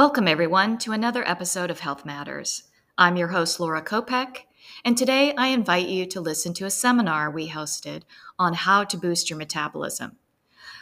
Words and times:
Welcome, 0.00 0.28
everyone, 0.28 0.78
to 0.78 0.92
another 0.92 1.28
episode 1.28 1.70
of 1.70 1.80
Health 1.80 2.06
Matters. 2.06 2.62
I'm 2.96 3.18
your 3.18 3.28
host, 3.28 3.60
Laura 3.60 3.82
Kopec, 3.82 4.44
and 4.82 4.96
today 4.96 5.34
I 5.36 5.48
invite 5.48 5.88
you 5.88 6.06
to 6.06 6.22
listen 6.22 6.54
to 6.54 6.64
a 6.64 6.70
seminar 6.70 7.30
we 7.30 7.50
hosted 7.50 8.04
on 8.38 8.54
how 8.54 8.82
to 8.84 8.96
boost 8.96 9.28
your 9.28 9.38
metabolism. 9.38 10.16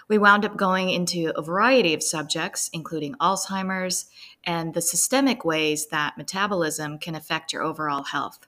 We 0.06 0.18
wound 0.18 0.45
up 0.45 0.56
going 0.56 0.91
into 0.91 1.32
a 1.34 1.42
variety 1.42 1.95
of 1.95 2.02
subjects, 2.04 2.70
including 2.73 3.14
Alzheimer's 3.14 4.06
and 4.45 4.73
the 4.73 4.80
systemic 4.80 5.45
ways 5.45 5.88
that 5.88 6.16
metabolism 6.16 6.96
can 7.00 7.16
affect 7.16 7.52
your 7.52 7.64
overall 7.64 8.05
health. 8.05 8.46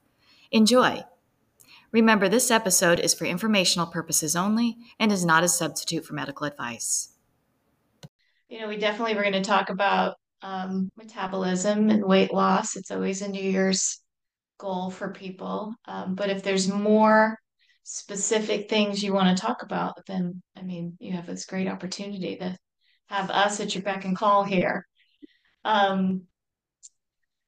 Enjoy! 0.53 1.03
Remember, 1.91 2.29
this 2.29 2.49
episode 2.49 3.01
is 3.01 3.13
for 3.13 3.25
informational 3.25 3.89
purposes 3.89 4.37
only 4.37 4.77
and 5.01 5.11
is 5.11 5.25
not 5.25 5.43
a 5.43 5.49
substitute 5.49 6.05
for 6.05 6.15
medical 6.15 6.47
advice. 6.47 7.09
You 8.49 8.61
know, 8.61 8.69
we 8.69 8.77
definitely 8.77 9.17
were 9.17 9.23
going 9.23 9.33
to 9.33 9.41
talk 9.41 9.69
about 9.69 10.20
um, 10.43 10.91
metabolism 10.97 11.91
and 11.91 12.05
weight 12.05 12.33
loss. 12.33 12.77
It's 12.77 12.91
always 12.91 13.23
a 13.23 13.29
New 13.29 13.43
Year's 13.43 14.01
goal 14.59 14.91
for 14.91 15.13
people. 15.13 15.75
Um, 15.87 16.15
but 16.15 16.31
if 16.31 16.43
there's 16.43 16.69
more 16.69 17.39
specific 17.83 18.69
things 18.69 19.03
you 19.03 19.13
want 19.13 19.37
to 19.37 19.43
talk 19.43 19.63
about, 19.63 19.99
then 20.07 20.43
I 20.57 20.63
mean, 20.63 20.97
you 21.01 21.13
have 21.13 21.27
this 21.27 21.47
great 21.47 21.69
opportunity 21.69 22.37
to 22.37 22.57
have 23.09 23.31
us 23.31 23.61
at 23.61 23.75
your 23.75 23.83
beck 23.83 24.05
and 24.05 24.17
call 24.17 24.45
here. 24.45 24.87
Um, 25.65 26.23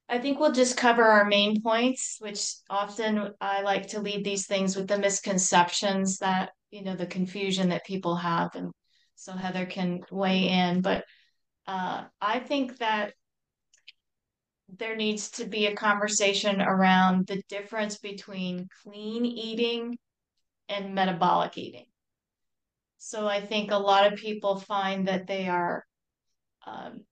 I 0.08 0.18
think 0.18 0.38
we'll 0.38 0.52
just 0.52 0.76
cover 0.76 1.04
our 1.04 1.24
main 1.24 1.62
points, 1.62 2.16
which 2.20 2.54
often 2.68 3.30
I 3.40 3.62
like 3.62 3.88
to 3.88 4.00
lead 4.00 4.24
these 4.24 4.46
things 4.46 4.76
with 4.76 4.86
the 4.88 4.98
misconceptions 4.98 6.18
that, 6.18 6.50
you 6.70 6.82
know, 6.82 6.96
the 6.96 7.06
confusion 7.06 7.70
that 7.70 7.86
people 7.86 8.16
have. 8.16 8.54
And 8.54 8.72
so 9.14 9.32
Heather 9.32 9.64
can 9.64 10.00
weigh 10.10 10.48
in. 10.48 10.82
But 10.82 11.04
uh, 11.66 12.04
I 12.20 12.40
think 12.40 12.78
that 12.78 13.14
there 14.78 14.96
needs 14.96 15.30
to 15.32 15.44
be 15.44 15.66
a 15.66 15.74
conversation 15.74 16.60
around 16.60 17.26
the 17.26 17.42
difference 17.48 17.98
between 17.98 18.68
clean 18.82 19.24
eating 19.24 19.98
and 20.68 20.94
metabolic 20.94 21.58
eating. 21.58 21.86
So 22.98 23.26
I 23.26 23.40
think 23.40 23.70
a 23.70 23.76
lot 23.76 24.10
of 24.10 24.18
people 24.18 24.60
find 24.60 25.08
that 25.08 25.26
they 25.26 25.48
are 25.48 25.84
um, 26.66 27.04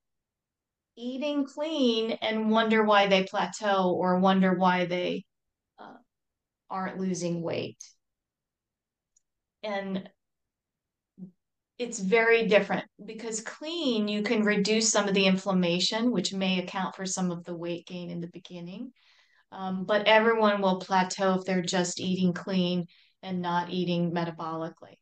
eating 0.97 1.45
clean 1.45 2.13
and 2.13 2.51
wonder 2.51 2.85
why 2.85 3.09
they 3.09 3.25
plateau 3.25 3.93
or 3.93 4.19
wonder 4.19 4.55
why 4.55 4.87
they 4.87 5.25
uh, 5.79 5.97
aren't 6.71 6.99
losing 6.99 7.43
weight. 7.43 7.83
And 9.63 10.09
it's 11.81 11.99
very 11.99 12.47
different 12.47 12.85
because 13.07 13.41
clean, 13.41 14.07
you 14.07 14.23
can 14.23 14.45
reduce 14.45 14.93
some 14.93 15.09
of 15.09 15.15
the 15.15 15.25
inflammation, 15.25 16.11
which 16.11 16.31
may 16.35 16.59
account 16.59 16.95
for 16.95 17.07
some 17.07 17.31
of 17.31 17.43
the 17.45 17.57
weight 17.57 17.87
gain 17.87 18.11
in 18.11 18.21
the 18.21 18.29
beginning. 18.35 18.93
Um, 19.51 19.85
but 19.87 20.07
everyone 20.07 20.61
will 20.61 20.79
plateau 20.79 21.39
if 21.39 21.47
they're 21.47 21.63
just 21.63 21.99
eating 21.99 22.35
clean 22.35 22.85
and 23.23 23.41
not 23.41 23.71
eating 23.71 24.13
metabolically. 24.13 24.99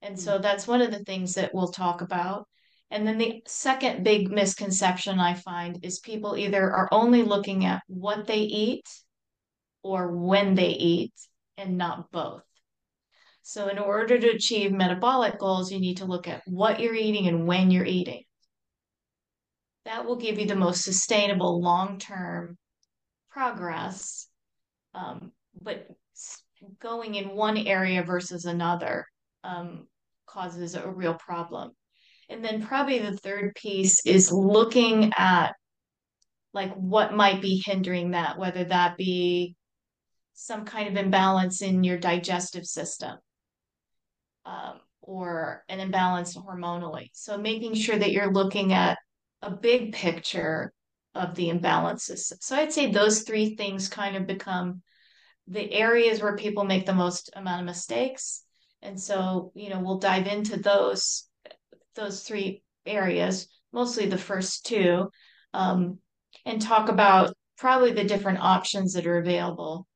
And 0.00 0.18
so 0.18 0.38
that's 0.38 0.66
one 0.66 0.80
of 0.80 0.90
the 0.90 1.04
things 1.04 1.34
that 1.34 1.54
we'll 1.54 1.68
talk 1.68 2.00
about. 2.00 2.48
And 2.90 3.06
then 3.06 3.18
the 3.18 3.42
second 3.46 4.02
big 4.02 4.30
misconception 4.30 5.20
I 5.20 5.34
find 5.34 5.80
is 5.82 5.98
people 5.98 6.38
either 6.38 6.62
are 6.72 6.88
only 6.90 7.22
looking 7.22 7.66
at 7.66 7.82
what 7.86 8.26
they 8.26 8.40
eat 8.40 8.88
or 9.82 10.10
when 10.10 10.54
they 10.54 10.70
eat 10.70 11.12
and 11.58 11.76
not 11.76 12.10
both. 12.10 12.44
So, 13.46 13.68
in 13.68 13.78
order 13.78 14.18
to 14.18 14.30
achieve 14.30 14.72
metabolic 14.72 15.38
goals, 15.38 15.70
you 15.70 15.78
need 15.78 15.98
to 15.98 16.06
look 16.06 16.26
at 16.26 16.40
what 16.46 16.80
you're 16.80 16.94
eating 16.94 17.28
and 17.28 17.46
when 17.46 17.70
you're 17.70 17.84
eating. 17.84 18.22
That 19.84 20.06
will 20.06 20.16
give 20.16 20.38
you 20.38 20.46
the 20.46 20.56
most 20.56 20.82
sustainable 20.82 21.60
long 21.60 21.98
term 21.98 22.56
progress. 23.30 24.28
Um, 24.94 25.32
but 25.60 25.88
going 26.80 27.16
in 27.16 27.36
one 27.36 27.58
area 27.58 28.02
versus 28.02 28.46
another 28.46 29.04
um, 29.44 29.88
causes 30.24 30.74
a 30.74 30.90
real 30.90 31.12
problem. 31.12 31.72
And 32.30 32.42
then, 32.42 32.66
probably 32.66 32.98
the 32.98 33.18
third 33.18 33.54
piece 33.56 34.06
is 34.06 34.32
looking 34.32 35.12
at 35.18 35.52
like 36.54 36.72
what 36.76 37.12
might 37.12 37.42
be 37.42 37.62
hindering 37.62 38.12
that, 38.12 38.38
whether 38.38 38.64
that 38.64 38.96
be 38.96 39.54
some 40.32 40.64
kind 40.64 40.88
of 40.88 41.04
imbalance 41.04 41.60
in 41.60 41.84
your 41.84 41.98
digestive 41.98 42.64
system 42.64 43.18
um, 44.44 44.80
or 45.00 45.64
an 45.68 45.80
imbalance 45.80 46.36
hormonally. 46.36 47.10
So 47.12 47.36
making 47.36 47.74
sure 47.74 47.96
that 47.96 48.12
you're 48.12 48.32
looking 48.32 48.72
at 48.72 48.98
a 49.42 49.50
big 49.50 49.92
picture 49.92 50.72
of 51.14 51.34
the 51.34 51.48
imbalances. 51.48 52.32
So 52.40 52.56
I'd 52.56 52.72
say 52.72 52.90
those 52.90 53.22
three 53.22 53.54
things 53.56 53.88
kind 53.88 54.16
of 54.16 54.26
become 54.26 54.82
the 55.46 55.70
areas 55.72 56.22
where 56.22 56.36
people 56.36 56.64
make 56.64 56.86
the 56.86 56.94
most 56.94 57.30
amount 57.36 57.60
of 57.60 57.66
mistakes. 57.66 58.44
And 58.82 59.00
so, 59.00 59.52
you 59.54 59.70
know, 59.70 59.80
we'll 59.80 59.98
dive 59.98 60.26
into 60.26 60.58
those 60.58 61.28
those 61.94 62.22
three 62.22 62.62
areas, 62.86 63.46
mostly 63.72 64.06
the 64.06 64.18
first 64.18 64.66
two, 64.66 65.08
um, 65.52 65.98
and 66.44 66.60
talk 66.60 66.88
about 66.88 67.34
probably 67.56 67.92
the 67.92 68.04
different 68.04 68.40
options 68.40 68.94
that 68.94 69.06
are 69.06 69.18
available 69.18 69.86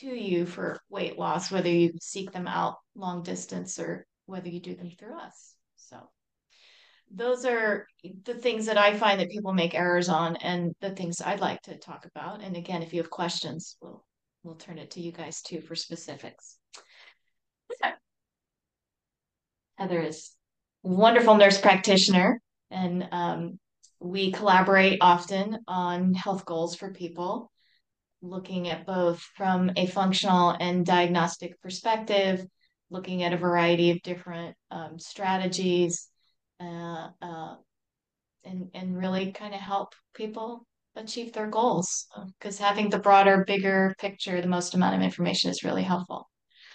to 0.00 0.06
you 0.06 0.46
for 0.46 0.80
weight 0.88 1.18
loss, 1.18 1.50
whether 1.50 1.68
you 1.68 1.92
seek 2.00 2.32
them 2.32 2.46
out 2.46 2.76
long 2.94 3.22
distance 3.22 3.78
or 3.78 4.06
whether 4.26 4.48
you 4.48 4.60
do 4.60 4.74
them 4.74 4.90
through 4.90 5.18
us. 5.18 5.54
So 5.76 5.98
those 7.10 7.44
are 7.44 7.86
the 8.24 8.34
things 8.34 8.66
that 8.66 8.78
I 8.78 8.96
find 8.96 9.20
that 9.20 9.30
people 9.30 9.52
make 9.52 9.74
errors 9.74 10.08
on 10.08 10.36
and 10.36 10.74
the 10.80 10.90
things 10.90 11.20
I'd 11.20 11.40
like 11.40 11.62
to 11.62 11.76
talk 11.76 12.06
about. 12.06 12.42
And 12.42 12.56
again, 12.56 12.82
if 12.82 12.92
you 12.92 13.00
have 13.00 13.10
questions, 13.10 13.76
we'll 13.80 14.04
we'll 14.42 14.56
turn 14.56 14.78
it 14.78 14.90
to 14.92 15.00
you 15.00 15.12
guys 15.12 15.42
too 15.42 15.60
for 15.60 15.74
specifics. 15.74 16.58
Heather 19.76 20.00
is 20.00 20.30
wonderful 20.82 21.36
nurse 21.36 21.60
practitioner 21.60 22.40
and 22.70 23.08
um, 23.10 23.58
we 24.00 24.30
collaborate 24.30 24.98
often 25.00 25.58
on 25.66 26.14
health 26.14 26.44
goals 26.44 26.76
for 26.76 26.92
people 26.92 27.50
looking 28.24 28.68
at 28.68 28.86
both 28.86 29.20
from 29.36 29.70
a 29.76 29.86
functional 29.86 30.50
and 30.50 30.86
diagnostic 30.86 31.60
perspective, 31.60 32.44
looking 32.90 33.22
at 33.22 33.32
a 33.32 33.36
variety 33.38 33.90
of 33.90 34.02
different 34.02 34.56
um, 34.70 34.98
strategies, 34.98 36.08
uh, 36.60 37.08
uh, 37.20 37.54
and 38.44 38.70
and 38.74 38.96
really 38.96 39.32
kind 39.32 39.54
of 39.54 39.60
help 39.60 39.94
people 40.14 40.66
achieve 40.96 41.32
their 41.32 41.48
goals. 41.48 42.06
Because 42.38 42.58
having 42.58 42.90
the 42.90 42.98
broader, 42.98 43.44
bigger 43.46 43.94
picture, 43.98 44.40
the 44.40 44.48
most 44.48 44.74
amount 44.74 44.94
of 44.94 45.02
information 45.02 45.50
is 45.50 45.64
really 45.64 45.82
helpful. 45.82 46.28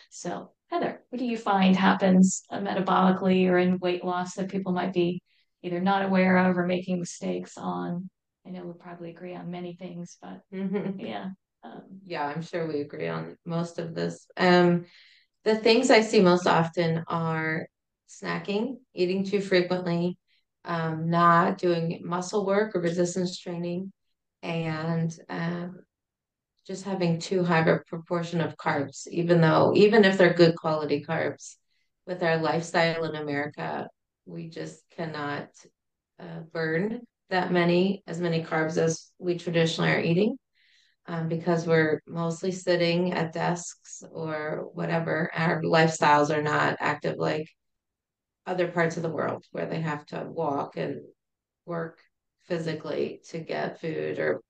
So, 0.09 0.51
Heather, 0.69 1.01
what 1.09 1.19
do 1.19 1.25
you 1.25 1.37
find 1.37 1.75
happens 1.75 2.43
uh, 2.49 2.59
metabolically 2.59 3.47
or 3.49 3.57
in 3.57 3.79
weight 3.79 4.03
loss 4.03 4.35
that 4.35 4.49
people 4.49 4.71
might 4.71 4.93
be 4.93 5.21
either 5.63 5.79
not 5.79 6.03
aware 6.03 6.37
of 6.37 6.57
or 6.57 6.65
making 6.65 6.99
mistakes 6.99 7.57
on? 7.57 8.09
I 8.45 8.49
know 8.51 8.63
we'll 8.63 8.73
probably 8.73 9.11
agree 9.11 9.35
on 9.35 9.51
many 9.51 9.75
things, 9.75 10.17
but 10.21 10.41
mm-hmm. 10.53 10.99
yeah. 10.99 11.29
Um, 11.63 11.81
yeah, 12.05 12.25
I'm 12.25 12.41
sure 12.41 12.67
we 12.67 12.81
agree 12.81 13.07
on 13.07 13.37
most 13.45 13.79
of 13.79 13.93
this. 13.93 14.25
Um, 14.37 14.85
the 15.43 15.55
things 15.55 15.89
I 15.89 16.01
see 16.01 16.21
most 16.21 16.47
often 16.47 17.03
are 17.07 17.67
snacking, 18.09 18.77
eating 18.93 19.23
too 19.25 19.41
frequently, 19.41 20.17
um, 20.65 21.09
not 21.09 21.57
doing 21.57 22.01
muscle 22.03 22.45
work 22.45 22.75
or 22.75 22.81
resistance 22.81 23.37
training, 23.37 23.91
and 24.41 25.13
um, 25.29 25.79
just 26.65 26.85
having 26.85 27.19
too 27.19 27.43
high 27.43 27.59
a 27.67 27.79
proportion 27.79 28.41
of 28.41 28.55
carbs, 28.57 29.07
even 29.07 29.41
though, 29.41 29.73
even 29.75 30.05
if 30.05 30.17
they're 30.17 30.33
good 30.33 30.55
quality 30.55 31.03
carbs, 31.07 31.55
with 32.05 32.23
our 32.23 32.37
lifestyle 32.37 33.03
in 33.03 33.15
America, 33.15 33.87
we 34.25 34.49
just 34.49 34.81
cannot 34.95 35.49
uh, 36.19 36.39
burn 36.51 37.01
that 37.29 37.51
many, 37.51 38.03
as 38.07 38.19
many 38.19 38.43
carbs 38.43 38.77
as 38.77 39.11
we 39.19 39.37
traditionally 39.37 39.91
are 39.91 39.99
eating 39.99 40.37
um, 41.09 41.27
because 41.27 41.65
we're 41.65 42.01
mostly 42.07 42.51
sitting 42.51 43.13
at 43.13 43.33
desks 43.33 44.03
or 44.11 44.69
whatever. 44.73 45.31
Our 45.33 45.63
lifestyles 45.63 46.29
are 46.29 46.43
not 46.43 46.77
active 46.79 47.17
like 47.17 47.49
other 48.45 48.67
parts 48.67 48.95
of 48.95 49.01
the 49.01 49.09
world 49.09 49.43
where 49.51 49.65
they 49.65 49.81
have 49.81 50.05
to 50.07 50.27
walk 50.29 50.77
and 50.77 51.01
work 51.65 51.99
physically 52.47 53.21
to 53.29 53.39
get 53.39 53.81
food 53.81 54.19
or 54.19 54.41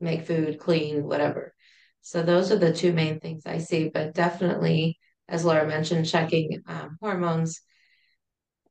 make 0.00 0.26
food, 0.26 0.58
clean, 0.58 1.04
whatever. 1.04 1.52
So 2.00 2.22
those 2.22 2.50
are 2.50 2.58
the 2.58 2.72
two 2.72 2.94
main 2.94 3.20
things 3.20 3.42
I 3.44 3.58
see. 3.58 3.90
But 3.92 4.14
definitely, 4.14 4.98
as 5.28 5.44
Laura 5.44 5.66
mentioned, 5.66 6.08
checking 6.08 6.62
um, 6.66 6.96
hormones 7.02 7.60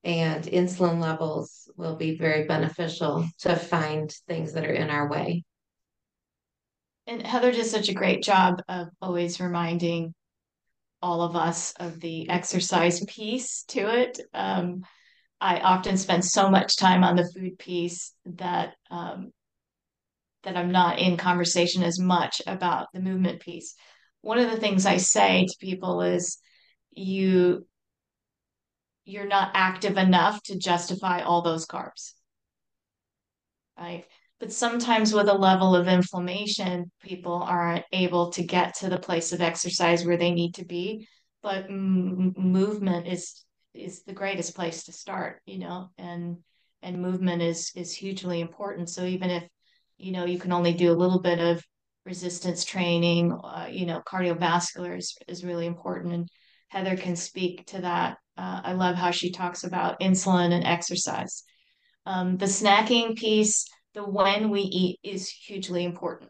and 0.04 0.44
insulin 0.46 1.00
levels 1.00 1.70
will 1.78 1.98
be 1.98 2.18
very 2.18 2.46
beneficial 2.48 3.28
to 3.42 3.56
find 3.56 4.12
things 4.28 4.54
that 4.54 4.66
are 4.66 4.74
in 4.74 4.90
our 4.90 5.08
way. 5.08 5.44
And 7.08 7.26
Heather 7.26 7.54
does 7.54 7.72
such 7.72 7.88
a 7.88 7.94
great 7.94 8.22
job 8.22 8.62
of 8.68 8.90
always 9.02 9.40
reminding 9.40 10.14
all 11.02 11.22
of 11.22 11.38
us 11.38 11.74
of 11.80 12.02
the 12.02 12.30
exercise 12.30 13.04
piece 13.06 13.64
to 13.70 13.80
it. 14.02 14.20
Um, 14.34 14.84
I 15.40 15.60
often 15.62 15.96
spend 15.96 16.26
so 16.26 16.50
much 16.50 16.76
time 16.76 17.06
on 17.06 17.16
the 17.16 17.32
food 17.34 17.58
piece 17.58 18.14
that 18.26 18.74
um, 18.92 19.32
that 20.44 20.58
I'm 20.58 20.72
not 20.72 21.00
in 21.00 21.16
conversation 21.16 21.82
as 21.84 22.00
much 22.00 22.42
about 22.46 22.88
the 22.94 23.00
movement 23.00 23.40
piece. 23.40 23.76
One 24.22 24.40
of 24.40 24.52
the 24.52 24.58
things 24.58 24.86
I 24.86 24.98
say 24.98 25.46
to 25.46 25.58
people 25.60 26.02
is 26.02 26.40
you 26.92 27.66
you're 29.06 29.28
not 29.28 29.52
active 29.54 29.98
enough 29.98 30.44
to 30.44 30.58
justify 30.58 31.22
all 31.22 31.42
those 31.42 31.66
carbs. 31.66 32.14
Right? 33.80 34.06
But 34.40 34.54
sometimes 34.54 35.14
with 35.14 35.30
a 35.30 35.34
level 35.34 35.76
of 35.76 35.88
inflammation, 35.88 36.92
people 37.02 37.34
aren't 37.34 37.86
able 37.92 38.32
to 38.32 38.44
get 38.44 38.76
to 38.78 38.90
the 38.90 39.00
place 39.00 39.34
of 39.34 39.42
exercise 39.42 40.06
where 40.06 40.18
they 40.18 40.32
need 40.32 40.56
to 40.56 40.66
be. 40.66 41.08
But 41.42 41.66
m- 41.66 42.34
movement 42.38 43.08
is 43.08 43.44
is 43.74 44.04
the 44.04 44.14
greatest 44.14 44.56
place 44.56 44.84
to 44.86 44.92
start, 44.92 45.42
you 45.46 45.60
know, 45.60 45.90
and 45.98 46.38
and 46.84 47.02
movement 47.02 47.42
is 47.42 47.72
is 47.76 47.94
hugely 47.94 48.42
important. 48.42 48.90
So 48.90 49.06
even 49.06 49.30
if 49.32 49.44
you 49.98 50.12
know 50.12 50.26
you 50.26 50.40
can 50.40 50.52
only 50.52 50.74
do 50.74 50.92
a 50.92 51.02
little 51.02 51.20
bit 51.22 51.40
of 51.40 51.64
resistance 52.06 52.64
training, 52.64 53.32
uh, 53.32 53.68
you 53.72 53.86
know, 53.86 54.02
cardiovascular 54.08 54.98
is 54.98 55.16
is 55.28 55.44
really 55.46 55.66
important, 55.66 56.14
and 56.14 56.30
Heather 56.70 56.96
can 56.98 57.16
speak 57.16 57.66
to 57.68 57.82
that. 57.82 58.18
Uh, 58.38 58.62
I 58.64 58.74
love 58.74 58.96
how 58.96 59.12
she 59.12 59.32
talks 59.32 59.64
about 59.64 60.00
insulin 60.00 60.52
and 60.54 60.64
exercise. 60.64 61.44
Um, 62.06 62.38
the 62.38 62.46
snacking 62.46 63.16
piece 63.18 63.68
the 63.98 64.04
when 64.04 64.52
we 64.52 64.62
eat 64.62 65.00
is 65.02 65.28
hugely 65.28 65.84
important. 65.84 66.30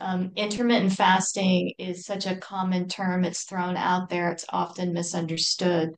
Um, 0.00 0.30
intermittent 0.36 0.92
fasting 0.92 1.72
is 1.76 2.06
such 2.06 2.26
a 2.26 2.36
common 2.36 2.88
term, 2.88 3.24
it's 3.24 3.42
thrown 3.42 3.76
out 3.76 4.08
there, 4.08 4.30
it's 4.30 4.44
often 4.48 4.92
misunderstood. 4.92 5.90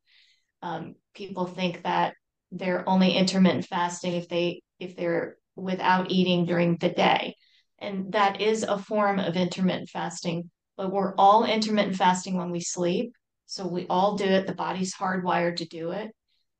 Um, 0.62 0.94
people 1.14 1.46
think 1.46 1.82
that 1.82 2.14
they're 2.50 2.88
only 2.88 3.12
intermittent 3.12 3.66
fasting 3.66 4.14
if 4.14 4.28
they 4.28 4.62
if 4.78 4.96
they're 4.96 5.36
without 5.54 6.10
eating 6.10 6.46
during 6.46 6.78
the 6.78 6.88
day. 6.88 7.34
And 7.78 8.12
that 8.12 8.40
is 8.40 8.62
a 8.62 8.78
form 8.78 9.18
of 9.18 9.36
intermittent 9.36 9.90
fasting, 9.90 10.50
but 10.78 10.90
we're 10.90 11.14
all 11.16 11.44
intermittent 11.44 11.96
fasting 11.96 12.38
when 12.38 12.50
we 12.50 12.60
sleep. 12.60 13.12
So 13.44 13.66
we 13.66 13.86
all 13.88 14.16
do 14.16 14.24
it. 14.24 14.46
The 14.46 14.54
body's 14.54 14.94
hardwired 14.94 15.56
to 15.56 15.66
do 15.66 15.90
it. 15.90 16.10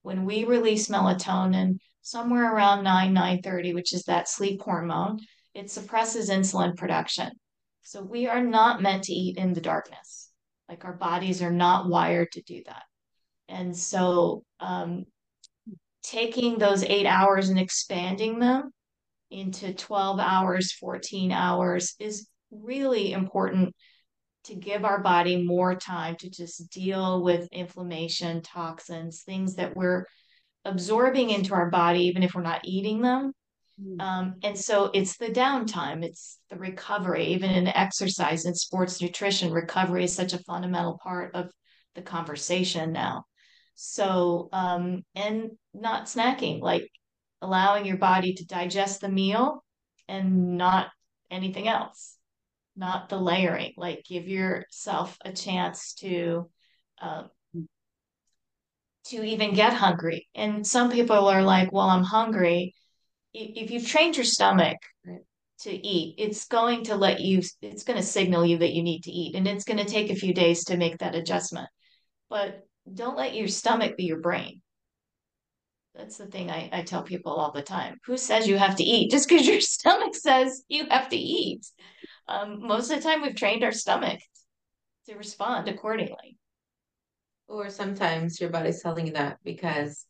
When 0.02 0.26
we 0.26 0.44
release 0.44 0.88
melatonin, 0.88 1.78
somewhere 2.06 2.55
around 2.55 2.85
9, 2.85 3.12
9.30, 3.12 3.75
which 3.75 3.93
is 3.93 4.05
that 4.05 4.29
sleep 4.29 4.62
hormone, 4.62 5.19
it 5.55 5.69
suppresses 5.69 6.31
insulin 6.31 6.76
production. 6.76 7.29
So 7.82 8.00
we 8.00 8.29
are 8.29 8.44
not 8.44 8.81
meant 8.81 9.03
to 9.05 9.12
eat 9.12 9.37
in 9.37 9.55
the 9.55 9.61
darkness. 9.61 10.31
Like 10.69 10.85
our 10.85 10.93
bodies 10.93 11.43
are 11.43 11.50
not 11.50 11.88
wired 11.88 12.31
to 12.32 12.43
do 12.43 12.62
that. 12.67 12.85
And 13.49 13.76
so 13.76 14.44
um, 14.61 15.06
taking 16.05 16.58
those 16.58 16.85
eight 16.85 17.06
hours 17.06 17.49
and 17.49 17.58
expanding 17.58 18.38
them 18.38 18.70
into 19.32 19.75
12 19.75 20.20
hours, 20.20 20.73
14 20.75 21.32
hours 21.32 21.97
is 21.99 22.29
really 22.53 23.11
important 23.11 23.75
to 24.44 24.55
give 24.55 24.85
our 24.85 25.03
body 25.03 25.44
more 25.44 25.75
time 25.75 26.14
to 26.20 26.31
just 26.31 26.70
deal 26.70 27.25
with 27.25 27.49
inflammation, 27.50 28.43
toxins, 28.43 29.23
things 29.23 29.56
that 29.56 29.75
we're 29.75 30.05
absorbing 30.66 31.30
into 31.30 31.54
our 31.54 31.70
body, 31.70 32.00
even 32.00 32.22
if 32.22 32.34
we're 32.34 32.42
not 32.42 32.60
eating 32.64 33.00
them. 33.00 33.32
Mm. 33.82 34.00
Um, 34.00 34.34
and 34.42 34.58
so 34.58 34.90
it's 34.92 35.16
the 35.16 35.28
downtime, 35.28 36.02
it's 36.02 36.38
the 36.50 36.56
recovery, 36.56 37.26
even 37.26 37.50
in 37.50 37.68
exercise 37.68 38.44
and 38.44 38.56
sports 38.56 39.00
nutrition, 39.00 39.52
recovery 39.52 40.04
is 40.04 40.14
such 40.14 40.32
a 40.32 40.42
fundamental 40.44 40.98
part 41.02 41.34
of 41.34 41.50
the 41.94 42.02
conversation 42.02 42.92
now. 42.92 43.24
So, 43.74 44.48
um, 44.52 45.02
and 45.14 45.50
not 45.74 46.06
snacking, 46.06 46.60
like 46.60 46.88
allowing 47.42 47.84
your 47.84 47.98
body 47.98 48.34
to 48.34 48.46
digest 48.46 49.02
the 49.02 49.08
meal 49.08 49.62
and 50.08 50.56
not 50.56 50.88
anything 51.30 51.69
else, 51.69 52.16
not 52.76 53.08
the 53.08 53.19
layering, 53.19 53.74
like 53.76 54.04
give 54.08 54.26
yourself 54.26 55.19
a 55.24 55.32
chance 55.32 55.94
to 55.94 56.50
um, 57.00 57.28
to 59.11 59.25
even 59.25 59.55
get 59.55 59.73
hungry. 59.73 60.29
And 60.35 60.67
some 60.67 60.91
people 60.91 61.29
are 61.29 61.43
like, 61.43 61.73
well, 61.73 61.88
I'm 61.88 62.05
hungry. 62.05 62.75
If 63.32 63.70
you've 63.70 63.87
trained 63.87 64.17
your 64.17 64.25
stomach 64.25 64.79
to 65.61 65.70
eat, 65.70 66.17
it's 66.19 66.47
going 66.47 66.85
to 66.85 66.97
let 66.97 67.20
you, 67.20 67.43
it's 67.62 67.85
going 67.85 67.99
to 67.99 68.03
signal 68.03 68.44
you 68.44 68.58
that 68.58 68.73
you 68.73 68.82
need 68.82 69.05
to 69.05 69.11
eat. 69.11 69.35
And 69.35 69.47
it's 69.47 69.64
going 69.64 69.79
to 69.79 69.85
take 69.85 70.11
a 70.11 70.17
few 70.17 70.35
days 70.35 70.64
to 70.64 70.76
make 70.76 70.99
that 70.99 71.14
adjustment. 71.14 71.69
But 72.29 72.67
don't 72.93 73.17
let 73.17 73.35
your 73.35 73.49
stomach 73.49 73.97
be 73.97 74.05
your 74.05 74.20
brain. 74.20 74.62
That's 75.94 76.19
the 76.19 76.26
thing 76.26 76.50
I, 76.50 76.69
I 76.73 76.82
tell 76.82 77.03
people 77.03 77.32
all 77.32 77.53
the 77.53 77.62
time. 77.62 77.99
Who 78.05 78.17
says 78.17 78.47
you 78.47 78.58
have 78.58 78.76
to 78.76 78.85
eat? 78.85 79.11
Just 79.11 79.29
because 79.29 79.47
your 79.47 79.61
stomach 79.61 80.14
says 80.14 80.62
you 80.69 80.87
have 80.91 81.08
to 81.08 81.17
eat. 81.17 81.67
Um, 82.29 82.67
most 82.67 82.91
of 82.91 82.97
the 82.97 83.03
time, 83.03 83.23
we've 83.23 83.37
trained 83.37 83.64
our 83.64 83.73
stomach 83.73 84.20
to 85.08 85.14
respond 85.14 85.69
accordingly. 85.69 86.35
Or 87.48 87.70
sometimes 87.70 88.40
your 88.40 88.50
body's 88.50 88.82
telling 88.82 89.06
you 89.06 89.12
that 89.12 89.38
because 89.44 90.04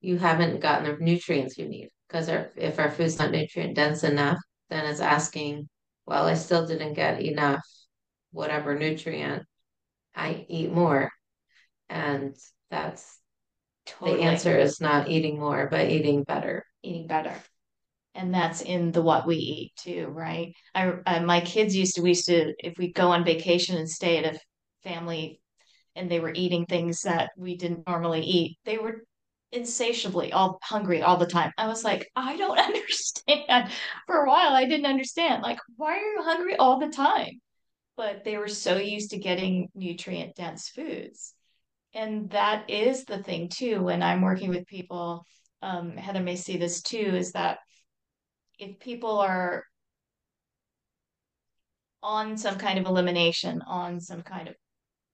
you 0.00 0.16
haven't 0.16 0.60
gotten 0.60 0.84
the 0.84 1.04
nutrients 1.04 1.58
you 1.58 1.68
need. 1.68 1.90
Because 2.08 2.28
if 2.56 2.78
our 2.78 2.90
food's 2.90 3.18
not 3.18 3.30
nutrient 3.30 3.74
dense 3.74 4.04
enough, 4.04 4.38
then 4.70 4.86
it's 4.86 5.00
asking, 5.00 5.68
well, 6.06 6.26
I 6.26 6.34
still 6.34 6.66
didn't 6.66 6.94
get 6.94 7.20
enough, 7.20 7.60
whatever 8.32 8.78
nutrient. 8.78 9.42
I 10.16 10.46
eat 10.48 10.72
more. 10.72 11.10
And 11.88 12.34
that's 12.70 13.18
totally. 13.86 14.18
the 14.18 14.22
answer 14.24 14.56
is 14.56 14.80
not 14.80 15.08
eating 15.08 15.38
more, 15.38 15.68
but 15.70 15.90
eating 15.90 16.22
better. 16.22 16.64
Eating 16.82 17.06
better. 17.06 17.34
And 18.14 18.34
that's 18.34 18.62
in 18.62 18.90
the 18.90 19.02
what 19.02 19.26
we 19.26 19.36
eat 19.36 19.72
too, 19.76 20.06
right? 20.08 20.52
I, 20.74 20.94
I 21.06 21.18
my 21.20 21.40
kids 21.40 21.76
used 21.76 21.94
to 21.94 22.02
we 22.02 22.10
used 22.10 22.26
to 22.26 22.52
if 22.58 22.76
we 22.78 22.92
go 22.92 23.10
on 23.10 23.24
vacation 23.24 23.76
and 23.76 23.88
stay 23.88 24.16
at 24.18 24.34
a 24.34 24.38
family 24.82 25.40
and 25.98 26.10
they 26.10 26.20
were 26.20 26.32
eating 26.34 26.64
things 26.66 27.02
that 27.02 27.30
we 27.36 27.56
didn't 27.56 27.86
normally 27.86 28.22
eat. 28.22 28.58
They 28.64 28.78
were 28.78 29.02
insatiably 29.52 30.32
all 30.32 30.58
hungry 30.62 31.02
all 31.02 31.16
the 31.16 31.26
time. 31.26 31.52
I 31.58 31.68
was 31.68 31.84
like, 31.84 32.08
I 32.14 32.36
don't 32.36 32.58
understand. 32.68 33.70
For 34.06 34.24
a 34.24 34.28
while, 34.28 34.52
I 34.52 34.64
didn't 34.64 34.86
understand. 34.86 35.42
Like, 35.42 35.58
why 35.76 35.96
are 35.96 36.12
you 36.12 36.22
hungry 36.22 36.56
all 36.56 36.78
the 36.78 36.88
time? 36.88 37.40
But 37.96 38.24
they 38.24 38.36
were 38.36 38.48
so 38.48 38.76
used 38.76 39.10
to 39.10 39.18
getting 39.18 39.68
nutrient 39.74 40.36
dense 40.36 40.68
foods. 40.68 41.34
And 41.94 42.30
that 42.30 42.68
is 42.70 43.04
the 43.04 43.22
thing, 43.22 43.48
too, 43.48 43.82
when 43.82 44.02
I'm 44.02 44.22
working 44.22 44.50
with 44.50 44.66
people. 44.66 45.24
Um, 45.62 45.96
Heather 45.96 46.20
may 46.20 46.36
see 46.36 46.56
this 46.56 46.82
too 46.82 46.98
is 46.98 47.32
that 47.32 47.58
if 48.60 48.78
people 48.78 49.18
are 49.18 49.64
on 52.02 52.36
some 52.36 52.56
kind 52.58 52.78
of 52.78 52.86
elimination, 52.86 53.62
on 53.62 54.00
some 54.00 54.22
kind 54.22 54.46
of 54.46 54.54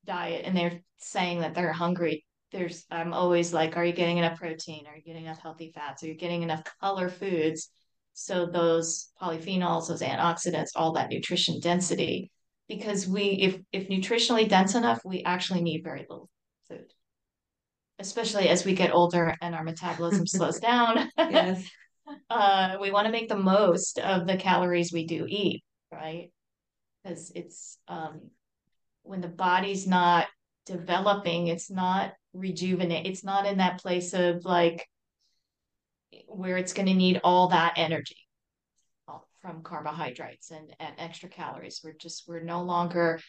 diet 0.05 0.45
and 0.45 0.57
they're 0.57 0.81
saying 0.99 1.41
that 1.41 1.55
they're 1.55 1.73
hungry 1.73 2.25
there's 2.53 2.85
i'm 2.91 3.13
always 3.13 3.53
like 3.53 3.77
are 3.77 3.85
you 3.85 3.93
getting 3.93 4.19
enough 4.19 4.39
protein? 4.39 4.87
Are 4.87 4.97
you 4.97 5.03
getting 5.03 5.25
enough 5.25 5.43
healthy 5.43 5.73
fats? 5.75 6.03
Are 6.03 6.07
you 6.07 6.15
getting 6.15 6.43
enough 6.43 6.63
color 6.81 7.09
foods? 7.09 7.69
So 8.13 8.47
those 8.47 9.11
polyphenols 9.21 9.89
those 9.89 10.03
antioxidants 10.03 10.71
all 10.77 10.93
that 10.93 11.11
nutrition 11.11 11.59
density 11.61 12.31
because 12.69 13.09
we 13.09 13.23
if 13.23 13.59
if 13.73 13.89
nutritionally 13.89 14.49
dense 14.49 14.77
enough 14.77 15.01
we 15.05 15.25
actually 15.25 15.63
need 15.63 15.83
very 15.83 16.07
little 16.09 16.31
food. 16.69 16.93
Especially 17.99 18.49
as 18.49 18.65
we 18.65 18.75
get 18.75 18.95
older 18.95 19.35
and 19.41 19.55
our 19.55 19.65
metabolism 19.65 20.27
slows 20.27 20.61
down. 20.71 21.11
Yes. 21.19 21.69
uh, 22.31 22.77
we 22.81 22.93
want 22.93 23.07
to 23.07 23.13
make 23.13 23.29
the 23.29 23.37
most 23.37 23.99
of 23.99 24.27
the 24.27 24.37
calories 24.37 24.93
we 24.93 25.07
do 25.07 25.27
eat 25.29 25.65
right? 25.95 26.31
Because 27.03 27.33
it's 27.35 27.79
um, 27.89 28.31
when 29.05 29.21
the 29.21 29.29
body's 29.29 29.87
not 29.87 30.27
developing, 30.67 31.47
it's 31.47 31.71
not 31.71 32.13
rejuvenate, 32.33 33.07
it's 33.07 33.25
not 33.25 33.47
in 33.47 33.59
that 33.59 33.81
place 33.81 34.13
of 34.13 34.45
like 34.45 34.87
where 36.27 36.57
it's 36.57 36.73
going 36.73 36.87
to 36.87 36.95
need 36.95 37.21
all 37.23 37.49
that 37.49 37.75
energy 37.77 38.17
from 39.41 39.63
carbohydrates 39.63 40.51
and, 40.51 40.75
and 40.81 40.95
extra 40.97 41.29
calories. 41.29 41.83
We're 41.85 41.93
just, 41.93 42.25
we're 42.27 42.43
no 42.43 42.63
longer 42.63 43.21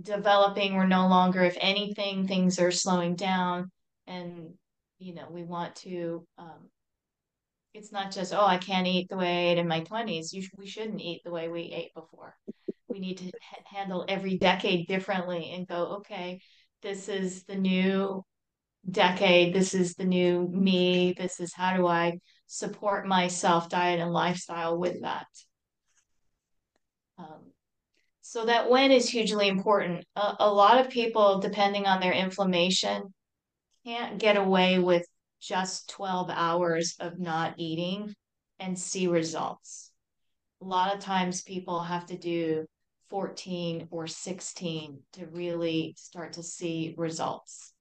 developing. 0.00 0.74
We're 0.74 0.86
no 0.86 1.06
longer, 1.06 1.44
if 1.44 1.56
anything, 1.60 2.26
things 2.26 2.58
are 2.58 2.72
slowing 2.72 3.14
down. 3.14 3.70
And, 4.08 4.54
you 4.98 5.14
know, 5.14 5.28
we 5.30 5.44
want 5.44 5.76
to, 5.76 6.26
um, 6.36 6.68
it's 7.74 7.92
not 7.92 8.10
just, 8.10 8.34
oh, 8.34 8.44
I 8.44 8.58
can't 8.58 8.88
eat 8.88 9.08
the 9.08 9.16
way 9.16 9.28
I 9.28 9.52
ate 9.52 9.58
in 9.58 9.68
my 9.68 9.82
20s. 9.82 10.32
You, 10.32 10.42
we 10.58 10.66
shouldn't 10.66 11.00
eat 11.00 11.22
the 11.24 11.30
way 11.30 11.48
we 11.48 11.72
ate 11.72 11.94
before 11.94 12.34
we 12.90 12.98
need 12.98 13.18
to 13.18 13.26
ha- 13.26 13.62
handle 13.64 14.04
every 14.08 14.36
decade 14.36 14.86
differently 14.86 15.52
and 15.54 15.66
go, 15.66 15.96
okay, 15.98 16.40
this 16.82 17.08
is 17.08 17.44
the 17.44 17.56
new 17.56 18.24
decade. 18.90 19.54
This 19.54 19.74
is 19.74 19.94
the 19.94 20.04
new 20.04 20.48
me. 20.48 21.14
This 21.16 21.40
is 21.40 21.54
how 21.54 21.76
do 21.76 21.86
I 21.86 22.18
support 22.46 23.06
myself 23.06 23.68
diet 23.68 24.00
and 24.00 24.12
lifestyle 24.12 24.78
with 24.78 25.02
that. 25.02 25.26
Um, 27.18 27.52
so 28.22 28.46
that 28.46 28.70
when 28.70 28.90
is 28.90 29.08
hugely 29.08 29.48
important. 29.48 30.04
A, 30.16 30.36
a 30.40 30.52
lot 30.52 30.80
of 30.80 30.90
people, 30.90 31.40
depending 31.40 31.86
on 31.86 32.00
their 32.00 32.12
inflammation, 32.12 33.14
can't 33.84 34.18
get 34.18 34.36
away 34.36 34.78
with 34.78 35.06
just 35.40 35.88
12 35.90 36.30
hours 36.30 36.96
of 37.00 37.18
not 37.18 37.54
eating 37.56 38.14
and 38.58 38.78
see 38.78 39.06
results 39.06 39.90
a 40.62 40.64
lot 40.64 40.94
of 40.94 41.00
times 41.00 41.42
people 41.42 41.80
have 41.82 42.06
to 42.06 42.18
do 42.18 42.66
14 43.10 43.88
or 43.90 44.06
16 44.06 45.00
to 45.14 45.26
really 45.26 45.94
start 45.96 46.34
to 46.34 46.42
see 46.42 46.94
results. 46.96 47.72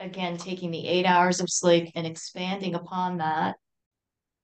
Again, 0.00 0.38
taking 0.38 0.70
the 0.70 0.88
eight 0.88 1.04
hours 1.04 1.40
of 1.40 1.50
sleep 1.50 1.90
and 1.94 2.06
expanding 2.06 2.74
upon 2.74 3.18
that 3.18 3.56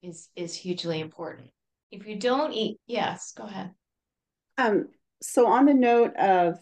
is 0.03 0.29
is 0.35 0.55
hugely 0.55 0.99
important. 0.99 1.49
If 1.91 2.05
you 2.05 2.17
don't 2.17 2.53
eat, 2.53 2.79
yes, 2.85 3.33
go 3.35 3.45
ahead. 3.45 3.71
Um, 4.57 4.89
so 5.21 5.47
on 5.47 5.65
the 5.65 5.73
note 5.73 6.15
of, 6.15 6.59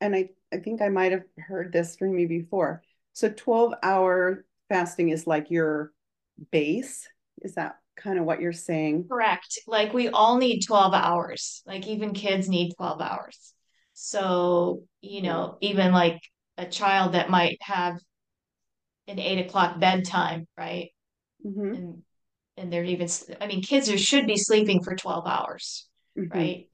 and 0.00 0.14
I, 0.14 0.30
I 0.52 0.58
think 0.58 0.80
I 0.80 0.88
might 0.88 1.12
have 1.12 1.24
heard 1.36 1.72
this 1.72 1.96
from 1.96 2.18
you 2.18 2.28
before. 2.28 2.82
So 3.12 3.28
12 3.28 3.74
hour 3.82 4.44
fasting 4.68 5.10
is 5.10 5.26
like 5.26 5.50
your 5.50 5.92
base. 6.50 7.08
Is 7.42 7.54
that 7.54 7.76
kind 7.96 8.18
of 8.18 8.24
what 8.24 8.40
you're 8.40 8.52
saying? 8.52 9.06
Correct. 9.08 9.58
Like 9.66 9.92
we 9.92 10.08
all 10.08 10.38
need 10.38 10.60
12 10.60 10.94
hours. 10.94 11.62
Like 11.66 11.86
even 11.86 12.14
kids 12.14 12.48
need 12.48 12.74
12 12.76 13.00
hours. 13.00 13.54
So, 13.92 14.82
you 15.00 15.22
know, 15.22 15.58
even 15.60 15.92
like 15.92 16.20
a 16.56 16.66
child 16.66 17.14
that 17.14 17.30
might 17.30 17.58
have 17.62 17.98
an 19.06 19.18
eight 19.18 19.46
o'clock 19.46 19.78
bedtime, 19.78 20.46
right? 20.56 20.90
Mm-hmm. 21.44 21.74
And 21.74 22.02
and 22.56 22.72
they're 22.72 22.84
even 22.84 23.08
I 23.40 23.46
mean 23.46 23.62
kids 23.62 23.90
are, 23.90 23.98
should 23.98 24.26
be 24.26 24.36
sleeping 24.36 24.82
for 24.82 24.94
12 24.94 25.26
hours, 25.26 25.88
mm-hmm. 26.18 26.36
right? 26.38 26.68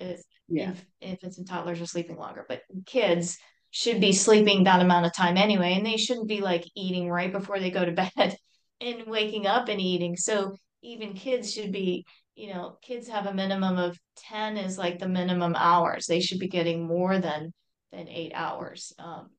yeah. 0.49 0.71
Inf- 0.71 0.87
infants 1.01 1.39
and 1.39 1.47
toddlers 1.47 1.81
are 1.81 1.87
sleeping 1.87 2.17
longer, 2.17 2.45
but 2.49 2.63
kids 2.87 3.39
should 3.71 4.01
be 4.01 4.13
sleeping 4.13 4.65
that 4.65 4.81
amount 4.81 5.07
of 5.07 5.15
time 5.15 5.37
anyway, 5.37 5.75
and 5.75 5.85
they 5.85 5.97
shouldn't 5.97 6.29
be 6.29 6.41
like 6.41 6.65
eating 6.75 7.11
right 7.11 7.33
before 7.33 7.59
they 7.59 7.71
go 7.71 7.85
to 7.85 7.93
bed 8.17 8.37
and 8.81 9.07
waking 9.07 9.47
up 9.47 9.69
and 9.69 9.81
eating. 9.81 10.17
So 10.17 10.57
even 10.83 11.15
kids 11.15 11.53
should 11.53 11.73
be, 11.73 12.05
you 12.35 12.53
know, 12.53 12.79
kids 12.83 13.09
have 13.09 13.27
a 13.27 13.35
minimum 13.35 13.79
of 13.79 13.99
10 14.17 14.57
is 14.57 14.79
like 14.79 14.99
the 14.99 15.09
minimum 15.09 15.55
hours. 15.57 16.07
They 16.07 16.21
should 16.21 16.39
be 16.39 16.49
getting 16.49 16.87
more 16.87 17.19
than 17.19 17.53
than 17.93 18.09
eight 18.09 18.33
hours. 18.35 18.93
Um, 18.99 19.31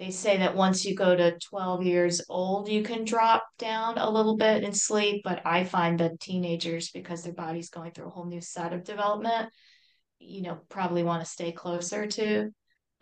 they 0.00 0.10
say 0.10 0.38
that 0.38 0.56
once 0.56 0.86
you 0.86 0.94
go 0.96 1.14
to 1.14 1.38
12 1.38 1.82
years 1.82 2.22
old, 2.30 2.70
you 2.70 2.82
can 2.82 3.04
drop 3.04 3.44
down 3.58 3.98
a 3.98 4.08
little 4.08 4.36
bit 4.36 4.64
in 4.64 4.72
sleep, 4.72 5.20
but 5.22 5.42
I 5.44 5.64
find 5.64 6.00
that 6.00 6.18
teenagers, 6.18 6.90
because 6.90 7.22
their 7.22 7.34
body's 7.34 7.68
going 7.68 7.92
through 7.92 8.06
a 8.06 8.10
whole 8.10 8.24
new 8.24 8.40
set 8.40 8.72
of 8.72 8.82
development, 8.82 9.50
you 10.18 10.40
know, 10.40 10.58
probably 10.70 11.02
want 11.02 11.22
to 11.22 11.30
stay 11.30 11.52
closer 11.52 12.06
to 12.06 12.48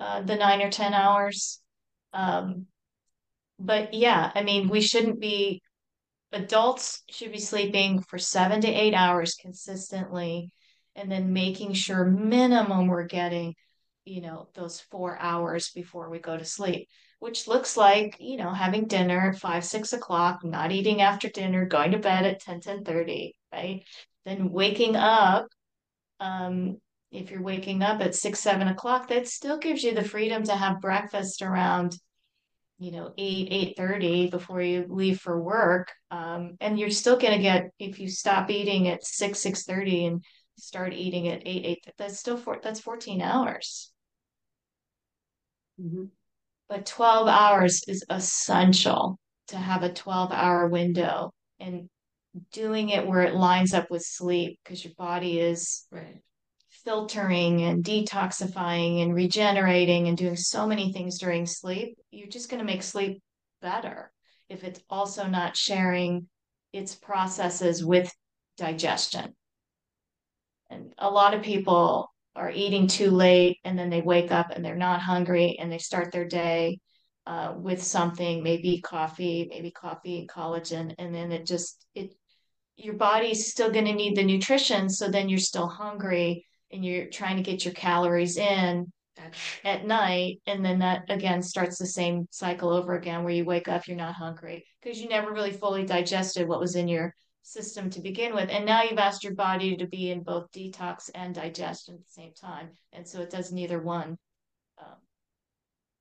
uh, 0.01 0.23
the 0.23 0.35
nine 0.35 0.61
or 0.61 0.71
10 0.71 0.93
hours. 0.93 1.61
Um, 2.13 2.67
but 3.61 3.95
yeah, 3.95 4.33
I 4.35 4.43
mean, 4.43 4.69
we 4.69 4.81
shouldn't 4.81 5.21
be, 5.21 5.63
adults 6.33 7.03
should 7.11 7.33
be 7.33 7.39
sleeping 7.39 8.03
for 8.03 8.19
seven 8.19 8.61
to 8.61 8.69
eight 8.69 8.95
hours 8.95 9.35
consistently, 9.35 10.51
and 10.95 11.11
then 11.11 11.33
making 11.33 11.73
sure 11.75 12.05
minimum 12.05 12.89
we're 12.89 13.07
getting, 13.07 13.55
you 14.05 14.21
know, 14.21 14.49
those 14.55 14.81
four 14.81 15.19
hours 15.19 15.71
before 15.71 16.11
we 16.11 16.19
go 16.19 16.37
to 16.37 16.45
sleep, 16.45 16.89
which 17.19 17.49
looks 17.49 17.77
like, 17.77 18.17
you 18.19 18.37
know, 18.37 18.53
having 18.53 18.87
dinner 18.87 19.31
at 19.31 19.39
five, 19.39 19.65
six 19.65 19.93
o'clock, 19.93 20.45
not 20.45 20.73
eating 20.73 21.03
after 21.03 21.29
dinner, 21.29 21.67
going 21.67 21.93
to 21.93 21.99
bed 21.99 22.25
at 22.25 22.41
10, 22.41 22.61
10 22.61 22.85
30, 22.85 23.35
right? 23.53 23.83
Then 24.25 24.51
waking 24.51 24.97
up 24.97 25.47
um, 26.21 26.79
if 27.11 27.31
you're 27.31 27.43
waking 27.43 27.83
up 27.83 28.01
at 28.01 28.15
six, 28.15 28.41
seven 28.41 28.69
o'clock, 28.69 29.09
that 29.09 29.29
still 29.29 29.59
gives 29.59 29.83
you 29.83 29.95
the 29.95 30.05
freedom 30.05 30.43
to 30.45 30.55
have 30.55 30.81
breakfast 30.81 31.43
around, 31.43 31.97
you 32.79 32.93
know, 32.93 33.13
eight, 33.19 33.49
eight 33.51 33.77
thirty 33.77 34.29
before 34.29 34.63
you 34.63 34.87
leave 34.89 35.21
for 35.21 35.41
work. 35.41 35.93
Um, 36.11 36.57
and 36.61 36.79
you're 36.79 36.91
still 36.91 37.19
gonna 37.19 37.39
get 37.41 37.71
if 37.79 37.99
you 37.99 38.09
stop 38.09 38.51
eating 38.51 38.89
at 38.89 39.05
six, 39.05 39.41
six 39.41 39.65
thirty 39.65 40.07
and 40.07 40.25
start 40.57 40.93
eating 40.93 41.29
at 41.29 41.43
eight, 41.45 41.65
eight. 41.65 41.85
That's 41.99 42.19
still 42.19 42.37
four. 42.37 42.61
That's 42.63 42.81
fourteen 42.81 43.21
hours. 43.21 43.93
Mm-hmm. 45.81 46.05
But 46.69 46.87
twelve 46.87 47.29
hours 47.29 47.83
is 47.89 48.05
essential 48.09 49.19
to 49.49 49.57
have 49.57 49.83
a 49.83 49.93
twelve 49.93 50.33
hour 50.33 50.69
window 50.69 51.33
and 51.59 51.89
doing 52.53 52.91
it 52.91 53.07
where 53.07 53.23
it 53.23 53.35
lines 53.35 53.75
up 53.75 53.91
with 53.91 54.03
sleep 54.03 54.61
because 54.63 54.85
your 54.85 54.95
body 54.97 55.41
is 55.41 55.87
right 55.91 56.23
filtering 56.89 57.61
and 57.65 57.85
detoxifying 57.85 59.03
and 59.03 59.15
regenerating 59.15 60.09
and 60.09 60.17
doing 60.17 60.35
so 60.35 60.67
many 60.67 60.91
things 60.91 61.19
during 61.19 61.45
sleep, 61.45 61.99
you're 62.11 62.27
just 62.27 62.49
going 62.49 62.61
to 62.61 62.65
make 62.65 62.83
sleep 62.83 63.23
better 63.61 64.11
if 64.49 64.65
it's 64.65 64.81
also 64.89 65.27
not 65.27 65.55
sharing 65.55 66.27
its 66.73 66.95
processes 66.95 67.85
with 67.85 68.11
digestion. 68.57 69.35
And 70.71 70.95
a 70.97 71.11
lot 71.11 71.35
of 71.35 71.43
people 71.43 72.11
are 72.35 72.51
eating 72.51 72.87
too 72.87 73.11
late 73.11 73.59
and 73.67 73.79
then 73.79 73.91
they 73.91 74.01
wake 74.01 74.33
up 74.33 74.51
and 74.51 74.65
they're 74.65 74.75
not 74.75 75.03
hungry 75.03 75.59
and 75.61 75.71
they 75.71 75.77
start 75.77 76.11
their 76.11 76.27
day 76.27 76.79
uh, 77.27 77.53
with 77.55 77.83
something, 77.83 78.43
maybe 78.43 78.81
coffee, 78.81 79.47
maybe 79.51 79.71
coffee 79.71 80.21
and 80.21 80.29
collagen, 80.31 80.95
and 80.99 81.15
then 81.15 81.33
it 81.33 81.45
just 81.45 81.85
it 81.95 82.15
your 82.79 82.95
body's 82.95 83.51
still 83.51 83.71
going 83.71 83.85
to 83.85 83.93
need 83.93 84.17
the 84.17 84.25
nutrition, 84.25 84.89
so 84.89 85.11
then 85.11 85.29
you're 85.29 85.39
still 85.39 85.69
hungry 85.69 86.47
and 86.71 86.85
you're 86.85 87.07
trying 87.07 87.37
to 87.37 87.43
get 87.43 87.65
your 87.65 87.75
calories 87.75 88.37
in 88.37 88.93
at 89.65 89.85
night 89.85 90.41
and 90.47 90.65
then 90.65 90.79
that 90.79 91.03
again 91.09 91.43
starts 91.43 91.79
the 91.79 91.87
same 91.87 92.27
cycle 92.31 92.71
over 92.71 92.95
again 92.95 93.25
where 93.25 93.35
you 93.35 93.45
wake 93.45 93.69
up 93.69 93.87
you're 93.87 93.97
not 93.97 94.15
hungry 94.15 94.65
because 94.81 95.01
you 95.01 95.09
never 95.09 95.33
really 95.33 95.53
fully 95.53 95.85
digested 95.85 96.47
what 96.47 96.61
was 96.61 96.77
in 96.77 96.87
your 96.87 97.13
system 97.43 97.91
to 97.91 98.01
begin 98.01 98.35
with 98.35 98.49
and 98.51 98.65
now 98.65 98.83
you've 98.83 98.99
asked 98.99 99.25
your 99.25 99.35
body 99.35 99.77
to 99.77 99.87
be 99.87 100.11
in 100.11 100.23
both 100.23 100.51
detox 100.53 101.11
and 101.15 101.35
digestion 101.35 101.95
at 101.95 102.01
the 102.01 102.13
same 102.13 102.33
time 102.33 102.71
and 102.93 103.07
so 103.07 103.21
it 103.21 103.31
does 103.31 103.51
neither 103.51 103.81
one 103.81 104.17
um, 104.79 104.97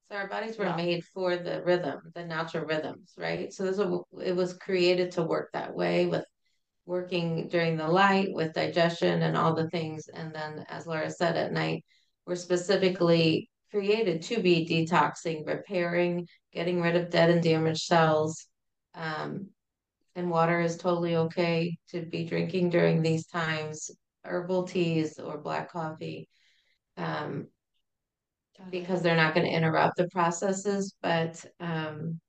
so 0.10 0.16
our 0.16 0.28
bodies 0.28 0.58
were 0.58 0.66
well, 0.66 0.78
made 0.78 1.04
for 1.06 1.38
the 1.38 1.64
rhythm 1.64 2.00
the 2.14 2.26
natural 2.26 2.66
rhythms 2.66 3.14
right? 3.18 3.52
So 3.52 3.64
this 3.64 3.78
was, 3.78 4.04
it 4.24 4.36
was 4.36 4.54
created 4.54 5.12
to 5.14 5.24
work 5.24 5.50
that 5.54 5.74
way 5.74 6.06
with 6.06 6.24
working 6.88 7.50
during 7.50 7.76
the 7.76 7.88
light 7.88 8.30
with 8.32 8.54
digestion 8.54 9.22
and 9.22 9.36
all 9.36 9.54
the 9.54 9.70
things. 9.70 10.08
And 10.08 10.34
then, 10.34 10.66
as 10.70 10.88
Laura 10.88 11.12
said, 11.12 11.36
at 11.36 11.52
night, 11.52 11.84
we're 12.26 12.36
specifically 12.36 13.50
created 13.72 14.22
to 14.24 14.42
be 14.42 14.66
detoxing, 14.66 15.46
repairing, 15.46 16.28
getting 16.54 16.82
rid 16.82 16.96
of 16.96 17.10
dead 17.10 17.30
and 17.30 17.44
damaged 17.44 17.82
cells. 17.82 18.48
Um, 18.96 19.50
and 20.16 20.32
water 20.32 20.62
is 20.62 20.78
totally 20.78 21.18
okay 21.18 21.78
to 21.90 22.02
be 22.04 22.24
drinking 22.24 22.70
during 22.70 23.02
these 23.02 23.28
times, 23.28 23.92
herbal 24.24 24.64
teas 24.64 25.20
or 25.20 25.38
black 25.38 25.70
coffee, 25.70 26.30
um, 26.96 27.48
because 28.72 29.02
they're 29.02 29.16
not 29.18 29.36
going 29.36 29.46
to 29.46 29.54
interrupt 29.54 29.98
the 29.98 30.08
processes. 30.08 30.96
But 31.02 31.46
um, 31.60 32.20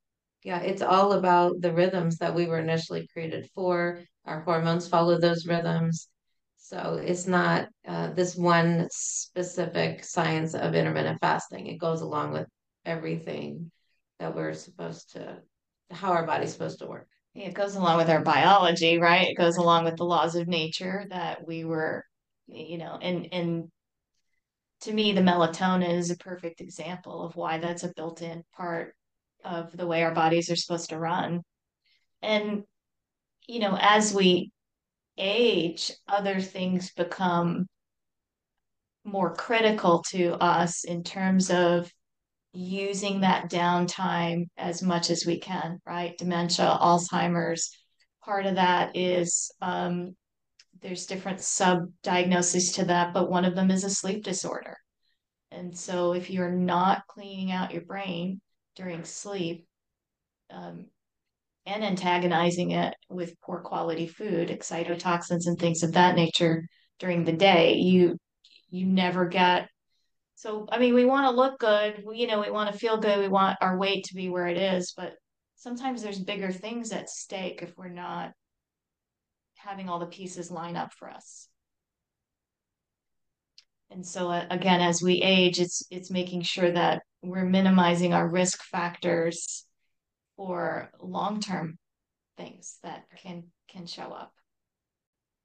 yeah, 0.45 0.61
it's 0.61 0.83
all 0.83 1.13
about 1.13 1.61
the 1.61 1.73
rhythms 1.73 2.19
that 2.19 2.35
we 2.35 2.47
were 2.47 2.59
initially 2.59 3.09
created 3.13 3.49
for. 3.55 4.01
Our 4.25 4.41
hormones 4.41 4.89
follow 4.89 5.19
those 5.19 5.47
rhythms. 5.47 6.09
So 6.57 7.01
it's 7.03 7.27
not 7.27 7.69
uh, 7.87 8.13
this 8.13 8.37
one 8.37 8.89
specific 8.91 10.05
science 10.05 10.55
of 10.55 10.75
intermittent 10.75 11.19
fasting. 11.21 11.67
It 11.67 11.79
goes 11.79 12.03
along 12.03 12.33
with 12.33 12.47
everything 12.85 13.71
that 14.19 14.35
we're 14.35 14.53
supposed 14.55 15.13
to, 15.13 15.39
how 15.91 16.13
our 16.13 16.27
body's 16.27 16.53
supposed 16.53 16.81
to 16.81 16.87
work. 16.87 17.09
It 17.35 17.55
goes 17.55 17.77
along 17.77 17.99
with 17.99 18.11
our 18.11 18.23
biology, 18.23 18.99
right? 18.99 19.29
It 19.29 19.37
goes 19.37 19.57
along 19.57 19.85
with 19.85 19.97
the 19.97 20.05
laws 20.05 20.35
of 20.35 20.49
nature 20.49 21.07
that 21.11 21.47
we 21.47 21.65
were, 21.65 22.05
you 22.49 22.79
know, 22.79 22.99
and 23.01 23.29
and 23.33 23.71
to 24.83 24.93
me, 24.93 25.13
the 25.13 25.21
melatonin 25.21 25.97
is 25.97 26.11
a 26.11 26.17
perfect 26.17 26.61
example 26.61 27.23
of 27.23 27.35
why 27.35 27.59
that's 27.59 27.83
a 27.83 27.93
built-in 27.97 28.45
part 28.57 28.95
of 29.45 29.77
the 29.77 29.87
way 29.87 30.03
our 30.03 30.15
bodies 30.15 30.51
are 30.51 30.57
supposed 30.57 30.91
to 30.91 30.99
run. 30.99 31.43
And, 32.23 32.65
you 33.47 33.61
know, 33.61 33.77
as 33.81 34.13
we 34.13 34.51
age, 35.17 35.93
other 36.09 36.41
things 36.41 36.93
become 36.93 37.67
more 39.05 39.35
critical 39.35 40.05
to 40.11 40.33
us 40.35 40.85
in 40.85 41.03
terms 41.03 41.51
of 41.51 41.91
using 42.53 43.21
that 43.21 43.51
downtime 43.51 44.49
as 44.57 44.83
much 44.83 45.11
as 45.11 45.25
we 45.27 45.39
can, 45.39 45.79
right? 45.87 46.17
Dementia, 46.19 46.79
Alzheimer's. 46.81 47.71
Part 48.25 48.47
of 48.47 48.57
that 48.57 48.95
is 48.95 49.51
um, 49.63 50.15
there's 50.83 51.07
different 51.07 51.41
sub 51.41 51.87
diagnoses 52.03 52.73
to 52.73 52.85
that, 52.87 53.15
but 53.15 53.31
one 53.31 53.45
of 53.45 53.55
them 53.55 53.71
is 53.71 53.85
a 53.85 53.91
sleep 53.91 54.23
disorder. 54.23 54.77
And 55.51 55.77
so 55.77 56.13
if 56.13 56.29
you're 56.29 56.53
not 56.53 57.07
cleaning 57.07 57.53
out 57.53 57.73
your 57.73 57.83
brain, 57.83 58.41
during 58.79 59.05
sleep 59.05 59.67
um, 60.51 60.87
and 61.67 61.85
antagonizing 61.85 62.71
it 62.71 62.95
with 63.11 63.39
poor 63.43 63.61
quality 63.61 64.07
food, 64.07 64.49
excitotoxins 64.49 65.47
and 65.47 65.59
things 65.59 65.83
of 65.83 65.93
that 65.93 66.17
nature 66.17 66.65
during 66.99 67.25
the 67.25 67.33
day, 67.33 67.75
you 67.75 68.17
you 68.71 68.87
never 68.87 69.27
get 69.27 69.69
so 70.39 70.69
I 70.71 70.79
mean 70.79 70.95
we 70.95 71.05
want 71.05 71.27
to 71.27 71.37
look 71.37 71.59
good, 71.59 72.05
we, 72.07 72.19
you 72.19 72.29
know, 72.29 72.41
we 72.41 72.51
want 72.51 72.73
to 72.73 72.79
feel 72.79 72.97
good, 72.97 73.19
we 73.19 73.27
want 73.27 73.59
our 73.61 73.77
weight 73.77 74.05
to 74.05 74.15
be 74.15 74.29
where 74.29 74.47
it 74.47 74.57
is, 74.57 74.95
but 74.97 75.15
sometimes 75.57 76.01
there's 76.01 76.21
bigger 76.21 76.53
things 76.53 76.93
at 76.93 77.11
stake 77.11 77.61
if 77.61 77.77
we're 77.77 77.89
not 77.89 78.31
having 79.57 79.89
all 79.89 79.99
the 79.99 80.07
pieces 80.07 80.49
line 80.49 80.77
up 80.77 80.93
for 80.93 81.11
us. 81.11 81.49
And 83.91 84.07
so 84.07 84.31
uh, 84.31 84.47
again, 84.51 84.81
as 84.81 85.03
we 85.03 85.23
age, 85.23 85.61
it's 85.61 85.83
it's 85.91 86.11
making 86.11 86.43
sure 86.43 86.71
that 86.71 87.03
we're 87.23 87.45
minimizing 87.45 88.13
our 88.13 88.29
risk 88.29 88.63
factors 88.63 89.65
for 90.37 90.91
long-term 91.01 91.79
things 92.37 92.79
that 92.83 93.05
can 93.23 93.45
can 93.69 93.87
show 93.87 94.13
up. 94.13 94.33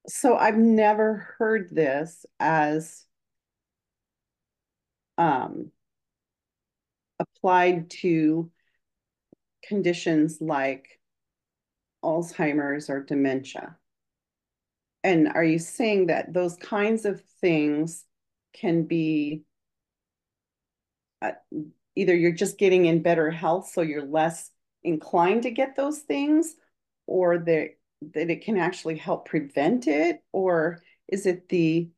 So 0.07 0.35
I've 0.35 0.57
never 0.57 1.35
heard 1.37 1.69
this 1.71 2.25
as 2.39 3.05
um 5.17 5.71
applied 7.19 7.89
to 7.89 8.51
conditions 9.63 10.39
like 10.41 10.99
Alzheimer's 12.03 12.89
or 12.89 13.01
dementia. 13.01 13.77
And 15.03 15.29
are 15.29 15.43
you 15.43 15.59
saying 15.59 16.07
that 16.07 16.33
those 16.33 16.55
kinds 16.57 17.05
of 17.05 17.21
things 17.41 18.05
can 18.53 18.83
be 18.83 19.43
uh, 21.21 21.31
either 21.95 22.15
you're 22.15 22.31
just 22.31 22.57
getting 22.57 22.85
in 22.85 23.01
better 23.01 23.31
health, 23.31 23.69
so 23.69 23.81
you're 23.81 24.05
less 24.05 24.51
inclined 24.83 25.43
to 25.43 25.51
get 25.51 25.75
those 25.75 25.99
things, 25.99 26.55
or 27.07 27.37
that 27.39 27.69
that 28.13 28.29
it 28.29 28.43
can 28.43 28.57
actually 28.57 28.97
help 28.97 29.25
prevent 29.25 29.87
it, 29.87 30.21
or 30.31 30.81
is 31.07 31.25
it 31.25 31.47
the 31.49 31.89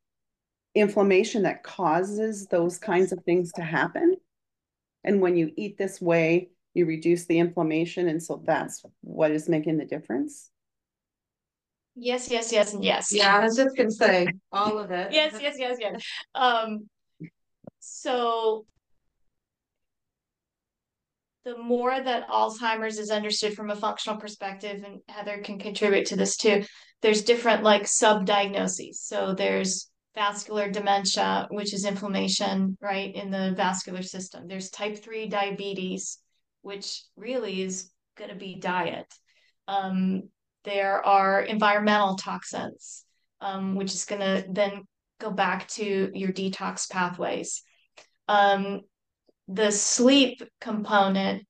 inflammation 0.76 1.44
that 1.44 1.64
causes 1.64 2.46
those 2.48 2.78
kinds 2.78 3.12
of 3.12 3.24
things 3.24 3.52
to 3.54 3.64
happen? 3.64 4.16
And 5.04 5.22
when 5.22 5.36
you 5.36 5.52
eat 5.56 5.78
this 5.78 6.02
way, 6.02 6.50
you 6.74 6.86
reduce 6.86 7.26
the 7.26 7.40
inflammation, 7.40 8.08
and 8.08 8.22
so 8.22 8.44
that's 8.46 8.84
what 9.02 9.32
is 9.32 9.50
making 9.50 9.78
the 9.78 9.86
difference. 9.86 10.52
Yes, 11.96 12.30
yes, 12.30 12.52
yes, 12.52 12.74
and 12.74 12.84
yes. 12.84 13.12
Yeah, 13.12 13.38
I 13.38 13.40
was 13.40 13.56
just 13.56 13.76
gonna 13.76 13.92
say 13.92 14.28
all 14.52 14.78
of 14.78 14.92
it. 14.92 15.14
yes, 15.14 15.38
yes, 15.42 15.56
yes, 15.58 15.78
yes. 15.80 16.04
Um, 16.34 16.90
so 17.80 18.66
the 21.46 21.58
more 21.58 21.98
that 21.98 22.28
Alzheimer's 22.28 22.98
is 22.98 23.12
understood 23.12 23.54
from 23.54 23.70
a 23.70 23.76
functional 23.76 24.20
perspective, 24.20 24.84
and 24.84 25.00
Heather 25.08 25.38
can 25.44 25.60
contribute 25.60 26.08
to 26.08 26.16
this 26.16 26.36
too, 26.36 26.66
there's 27.02 27.24
different 27.24 27.64
like 27.64 27.88
sub-diagnoses. 27.88 29.02
So 29.02 29.36
there's 29.36 29.90
vascular 30.16 30.72
dementia, 30.72 31.48
which 31.52 31.74
is 31.74 31.86
inflammation, 31.86 32.78
right, 32.82 33.14
in 33.14 33.30
the 33.30 33.54
vascular 33.56 34.02
system. 34.02 34.48
There's 34.48 34.72
type 34.72 34.98
3 34.98 35.28
diabetes, 35.28 36.18
which 36.62 37.04
really 37.16 37.62
is 37.62 37.92
going 38.18 38.32
to 38.32 38.36
be 38.36 38.56
diet. 38.56 39.14
Um, 39.68 40.30
there 40.66 41.06
are 41.06 41.42
environmental 41.42 42.16
toxins, 42.16 43.06
um, 43.42 43.76
which 43.76 43.94
is 43.94 44.06
going 44.06 44.22
to 44.22 44.46
then 44.50 44.84
go 45.20 45.32
back 45.32 45.68
to 45.70 46.12
your 46.14 46.32
detox 46.32 46.90
pathways. 46.90 47.64
Um, 48.28 48.82
the 49.48 49.72
sleep 49.72 50.42
component, 50.60 51.46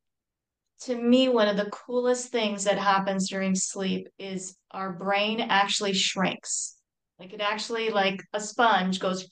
to 0.81 0.95
me, 0.95 1.29
one 1.29 1.47
of 1.47 1.57
the 1.57 1.71
coolest 1.71 2.31
things 2.31 2.65
that 2.65 2.77
happens 2.77 3.29
during 3.29 3.55
sleep 3.55 4.07
is 4.19 4.57
our 4.71 4.93
brain 4.93 5.39
actually 5.39 5.93
shrinks. 5.93 6.75
Like 7.17 7.33
it 7.33 7.41
actually, 7.41 7.89
like 7.89 8.21
a 8.33 8.39
sponge, 8.41 8.99
goes 8.99 9.27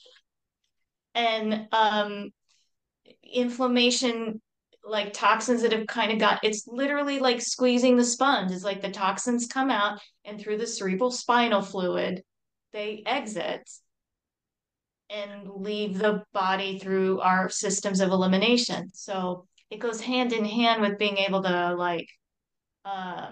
and 1.13 1.67
um, 1.71 2.29
inflammation 3.23 4.41
like 4.83 5.13
toxins 5.13 5.61
that 5.61 5.71
have 5.71 5.87
kind 5.87 6.11
of 6.11 6.19
got 6.19 6.39
it's 6.43 6.67
literally 6.67 7.19
like 7.19 7.41
squeezing 7.41 7.97
the 7.97 8.03
sponge. 8.03 8.51
It's 8.51 8.63
like 8.63 8.81
the 8.81 8.91
toxins 8.91 9.47
come 9.47 9.69
out 9.69 9.99
and 10.25 10.39
through 10.39 10.57
the 10.57 10.67
cerebral 10.67 11.11
spinal 11.11 11.61
fluid 11.61 12.23
they 12.73 13.03
exit 13.05 13.69
and 15.09 15.47
leave 15.47 15.99
the 15.99 16.23
body 16.33 16.79
through 16.79 17.19
our 17.21 17.47
systems 17.49 18.01
of 18.01 18.09
elimination. 18.09 18.89
So 18.93 19.45
it 19.69 19.79
goes 19.79 20.01
hand 20.01 20.33
in 20.33 20.43
hand 20.43 20.81
with 20.81 20.97
being 20.97 21.17
able 21.17 21.43
to 21.43 21.75
like 21.75 22.07
uh, 22.83 23.31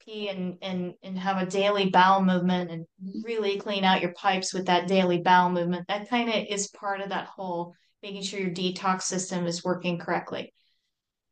pee 0.00 0.28
and 0.28 0.58
and 0.62 0.94
and 1.02 1.18
have 1.18 1.40
a 1.40 1.50
daily 1.50 1.90
bowel 1.90 2.22
movement 2.22 2.70
and 2.70 2.86
really 3.24 3.58
clean 3.58 3.84
out 3.84 4.02
your 4.02 4.12
pipes 4.12 4.52
with 4.52 4.66
that 4.66 4.88
daily 4.88 5.18
bowel 5.18 5.50
movement. 5.50 5.86
That 5.88 6.08
kind 6.10 6.28
of 6.28 6.44
is 6.48 6.68
part 6.68 7.00
of 7.00 7.10
that 7.10 7.26
whole 7.26 7.74
making 8.02 8.22
sure 8.22 8.40
your 8.40 8.50
detox 8.50 9.02
system 9.02 9.46
is 9.46 9.64
working 9.64 9.98
correctly. 9.98 10.52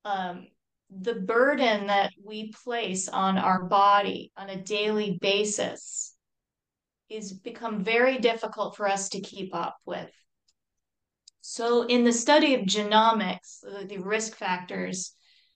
Um, 0.04 0.48
the 0.90 1.14
burden 1.14 1.88
that 1.88 2.12
we 2.24 2.52
place 2.64 3.08
on 3.08 3.36
our 3.36 3.64
body 3.64 4.32
on 4.36 4.48
a 4.48 4.62
daily 4.62 5.18
basis 5.20 6.14
is 7.10 7.32
become 7.32 7.84
very 7.84 8.18
difficult 8.18 8.76
for 8.76 8.88
us 8.88 9.10
to 9.10 9.20
keep 9.20 9.54
up 9.54 9.76
with. 9.84 10.10
So 11.40 11.84
in 11.84 12.04
the 12.04 12.12
study 12.12 12.54
of 12.54 12.62
genomics, 12.62 13.60
the 13.62 13.98
risk 13.98 14.34
factors, 14.34 15.14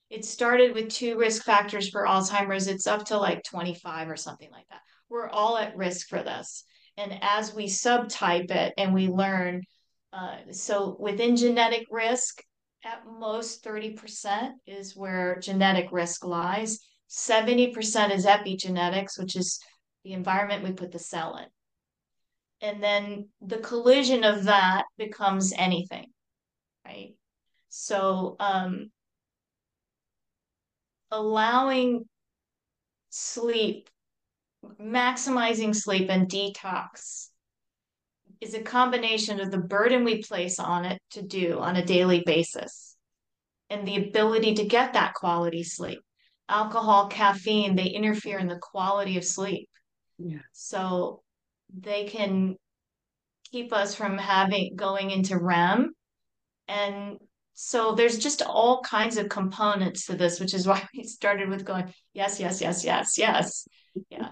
it 0.09 0.25
started 0.25 0.73
with 0.73 0.89
two 0.89 1.17
risk 1.17 1.43
factors 1.43 1.89
for 1.89 2.05
Alzheimer's. 2.05 2.67
It's 2.67 2.87
up 2.87 3.05
to 3.05 3.17
like 3.17 3.43
25 3.43 4.09
or 4.09 4.15
something 4.15 4.49
like 4.51 4.67
that. 4.69 4.81
We're 5.09 5.29
all 5.29 5.57
at 5.57 5.75
risk 5.75 6.07
for 6.07 6.21
this. 6.21 6.63
And 6.97 7.17
as 7.21 7.53
we 7.53 7.65
subtype 7.65 8.51
it 8.51 8.73
and 8.77 8.93
we 8.93 9.07
learn 9.07 9.63
uh, 10.13 10.37
so 10.51 10.95
within 10.99 11.35
genetic 11.35 11.87
risk, 11.89 12.43
at 12.85 13.03
most 13.19 13.63
30% 13.63 14.51
is 14.67 14.95
where 14.95 15.39
genetic 15.39 15.91
risk 15.91 16.23
lies. 16.25 16.79
70% 17.09 18.11
is 18.11 18.25
epigenetics, 18.25 19.17
which 19.17 19.35
is 19.35 19.59
the 20.03 20.13
environment 20.13 20.63
we 20.63 20.73
put 20.73 20.91
the 20.91 20.99
cell 20.99 21.37
in. 21.37 21.47
And 22.61 22.83
then 22.83 23.29
the 23.41 23.57
collision 23.57 24.23
of 24.23 24.43
that 24.45 24.83
becomes 24.97 25.53
anything, 25.57 26.07
right? 26.85 27.15
So 27.69 28.35
um, 28.39 28.91
allowing 31.11 32.03
sleep, 33.09 33.89
maximizing 34.79 35.75
sleep 35.75 36.09
and 36.09 36.29
detox 36.29 37.29
is 38.43 38.53
a 38.53 38.61
combination 38.61 39.39
of 39.39 39.51
the 39.51 39.57
burden 39.57 40.03
we 40.03 40.21
place 40.21 40.59
on 40.59 40.85
it 40.85 41.01
to 41.11 41.21
do 41.21 41.59
on 41.59 41.77
a 41.77 41.85
daily 41.85 42.21
basis 42.25 42.95
and 43.69 43.87
the 43.87 43.95
ability 43.95 44.55
to 44.55 44.65
get 44.65 44.93
that 44.93 45.13
quality 45.13 45.63
sleep. 45.63 45.99
Alcohol, 46.49 47.07
caffeine, 47.07 47.75
they 47.75 47.87
interfere 47.87 48.37
in 48.37 48.47
the 48.47 48.59
quality 48.61 49.17
of 49.17 49.23
sleep. 49.23 49.69
Yeah. 50.19 50.39
So 50.51 51.23
they 51.73 52.03
can 52.03 52.57
keep 53.51 53.71
us 53.71 53.95
from 53.95 54.17
having 54.17 54.75
going 54.75 55.09
into 55.09 55.37
REM. 55.37 55.93
And 56.67 57.17
so 57.53 57.95
there's 57.95 58.17
just 58.17 58.41
all 58.41 58.81
kinds 58.81 59.17
of 59.17 59.29
components 59.29 60.07
to 60.07 60.15
this, 60.15 60.39
which 60.39 60.53
is 60.53 60.67
why 60.67 60.85
we 60.95 61.03
started 61.03 61.47
with 61.47 61.63
going, 61.63 61.93
yes, 62.13 62.39
yes, 62.39 62.59
yes, 62.61 62.83
yes, 62.83 63.17
yes. 63.17 63.67
Yeah. 64.09 64.31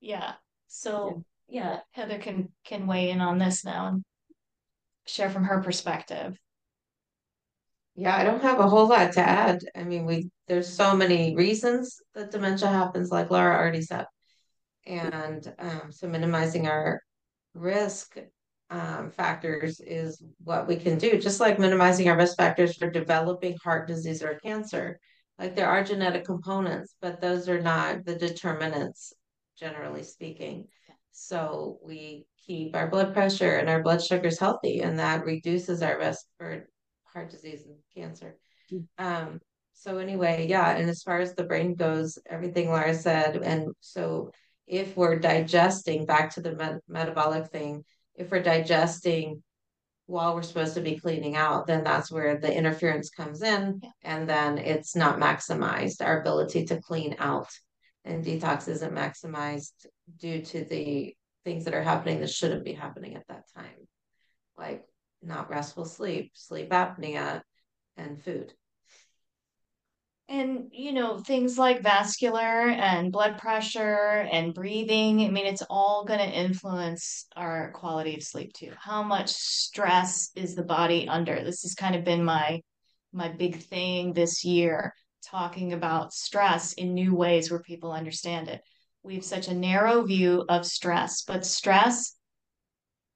Yeah. 0.00 0.34
So 0.68 1.24
yeah, 1.48 1.80
Heather 1.92 2.18
can 2.18 2.48
can 2.64 2.86
weigh 2.86 3.10
in 3.10 3.20
on 3.20 3.38
this 3.38 3.64
now 3.64 3.88
and 3.88 4.04
share 5.06 5.30
from 5.30 5.44
her 5.44 5.62
perspective. 5.62 6.36
Yeah, 7.94 8.14
I 8.16 8.24
don't 8.24 8.42
have 8.42 8.60
a 8.60 8.68
whole 8.68 8.88
lot 8.88 9.12
to 9.12 9.20
add. 9.20 9.60
I 9.74 9.84
mean, 9.84 10.04
we 10.04 10.30
there's 10.48 10.68
so 10.68 10.94
many 10.94 11.34
reasons 11.34 11.96
that 12.14 12.30
dementia 12.30 12.68
happens, 12.68 13.10
like 13.10 13.30
Laura 13.30 13.56
already 13.56 13.82
said, 13.82 14.06
and 14.86 15.54
um, 15.58 15.90
so 15.90 16.08
minimizing 16.08 16.66
our 16.66 17.00
risk 17.54 18.18
um, 18.70 19.10
factors 19.10 19.80
is 19.80 20.22
what 20.42 20.66
we 20.66 20.76
can 20.76 20.98
do. 20.98 21.18
Just 21.18 21.40
like 21.40 21.58
minimizing 21.58 22.08
our 22.08 22.16
risk 22.16 22.36
factors 22.36 22.76
for 22.76 22.90
developing 22.90 23.56
heart 23.62 23.88
disease 23.88 24.22
or 24.22 24.38
cancer. 24.42 24.98
Like 25.38 25.54
there 25.54 25.68
are 25.68 25.84
genetic 25.84 26.24
components, 26.24 26.96
but 27.00 27.20
those 27.20 27.48
are 27.48 27.60
not 27.60 28.04
the 28.04 28.16
determinants, 28.16 29.12
generally 29.58 30.02
speaking. 30.02 30.66
So 31.18 31.78
we 31.82 32.26
keep 32.46 32.76
our 32.76 32.88
blood 32.88 33.14
pressure 33.14 33.56
and 33.56 33.70
our 33.70 33.82
blood 33.82 34.02
sugars 34.02 34.38
healthy, 34.38 34.82
and 34.82 34.98
that 34.98 35.24
reduces 35.24 35.82
our 35.82 35.98
risk 35.98 36.26
for 36.36 36.68
heart 37.04 37.30
disease 37.30 37.64
and 37.64 37.76
cancer. 37.94 38.36
Mm. 38.70 38.84
Um, 38.98 39.40
so 39.72 39.96
anyway, 39.96 40.46
yeah, 40.46 40.76
and 40.76 40.90
as 40.90 41.02
far 41.02 41.18
as 41.20 41.34
the 41.34 41.44
brain 41.44 41.74
goes, 41.74 42.18
everything 42.28 42.68
Laura 42.68 42.94
said, 42.94 43.36
and 43.36 43.70
so 43.80 44.30
if 44.66 44.94
we're 44.94 45.18
digesting 45.18 46.04
back 46.04 46.34
to 46.34 46.42
the 46.42 46.54
met- 46.54 46.82
metabolic 46.86 47.46
thing, 47.46 47.82
if 48.14 48.30
we're 48.30 48.42
digesting 48.42 49.42
while 50.04 50.34
we're 50.34 50.42
supposed 50.42 50.74
to 50.74 50.82
be 50.82 51.00
cleaning 51.00 51.34
out, 51.34 51.66
then 51.66 51.82
that's 51.82 52.12
where 52.12 52.38
the 52.38 52.54
interference 52.54 53.08
comes 53.08 53.40
in, 53.42 53.80
yeah. 53.82 53.90
and 54.02 54.28
then 54.28 54.58
it's 54.58 54.94
not 54.94 55.18
maximized 55.18 56.04
our 56.04 56.20
ability 56.20 56.66
to 56.66 56.80
clean 56.82 57.16
out 57.18 57.48
and 58.06 58.24
detox 58.24 58.68
isn't 58.68 58.94
maximized 58.94 59.86
due 60.18 60.42
to 60.42 60.64
the 60.64 61.14
things 61.44 61.64
that 61.64 61.74
are 61.74 61.82
happening 61.82 62.20
that 62.20 62.30
shouldn't 62.30 62.64
be 62.64 62.72
happening 62.72 63.14
at 63.14 63.26
that 63.28 63.44
time, 63.54 63.88
like 64.56 64.84
not 65.22 65.50
restful 65.50 65.84
sleep, 65.84 66.32
sleep 66.34 66.70
apnea, 66.70 67.42
and 67.96 68.22
food. 68.22 68.52
And, 70.28 70.70
you 70.72 70.92
know, 70.92 71.18
things 71.18 71.56
like 71.56 71.82
vascular 71.82 72.40
and 72.40 73.12
blood 73.12 73.38
pressure 73.38 74.26
and 74.32 74.52
breathing, 74.52 75.20
I 75.20 75.30
mean, 75.30 75.46
it's 75.46 75.62
all 75.70 76.04
going 76.04 76.18
to 76.18 76.26
influence 76.26 77.26
our 77.36 77.70
quality 77.72 78.16
of 78.16 78.24
sleep 78.24 78.52
too. 78.52 78.72
How 78.76 79.04
much 79.04 79.30
stress 79.30 80.30
is 80.34 80.56
the 80.56 80.64
body 80.64 81.06
under? 81.08 81.44
This 81.44 81.62
has 81.62 81.74
kind 81.74 81.94
of 81.94 82.04
been 82.04 82.24
my 82.24 82.60
my 83.12 83.28
big 83.28 83.62
thing 83.62 84.12
this 84.12 84.44
year, 84.44 84.92
talking 85.24 85.72
about 85.72 86.12
stress 86.12 86.72
in 86.72 86.92
new 86.92 87.14
ways 87.14 87.50
where 87.50 87.60
people 87.60 87.92
understand 87.92 88.48
it. 88.48 88.62
We 89.06 89.14
have 89.14 89.24
such 89.24 89.46
a 89.46 89.54
narrow 89.54 90.02
view 90.02 90.44
of 90.48 90.66
stress, 90.66 91.22
but 91.22 91.46
stress 91.46 92.16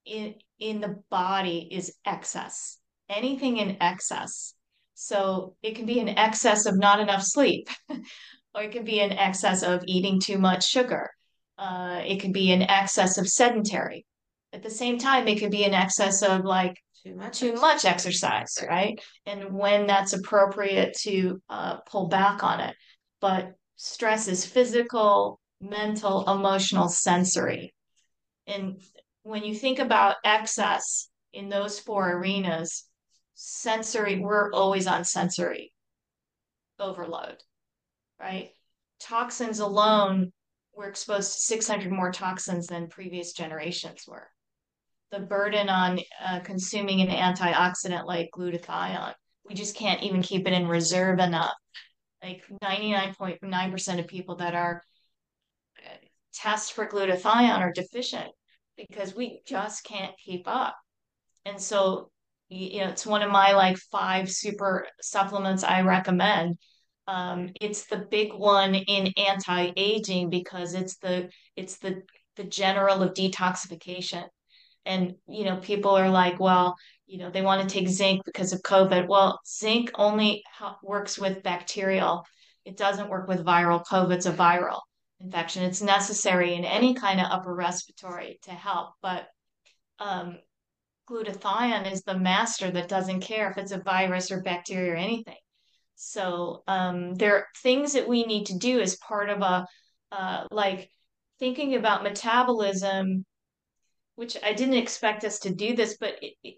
in 0.07 0.37
in 0.61 0.81
the 0.81 1.03
body 1.11 1.69
is 1.69 1.93
excess. 2.07 2.79
Anything 3.09 3.57
in 3.57 3.77
excess 3.81 4.55
so 4.95 5.57
it 5.63 5.75
can 5.75 5.87
be 5.87 5.99
an 5.99 6.11
excess 6.11 6.65
of 6.67 6.79
not 6.79 7.01
enough 7.01 7.25
sleep, 7.25 7.69
or 8.55 8.63
it 8.63 8.71
can 8.71 8.85
be 8.85 9.01
an 9.01 9.11
excess 9.11 9.65
of 9.65 9.83
eating 9.87 10.21
too 10.21 10.39
much 10.39 10.65
sugar. 10.65 11.11
Uh, 11.59 12.03
it 12.07 12.21
can 12.21 12.31
be 12.31 12.53
an 12.53 12.63
excess 12.63 13.19
of 13.19 13.27
sedentary. 13.27 14.07
At 14.53 14.63
the 14.63 14.71
same 14.71 14.97
time, 14.97 15.27
it 15.27 15.41
could 15.41 15.51
be 15.51 15.65
an 15.65 15.75
excess 15.75 16.23
of 16.23 16.45
like 16.45 16.77
Too 17.03 17.17
much. 17.17 17.39
too 17.39 17.55
much 17.55 17.85
exercise, 17.85 18.55
right? 18.69 19.03
And 19.27 19.55
when 19.55 19.89
that's 19.89 20.13
appropriate 20.13 20.97
to 21.01 21.43
uh, 21.49 21.79
pull 21.81 22.07
back 22.07 22.45
on 22.45 22.61
it. 22.61 22.77
But 23.21 23.55
stress 23.75 24.29
is 24.29 24.47
physical, 24.47 25.40
mental, 25.61 26.31
emotional, 26.31 26.89
sensory. 26.89 27.75
And 28.47 28.81
when 29.23 29.45
you 29.45 29.55
think 29.55 29.79
about 29.79 30.17
excess 30.25 31.09
in 31.33 31.49
those 31.49 31.79
four 31.79 32.11
arenas, 32.13 32.87
sensory, 33.35 34.19
we're 34.19 34.53
always 34.53 34.87
on 34.87 35.05
sensory 35.05 35.73
overload, 36.79 37.37
right? 38.19 38.51
Toxins 39.01 39.61
alone, 39.61 40.33
we're 40.75 40.89
exposed 40.89 41.33
to 41.33 41.41
600 41.41 41.91
more 41.91 42.13
toxins 42.13 42.67
than 42.67 42.89
previous 42.89 43.33
generations 43.33 44.05
were. 44.07 44.29
The 45.11 45.21
burden 45.21 45.69
on 45.69 46.01
uh, 46.25 46.41
consuming 46.41 47.01
an 47.01 47.09
antioxidant 47.09 48.07
like 48.07 48.31
glutathione, 48.35 49.15
we 49.45 49.55
just 49.55 49.75
can't 49.75 50.03
even 50.03 50.23
keep 50.23 50.47
it 50.47 50.53
in 50.53 50.69
reserve 50.69 51.19
enough. 51.19 51.55
Like 52.23 52.43
99.9% 52.63 53.99
of 53.99 54.07
people 54.07 54.37
that 54.37 54.55
are 54.55 54.83
uh, 56.31 56.39
test 56.43 56.73
for 56.73 56.87
glutathione 56.87 57.59
are 57.59 57.73
deficient 57.73 58.31
because 58.77 59.15
we 59.15 59.43
just 59.47 59.85
can't 59.85 60.15
keep 60.25 60.47
up. 60.47 60.77
And 61.45 61.61
so 61.61 62.11
you 62.51 62.81
know, 62.81 62.89
it's 62.89 63.07
one 63.07 63.23
of 63.23 63.31
my 63.31 63.53
like 63.53 63.79
five 63.79 64.31
super 64.31 64.89
supplements 65.01 65.63
I 65.63 65.83
recommend. 65.83 66.59
Um, 67.07 67.51
it's 67.61 67.87
the 67.87 68.07
big 68.11 68.33
one 68.33 68.75
in 68.75 69.13
anti-aging 69.17 70.31
because 70.31 70.75
it's 70.75 70.97
the 70.97 71.31
it's 71.57 71.79
the 71.79 72.03
the 72.37 72.45
general 72.45 73.03
of 73.03 73.15
detoxification. 73.15 74.25
And 74.85 75.15
you 75.29 75.45
know, 75.45 75.59
people 75.59 75.93
are 75.93 76.11
like, 76.11 76.41
well, 76.41 76.75
you 77.07 77.19
know, 77.19 77.31
they 77.31 77.43
want 77.43 77.69
to 77.69 77.73
take 77.73 77.89
zinc 77.89 78.25
because 78.25 78.53
of 78.53 78.63
COVID. 78.63 79.07
Well, 79.09 79.39
zinc 79.47 79.93
only 79.95 80.43
works 80.83 81.19
with 81.19 81.45
bacterial. 81.45 82.25
It 82.65 82.77
doesn't 82.77 83.11
work 83.11 83.29
with 83.29 83.45
viral. 83.45 83.85
COVID's 83.85 84.27
a 84.27 84.33
viral 84.33 84.81
infection. 85.21 85.63
It's 85.63 85.83
necessary 85.83 86.55
in 86.55 86.65
any 86.65 86.95
kind 86.95 87.21
of 87.21 87.27
upper 87.31 87.55
respiratory 87.55 88.39
to 88.43 88.51
help, 88.51 88.91
but 89.03 89.27
um, 89.99 90.39
glutathione 91.09 91.91
is 91.91 92.03
the 92.03 92.19
master 92.19 92.71
that 92.71 92.89
doesn't 92.89 93.21
care 93.21 93.51
if 93.51 93.59
it's 93.59 93.73
a 93.73 93.79
virus 93.79 94.31
or 94.31 94.43
bacteria 94.43 94.93
or 94.93 94.97
anything. 94.97 95.37
So 95.97 96.63
um, 96.67 97.15
there 97.15 97.37
are 97.37 97.47
things 97.63 97.93
that 97.93 98.09
we 98.09 98.25
need 98.25 98.47
to 98.47 98.59
do 98.59 98.81
as 98.81 98.97
part 98.97 99.29
of 99.29 99.43
a 99.43 99.67
uh, 100.13 100.47
like 100.51 100.91
thinking 101.39 101.75
about 101.75 102.03
metabolism, 102.03 103.25
which 104.15 104.37
I 104.43 104.55
didn't 104.55 104.75
expect 104.75 105.25
us 105.25 105.41
to 105.41 105.55
do 105.55 105.77
this, 105.77 105.97
but 106.01 106.15
it, 106.23 106.35
it, 106.43 106.55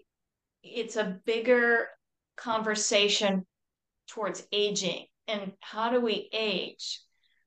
it's 0.63 0.95
a 0.95 1.19
bigger 1.25 1.87
conversation 2.35 3.45
towards 4.07 4.47
aging 4.51 5.05
and 5.27 5.53
how 5.59 5.91
do 5.91 5.99
we 5.99 6.29
age 6.33 7.01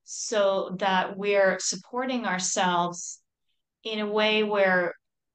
so 0.09 0.77
that 0.79 1.19
we're 1.19 1.59
supporting 1.59 2.27
ourselves 2.27 3.21
in 3.83 3.99
a 3.99 4.11
way 4.11 4.45
where 4.45 4.95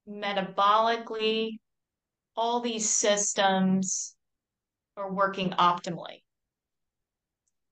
metabolically 0.10 1.60
all 2.38 2.62
these 2.62 2.90
systems 2.90 4.16
are 4.96 5.12
working 5.12 5.50
optimally. 5.52 6.24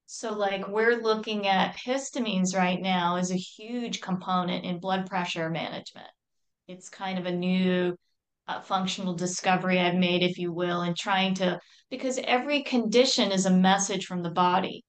So, 0.08 0.34
like, 0.34 0.68
we're 0.68 1.02
looking 1.02 1.48
at 1.48 1.78
histamines 1.78 2.54
right 2.54 2.82
now 2.82 3.16
as 3.16 3.32
a 3.32 3.36
huge 3.36 4.02
component 4.02 4.66
in 4.66 4.80
blood 4.80 5.08
pressure 5.08 5.50
management. 5.50 6.10
It's 6.68 6.90
kind 6.90 7.18
of 7.18 7.26
a 7.28 7.32
new 7.32 7.96
uh, 8.48 8.60
functional 8.62 9.14
discovery 9.14 9.80
I've 9.80 9.96
made, 9.96 10.24
if 10.24 10.38
you 10.38 10.52
will, 10.52 10.82
in 10.82 10.96
trying 10.96 11.36
to, 11.36 11.60
because 11.90 12.20
every 12.24 12.64
condition 12.64 13.32
is 13.32 13.46
a 13.46 13.52
message 13.52 14.06
from 14.06 14.22
the 14.22 14.32
body, 14.32 14.84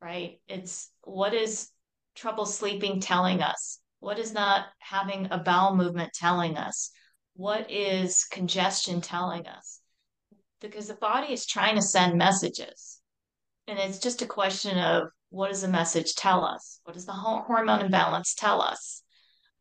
right? 0.00 0.40
It's 0.48 0.90
what 1.04 1.34
is 1.34 1.68
trouble 2.14 2.46
sleeping 2.46 3.00
telling 3.00 3.42
us? 3.42 3.78
What 4.00 4.18
is 4.18 4.32
not 4.32 4.66
having 4.78 5.28
a 5.30 5.38
bowel 5.38 5.76
movement 5.76 6.12
telling 6.12 6.56
us? 6.56 6.90
what 7.34 7.70
is 7.70 8.24
congestion 8.24 9.00
telling 9.00 9.46
us? 9.46 9.80
Because 10.60 10.88
the 10.88 10.94
body 10.94 11.32
is 11.32 11.46
trying 11.46 11.76
to 11.76 11.82
send 11.82 12.18
messages. 12.18 13.00
And 13.66 13.78
it's 13.78 13.98
just 13.98 14.22
a 14.22 14.26
question 14.26 14.78
of 14.78 15.04
what 15.30 15.48
does 15.48 15.62
the 15.62 15.68
message 15.68 16.14
tell 16.14 16.44
us? 16.44 16.80
What 16.84 16.94
does 16.94 17.06
the 17.06 17.12
hormone 17.12 17.80
imbalance 17.80 18.34
tell 18.34 18.60
us 18.60 19.02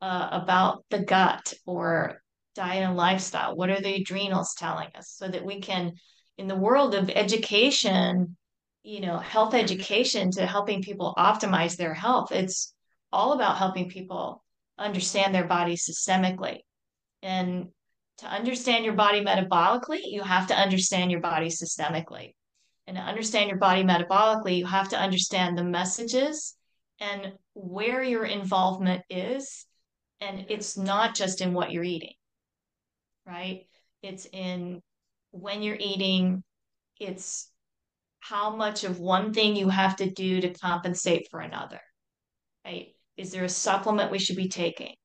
uh, 0.01 0.29
about 0.31 0.83
the 0.89 0.99
gut 0.99 1.53
or 1.65 2.21
diet 2.55 2.83
and 2.83 2.97
lifestyle? 2.97 3.55
What 3.55 3.69
are 3.69 3.79
the 3.79 3.95
adrenals 3.95 4.53
telling 4.55 4.89
us 4.95 5.09
so 5.09 5.27
that 5.27 5.45
we 5.45 5.61
can, 5.61 5.93
in 6.37 6.47
the 6.47 6.55
world 6.55 6.93
of 6.93 7.09
education, 7.09 8.35
you 8.83 9.01
know, 9.01 9.17
health 9.17 9.53
education 9.53 10.31
to 10.31 10.45
helping 10.45 10.81
people 10.81 11.13
optimize 11.17 11.77
their 11.77 11.93
health, 11.93 12.31
it's 12.31 12.73
all 13.11 13.33
about 13.33 13.57
helping 13.57 13.89
people 13.89 14.43
understand 14.77 15.35
their 15.35 15.47
body 15.47 15.75
systemically 15.75 16.59
and 17.21 17.69
to 18.17 18.27
understand 18.27 18.85
your 18.85 18.93
body 18.93 19.21
metabolically, 19.21 20.01
you 20.03 20.21
have 20.21 20.47
to 20.47 20.55
understand 20.55 21.11
your 21.11 21.21
body 21.21 21.47
systemically. 21.47 22.33
And 22.87 22.97
to 22.97 23.03
understand 23.03 23.49
your 23.49 23.59
body 23.59 23.83
metabolically, 23.83 24.57
you 24.57 24.65
have 24.65 24.89
to 24.89 24.99
understand 24.99 25.57
the 25.57 25.63
messages 25.63 26.55
and 26.99 27.33
where 27.53 28.03
your 28.03 28.25
involvement 28.25 29.03
is. 29.09 29.65
And 30.19 30.45
it's 30.49 30.77
not 30.77 31.15
just 31.15 31.41
in 31.41 31.53
what 31.53 31.71
you're 31.71 31.83
eating, 31.83 32.13
right? 33.25 33.65
It's 34.03 34.27
in 34.31 34.81
when 35.31 35.63
you're 35.63 35.77
eating, 35.79 36.43
it's 36.99 37.50
how 38.21 38.55
much 38.55 38.83
of 38.83 38.99
one 38.99 39.33
thing 39.33 39.55
you 39.55 39.67
have 39.69 39.97
to 39.97 40.09
do 40.09 40.41
to 40.41 40.53
compensate 40.53 41.27
for 41.29 41.41
another, 41.41 41.81
right? 42.63 42.95
Is 43.17 43.31
there 43.31 43.43
a 43.43 43.49
supplement 43.49 44.11
we 44.11 44.19
should 44.19 44.37
be 44.37 44.47
taking? 44.47 44.95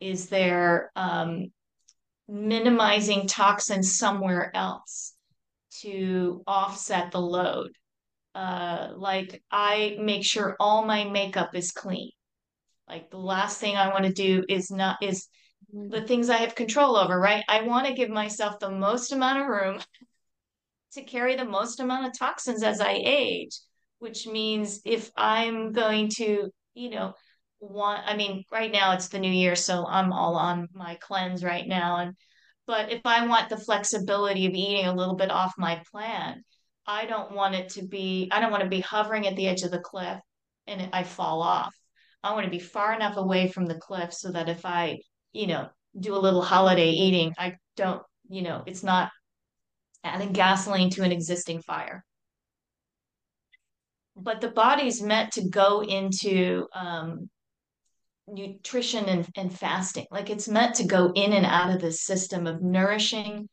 Is 0.00 0.28
there 0.28 0.90
um, 0.96 1.52
minimizing 2.26 3.26
toxins 3.26 3.96
somewhere 3.96 4.50
else 4.54 5.14
to 5.82 6.42
offset 6.46 7.12
the 7.12 7.20
load? 7.20 7.70
Uh, 8.34 8.92
like 8.96 9.42
I 9.50 9.96
make 10.00 10.24
sure 10.24 10.56
all 10.58 10.84
my 10.84 11.04
makeup 11.04 11.54
is 11.54 11.70
clean. 11.70 12.10
Like 12.88 13.10
the 13.10 13.18
last 13.18 13.60
thing 13.60 13.76
I 13.76 13.92
want 13.92 14.04
to 14.04 14.12
do 14.12 14.44
is 14.48 14.70
not 14.70 14.96
is 15.02 15.28
the 15.72 16.02
things 16.02 16.30
I 16.30 16.38
have 16.38 16.54
control 16.54 16.96
over, 16.96 17.18
right? 17.18 17.44
I 17.48 17.62
want 17.62 17.86
to 17.86 17.94
give 17.94 18.10
myself 18.10 18.58
the 18.58 18.70
most 18.70 19.12
amount 19.12 19.40
of 19.40 19.46
room 19.46 19.80
to 20.94 21.02
carry 21.02 21.36
the 21.36 21.44
most 21.44 21.80
amount 21.80 22.06
of 22.06 22.18
toxins 22.18 22.62
as 22.62 22.80
I 22.80 23.00
age, 23.04 23.58
which 23.98 24.26
means 24.26 24.80
if 24.84 25.10
I'm 25.16 25.72
going 25.72 26.08
to, 26.16 26.50
you 26.74 26.90
know, 26.90 27.14
want 27.60 28.02
I 28.06 28.16
mean, 28.16 28.44
right 28.52 28.70
now 28.70 28.92
it's 28.92 29.08
the 29.08 29.18
new 29.18 29.30
year, 29.30 29.56
so 29.56 29.86
I'm 29.86 30.12
all 30.12 30.36
on 30.36 30.68
my 30.74 30.96
cleanse 31.00 31.44
right 31.44 31.66
now. 31.66 31.98
And 31.98 32.14
but 32.66 32.92
if 32.92 33.02
I 33.04 33.26
want 33.26 33.48
the 33.48 33.56
flexibility 33.56 34.46
of 34.46 34.54
eating 34.54 34.86
a 34.86 34.94
little 34.94 35.16
bit 35.16 35.30
off 35.30 35.52
my 35.58 35.82
plan, 35.90 36.42
I 36.86 37.06
don't 37.06 37.32
want 37.32 37.54
it 37.54 37.70
to 37.70 37.86
be, 37.86 38.28
I 38.30 38.40
don't 38.40 38.50
want 38.50 38.62
to 38.62 38.68
be 38.68 38.80
hovering 38.80 39.26
at 39.26 39.36
the 39.36 39.48
edge 39.48 39.62
of 39.62 39.70
the 39.70 39.78
cliff 39.78 40.18
and 40.66 40.88
I 40.92 41.02
fall 41.02 41.42
off. 41.42 41.74
I 42.22 42.32
want 42.32 42.44
to 42.44 42.50
be 42.50 42.58
far 42.58 42.94
enough 42.94 43.16
away 43.16 43.48
from 43.48 43.66
the 43.66 43.74
cliff 43.74 44.12
so 44.12 44.32
that 44.32 44.48
if 44.48 44.64
I, 44.64 44.98
you 45.32 45.46
know, 45.46 45.68
do 45.98 46.14
a 46.14 46.18
little 46.18 46.42
holiday 46.42 46.90
eating, 46.90 47.34
I 47.38 47.56
don't, 47.76 48.02
you 48.28 48.42
know, 48.42 48.62
it's 48.66 48.82
not 48.82 49.10
adding 50.04 50.32
gasoline 50.32 50.90
to 50.90 51.02
an 51.02 51.12
existing 51.12 51.60
fire 51.62 52.04
but 54.16 54.40
the 54.40 54.48
body's 54.48 55.02
meant 55.02 55.32
to 55.32 55.48
go 55.48 55.82
into 55.82 56.66
um, 56.72 57.28
nutrition 58.28 59.06
and, 59.06 59.28
and 59.36 59.52
fasting. 59.52 60.06
Like 60.10 60.30
it's 60.30 60.48
meant 60.48 60.76
to 60.76 60.84
go 60.84 61.12
in 61.14 61.32
and 61.32 61.46
out 61.46 61.74
of 61.74 61.80
this 61.80 62.00
system 62.00 62.46
of 62.46 62.62
nourishing 62.62 63.48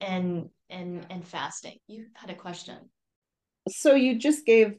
and 0.00 0.48
and 0.68 1.06
and 1.10 1.26
fasting. 1.26 1.78
You 1.86 2.06
had 2.14 2.30
a 2.30 2.34
question. 2.34 2.76
So 3.68 3.94
you 3.94 4.18
just 4.18 4.44
gave 4.44 4.74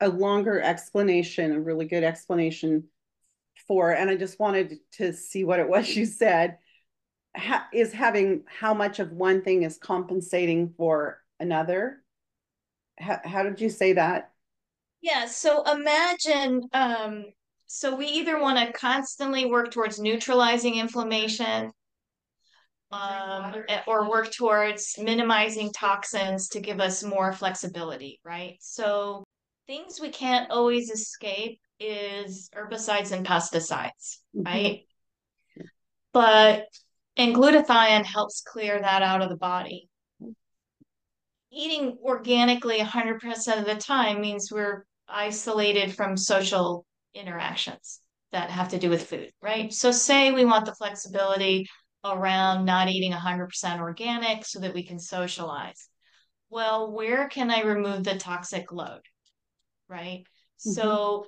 a 0.00 0.08
longer 0.08 0.60
explanation, 0.60 1.52
a 1.52 1.60
really 1.60 1.86
good 1.86 2.02
explanation 2.02 2.84
for, 3.68 3.92
and 3.92 4.10
I 4.10 4.16
just 4.16 4.40
wanted 4.40 4.78
to 4.94 5.12
see 5.12 5.44
what 5.44 5.60
it 5.60 5.68
was 5.68 5.94
you 5.94 6.04
said. 6.04 6.58
Ha 7.36 7.66
is 7.72 7.92
having 7.92 8.44
how 8.46 8.74
much 8.74 9.00
of 9.00 9.12
one 9.12 9.42
thing 9.42 9.62
is 9.62 9.76
compensating 9.78 10.72
for 10.76 11.20
another? 11.40 12.02
How, 12.98 13.20
how 13.24 13.42
did 13.42 13.60
you 13.60 13.70
say 13.70 13.94
that? 13.94 14.30
Yeah, 15.00 15.26
so 15.26 15.62
imagine 15.70 16.68
um, 16.72 17.26
so 17.66 17.96
we 17.96 18.06
either 18.06 18.40
want 18.40 18.58
to 18.58 18.72
constantly 18.72 19.46
work 19.46 19.70
towards 19.70 19.98
neutralizing 19.98 20.76
inflammation 20.76 21.72
um, 22.92 23.64
eh, 23.68 23.80
or 23.86 24.08
work 24.08 24.30
towards 24.30 24.94
minimizing 24.98 25.72
toxins 25.72 26.48
to 26.50 26.60
give 26.60 26.80
us 26.80 27.02
more 27.02 27.32
flexibility, 27.32 28.20
right? 28.24 28.56
So 28.60 29.24
things 29.66 30.00
we 30.00 30.10
can't 30.10 30.50
always 30.50 30.90
escape 30.90 31.58
is 31.80 32.48
herbicides 32.54 33.10
and 33.10 33.26
pesticides, 33.26 34.18
mm-hmm. 34.36 34.42
right? 34.44 34.80
But 36.12 36.66
and 37.16 37.34
glutathione 37.34 38.04
helps 38.04 38.42
clear 38.42 38.80
that 38.80 39.02
out 39.02 39.22
of 39.22 39.28
the 39.28 39.36
body. 39.36 39.88
Eating 41.52 41.96
organically 42.02 42.78
100% 42.78 43.58
of 43.60 43.66
the 43.66 43.76
time 43.76 44.20
means 44.20 44.50
we're 44.50 44.84
isolated 45.08 45.94
from 45.94 46.16
social 46.16 46.84
interactions 47.14 48.00
that 48.32 48.50
have 48.50 48.70
to 48.70 48.78
do 48.78 48.90
with 48.90 49.08
food, 49.08 49.30
right? 49.40 49.72
So, 49.72 49.92
say 49.92 50.32
we 50.32 50.44
want 50.44 50.66
the 50.66 50.74
flexibility 50.74 51.68
around 52.04 52.64
not 52.64 52.88
eating 52.88 53.12
100% 53.12 53.80
organic 53.80 54.44
so 54.44 54.60
that 54.60 54.74
we 54.74 54.82
can 54.82 54.98
socialize. 54.98 55.88
Well, 56.50 56.90
where 56.92 57.28
can 57.28 57.50
I 57.50 57.62
remove 57.62 58.02
the 58.02 58.16
toxic 58.16 58.72
load, 58.72 59.02
right? 59.88 60.24
Mm-hmm. 60.24 60.70
So, 60.72 61.26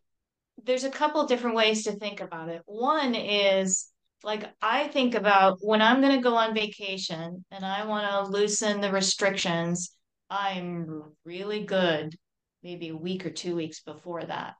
there's 0.64 0.84
a 0.84 0.90
couple 0.90 1.24
different 1.26 1.56
ways 1.56 1.84
to 1.84 1.92
think 1.92 2.20
about 2.20 2.48
it. 2.48 2.62
One 2.64 3.14
is 3.14 3.86
like 4.22 4.50
I 4.60 4.88
think 4.88 5.14
about 5.14 5.58
when 5.60 5.82
I'm 5.82 6.00
going 6.00 6.16
to 6.16 6.22
go 6.22 6.36
on 6.36 6.54
vacation 6.54 7.44
and 7.50 7.64
I 7.64 7.84
want 7.86 8.08
to 8.08 8.30
loosen 8.30 8.80
the 8.80 8.90
restrictions, 8.90 9.96
I'm 10.30 11.02
really 11.24 11.64
good 11.64 12.16
maybe 12.62 12.88
a 12.88 12.96
week 12.96 13.24
or 13.24 13.30
two 13.30 13.54
weeks 13.54 13.80
before 13.80 14.24
that. 14.24 14.54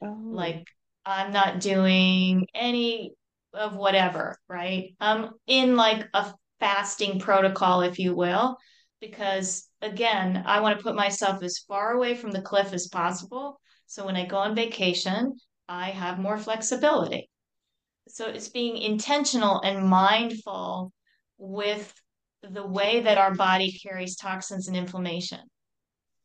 Oh. 0.00 0.16
Like 0.24 0.64
I'm 1.04 1.32
not 1.32 1.60
doing 1.60 2.46
any 2.54 3.14
of 3.52 3.74
whatever, 3.74 4.38
right? 4.48 4.94
I'm 5.00 5.30
in 5.46 5.74
like 5.74 6.06
a 6.14 6.32
fasting 6.60 7.18
protocol, 7.18 7.80
if 7.80 7.98
you 7.98 8.14
will, 8.14 8.56
because 9.00 9.68
again, 9.80 10.42
I 10.46 10.60
want 10.60 10.78
to 10.78 10.82
put 10.82 10.94
myself 10.94 11.42
as 11.42 11.58
far 11.58 11.92
away 11.92 12.14
from 12.14 12.30
the 12.30 12.42
cliff 12.42 12.72
as 12.72 12.88
possible. 12.88 13.60
So 13.86 14.04
when 14.04 14.16
I 14.16 14.26
go 14.26 14.36
on 14.36 14.54
vacation, 14.54 15.34
I 15.68 15.90
have 15.90 16.18
more 16.18 16.38
flexibility. 16.38 17.28
So 18.08 18.26
it's 18.26 18.48
being 18.48 18.76
intentional 18.76 19.60
and 19.60 19.86
mindful 19.86 20.92
with 21.36 21.92
the 22.42 22.66
way 22.66 23.00
that 23.00 23.18
our 23.18 23.34
body 23.34 23.72
carries 23.72 24.16
toxins 24.16 24.68
and 24.68 24.76
inflammation. 24.76 25.40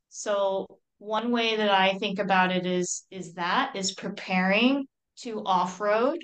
So 0.09 0.67
one 0.99 1.31
way 1.31 1.57
that 1.57 1.69
I 1.69 1.97
think 1.97 2.19
about 2.19 2.51
it 2.51 2.65
is 2.65 3.05
is 3.11 3.33
that 3.33 3.75
is 3.75 3.93
preparing 3.93 4.85
to 5.21 5.43
off 5.45 5.81
road. 5.81 6.19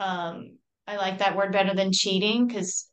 Um, 0.00 0.58
I 0.86 0.96
like 0.96 1.18
that 1.18 1.36
word 1.36 1.52
better 1.52 1.74
than 1.74 1.92
cheating 1.92 2.46
because 2.46 2.88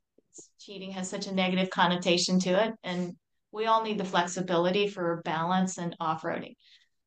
cheating 0.59 0.91
has 0.91 1.09
such 1.09 1.27
a 1.27 1.33
negative 1.33 1.69
connotation 1.69 2.39
to 2.41 2.63
it, 2.65 2.73
and 2.83 3.13
we 3.51 3.65
all 3.65 3.83
need 3.83 3.97
the 3.97 4.05
flexibility 4.05 4.87
for 4.87 5.21
balance 5.23 5.77
and 5.77 5.95
off 5.99 6.21
roading. 6.21 6.53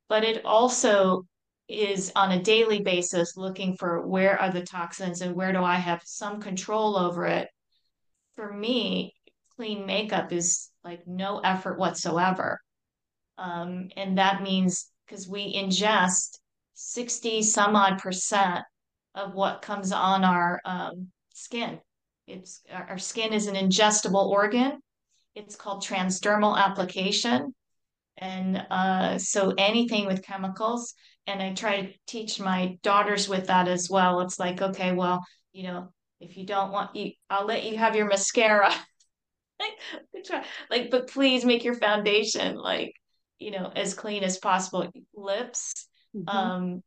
But 0.08 0.24
it 0.24 0.44
also 0.44 1.24
is 1.70 2.12
on 2.16 2.32
a 2.32 2.42
daily 2.42 2.80
basis 2.80 3.36
looking 3.36 3.76
for 3.76 4.06
where 4.06 4.40
are 4.40 4.50
the 4.50 4.62
toxins 4.62 5.20
and 5.20 5.34
where 5.34 5.52
do 5.52 5.62
I 5.62 5.76
have 5.76 6.02
some 6.04 6.40
control 6.40 6.96
over 6.96 7.26
it. 7.26 7.48
For 8.34 8.52
me, 8.52 9.14
clean 9.56 9.86
makeup 9.86 10.32
is 10.32 10.70
like 10.84 11.06
no 11.06 11.40
effort 11.40 11.78
whatsoever 11.78 12.60
um, 13.40 13.88
and 13.96 14.18
that 14.18 14.42
means 14.42 14.90
because 15.06 15.26
we 15.26 15.56
ingest 15.56 16.38
60 16.74 17.42
some 17.42 17.74
odd 17.74 17.98
percent 17.98 18.60
of 19.14 19.34
what 19.34 19.62
comes 19.62 19.92
on 19.92 20.24
our 20.24 20.60
um, 20.64 21.08
skin. 21.32 21.80
It's 22.26 22.62
our 22.70 22.98
skin 22.98 23.32
is 23.32 23.46
an 23.46 23.56
ingestible 23.56 24.28
organ. 24.28 24.78
It's 25.34 25.56
called 25.56 25.82
transdermal 25.82 26.56
application. 26.56 27.54
And 28.18 28.58
uh, 28.70 29.18
so 29.18 29.54
anything 29.56 30.06
with 30.06 30.22
chemicals, 30.22 30.94
and 31.26 31.42
I 31.42 31.54
try 31.54 31.82
to 31.82 31.92
teach 32.06 32.40
my 32.40 32.78
daughters 32.82 33.28
with 33.28 33.46
that 33.46 33.68
as 33.68 33.88
well. 33.90 34.20
It's 34.20 34.38
like, 34.38 34.60
okay, 34.60 34.92
well, 34.92 35.24
you 35.52 35.64
know, 35.64 35.92
if 36.20 36.36
you 36.36 36.44
don't 36.44 36.72
want 36.72 36.96
you, 36.96 37.12
I'll 37.28 37.46
let 37.46 37.64
you 37.64 37.78
have 37.78 37.96
your 37.96 38.06
mascara. 38.06 38.72
like, 39.60 40.44
like, 40.70 40.90
but 40.90 41.08
please 41.08 41.44
make 41.44 41.64
your 41.64 41.74
foundation 41.74 42.56
like 42.56 42.94
you 43.40 43.50
know 43.50 43.72
as 43.74 43.94
clean 43.94 44.22
as 44.22 44.38
possible 44.38 44.88
lips 45.14 45.88
mm-hmm. 46.14 46.28
um 46.28 46.82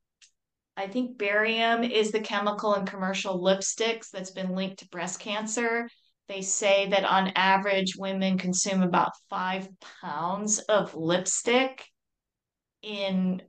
i 0.77 0.87
think 0.87 1.17
barium 1.17 1.83
is 1.83 2.11
the 2.11 2.19
chemical 2.19 2.75
in 2.75 2.85
commercial 2.85 3.43
lipsticks 3.43 4.09
that's 4.11 4.31
been 4.31 4.55
linked 4.55 4.79
to 4.79 4.87
breast 4.89 5.19
cancer 5.19 5.89
they 6.29 6.41
say 6.41 6.87
that 6.89 7.03
on 7.03 7.33
average 7.35 7.95
women 7.97 8.37
consume 8.37 8.81
about 8.81 9.11
five 9.29 9.67
pounds 10.01 10.59
of 10.59 10.95
lipstick 10.95 11.85
in 12.81 13.41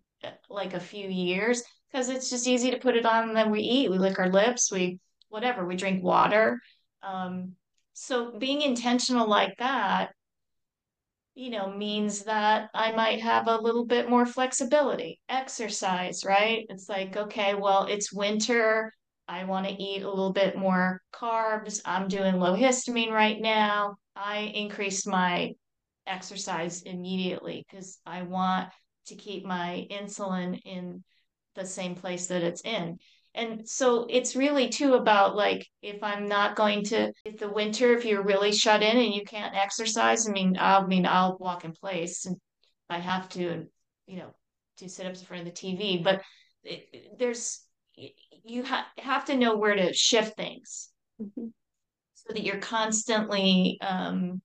like 0.49 0.75
a 0.75 0.81
few 0.81 1.09
years 1.09 1.63
because 1.91 2.09
it's 2.09 2.31
just 2.31 2.47
easy 2.47 2.71
to 2.71 2.79
put 2.79 2.97
it 2.97 3.07
on 3.07 3.29
and 3.29 3.37
then 3.37 3.51
we 3.51 3.61
eat 3.61 3.91
we 3.91 3.99
lick 3.99 4.19
our 4.19 4.31
lips 4.31 4.71
we 4.73 4.99
whatever 5.29 5.65
we 5.67 5.77
drink 5.77 6.03
water 6.03 6.61
um, 7.03 7.53
so 7.93 8.37
being 8.39 8.63
intentional 8.63 9.29
like 9.29 9.57
that 9.59 10.11
you 11.35 11.51
know, 11.51 11.71
means 11.71 12.23
that 12.25 12.71
I 12.75 12.93
might 12.93 13.21
have 13.21 13.49
a 13.49 13.61
little 13.61 13.85
bit 13.85 14.09
more 14.09 14.25
flexibility. 14.25 15.21
Exercise, 15.29 16.25
right? 16.25 16.65
It's 16.69 16.89
like, 16.89 17.17
okay, 17.17 17.55
well, 17.55 17.87
it's 17.87 18.13
winter. 18.13 18.93
I 19.27 19.45
want 19.45 19.67
to 19.67 19.83
eat 19.83 20.03
a 20.03 20.09
little 20.09 20.33
bit 20.33 20.57
more 20.57 21.01
carbs. 21.13 21.81
I'm 21.85 22.09
doing 22.09 22.39
low 22.39 22.55
histamine 22.55 23.11
right 23.11 23.41
now. 23.41 23.97
I 24.15 24.53
increased 24.55 25.09
my 25.09 25.53
exercise 26.07 26.83
immediately 26.83 27.65
because 27.69 27.99
I 28.07 28.23
want 28.23 28.69
to 29.07 29.15
keep 29.15 29.45
my 29.45 29.87
insulin 29.91 30.61
in 30.65 31.05
the 31.55 31.67
same 31.67 31.95
place 31.95 32.27
that 32.29 32.43
it's 32.43 32.63
in. 32.63 32.99
And 33.35 33.69
so 33.69 34.07
it's 34.09 34.37
really 34.37 34.69
too 34.69 34.95
about 34.95 35.35
like 35.35 35.67
if 35.83 36.03
I'm 36.03 36.29
not 36.29 36.55
going 36.55 36.85
to 36.85 37.13
if 37.25 37.39
the 37.39 37.49
winter, 37.49 37.93
if 37.93 38.05
you're 38.05 38.23
really 38.23 38.53
shut 38.53 38.83
in 38.83 38.97
and 38.97 39.13
you 39.13 39.25
can't 39.25 39.57
exercise, 39.57 40.29
I 40.29 40.33
mean, 40.33 40.57
I 40.59 40.87
mean 40.87 41.05
I'll 41.05 41.37
walk 41.39 41.65
in 41.65 41.73
place 41.73 42.27
and 42.27 42.37
I 42.89 42.99
have 42.99 43.29
to, 43.31 43.67
you 44.07 44.17
know, 44.19 44.35
do 44.77 44.89
sit 44.89 45.07
ups 45.07 45.21
in 45.21 45.27
front 45.27 45.49
of 45.49 45.53
the 45.53 45.61
TV. 45.61 46.03
But 46.03 46.23
it, 46.63 47.19
there's 47.19 47.61
you 47.97 48.65
ha- 48.65 48.87
have 48.99 49.25
to 49.27 49.37
know 49.37 49.57
where 49.57 49.75
to 49.75 49.93
shift 49.93 50.37
things 50.37 50.91
mm-hmm. 51.21 51.47
so 52.15 52.33
that 52.33 52.43
you're 52.43 52.59
constantly 52.59 53.79
um, 53.81 54.41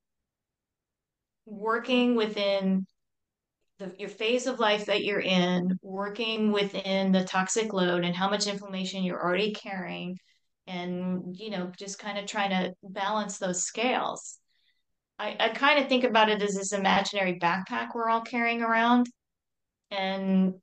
working 1.46 2.16
within 2.16 2.86
the, 3.80 3.94
your 3.98 4.10
phase 4.10 4.46
of 4.46 4.60
life 4.60 4.86
that 4.86 5.04
you're 5.04 5.22
in, 5.22 5.80
working 5.82 6.52
within 6.52 7.12
the 7.12 7.24
toxic 7.24 7.74
load 7.74 8.04
and 8.04 8.16
how 8.16 8.30
much 8.30 8.46
inflammation 8.46 9.04
you're 9.04 9.24
already 9.24 9.54
carrying, 9.54 10.18
and 10.68 11.36
you 11.38 11.50
know, 11.50 11.72
just 11.78 11.98
kind 11.98 12.18
of 12.18 12.26
trying 12.26 12.52
to 12.52 12.74
balance 12.84 13.38
those 13.38 13.64
scales. 13.64 14.38
I, 15.18 15.36
I 15.40 15.50
kind 15.50 15.80
of 15.80 15.88
think 15.88 16.04
about 16.04 16.30
it 16.30 16.42
as 16.42 16.56
this 16.56 16.74
imaginary 16.74 17.40
backpack 17.40 17.90
we're 17.96 18.10
all 18.10 18.22
carrying 18.22 18.62
around, 18.62 19.08
and 19.90 20.56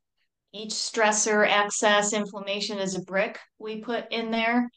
each 0.53 0.71
stressor, 0.71 1.47
excess, 1.47 2.13
inflammation 2.13 2.79
is 2.79 2.95
a 2.95 3.03
brick 3.03 3.39
we 3.59 3.81
put 3.81 4.11
in 4.13 4.31
there. 4.31 4.69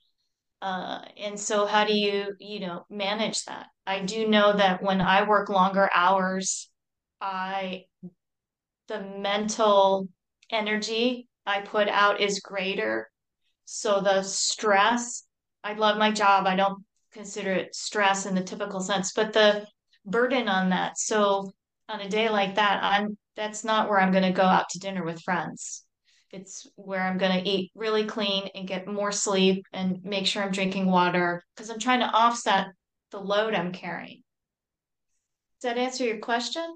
Uh, 0.61 0.99
and 1.17 1.39
so, 1.39 1.65
how 1.65 1.85
do 1.85 1.93
you, 1.93 2.33
you 2.39 2.59
know, 2.59 2.85
manage 2.89 3.43
that? 3.45 3.67
I 3.85 4.01
do 4.01 4.27
know 4.27 4.55
that 4.57 4.81
when 4.83 4.99
I 4.99 5.27
work 5.27 5.49
longer 5.49 5.89
hours, 5.93 6.69
I 7.21 7.85
the 8.89 8.99
mental 9.01 10.09
energy 10.51 11.27
I 11.45 11.61
put 11.61 11.87
out 11.87 12.19
is 12.19 12.41
greater. 12.41 13.09
So 13.63 14.01
the 14.01 14.23
stress, 14.23 15.23
I 15.63 15.73
love 15.73 15.97
my 15.97 16.11
job. 16.11 16.47
I 16.47 16.55
don't 16.55 16.83
consider 17.13 17.53
it 17.53 17.75
stress 17.75 18.25
in 18.25 18.35
the 18.35 18.43
typical 18.43 18.81
sense, 18.81 19.13
but 19.13 19.31
the 19.31 19.65
burden 20.05 20.49
on 20.49 20.69
that. 20.71 20.97
So 20.97 21.51
on 21.87 22.01
a 22.01 22.09
day 22.09 22.29
like 22.29 22.55
that, 22.55 22.83
I'm 22.83 23.17
that's 23.35 23.63
not 23.63 23.89
where 23.89 24.01
I'm 24.01 24.11
going 24.11 24.23
to 24.23 24.31
go 24.31 24.43
out 24.43 24.67
to 24.71 24.79
dinner 24.79 25.05
with 25.05 25.21
friends. 25.21 25.85
It's 26.31 26.67
where 26.75 27.01
I'm 27.01 27.17
going 27.17 27.41
to 27.41 27.49
eat 27.49 27.71
really 27.73 28.03
clean 28.03 28.49
and 28.53 28.67
get 28.67 28.85
more 28.85 29.11
sleep 29.11 29.65
and 29.71 30.03
make 30.03 30.25
sure 30.25 30.43
I'm 30.43 30.51
drinking 30.51 30.87
water 30.87 31.41
because 31.55 31.69
I'm 31.69 31.79
trying 31.79 32.01
to 32.01 32.11
offset 32.11 32.67
the 33.11 33.19
load 33.19 33.53
I'm 33.53 33.71
carrying. 33.71 34.23
Does 35.61 35.69
that 35.73 35.77
answer 35.77 36.03
your 36.03 36.19
question? 36.19 36.75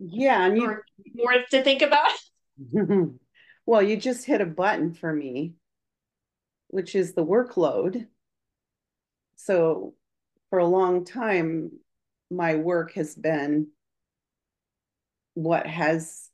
Yeah, 0.00 0.46
and 0.46 0.56
you 0.56 0.76
more 1.14 1.34
to 1.50 1.62
think 1.62 1.82
about. 1.82 2.10
Well, 3.66 3.82
you 3.82 3.96
just 3.96 4.24
hit 4.24 4.40
a 4.40 4.46
button 4.46 4.94
for 4.94 5.12
me, 5.12 5.54
which 6.68 6.96
is 6.96 7.12
the 7.12 7.24
workload. 7.24 8.08
So 9.36 9.94
for 10.48 10.58
a 10.58 10.66
long 10.66 11.04
time, 11.04 11.70
my 12.32 12.56
work 12.56 12.94
has 12.94 13.14
been 13.14 13.68
what 15.34 15.68
has 15.68 16.30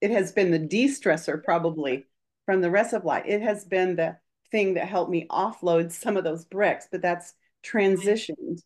it 0.00 0.10
has 0.10 0.32
been 0.32 0.50
the 0.50 0.58
de-stressor 0.58 1.44
probably 1.44 2.06
from 2.46 2.60
the 2.60 2.70
rest 2.70 2.92
of 2.92 3.04
life. 3.04 3.24
It 3.26 3.42
has 3.42 3.64
been 3.64 3.94
the 3.94 4.16
thing 4.50 4.74
that 4.74 4.88
helped 4.88 5.10
me 5.10 5.26
offload 5.30 5.92
some 5.92 6.16
of 6.16 6.24
those 6.24 6.44
bricks, 6.44 6.88
but 6.90 7.02
that's 7.02 7.34
transitioned. 7.64 8.62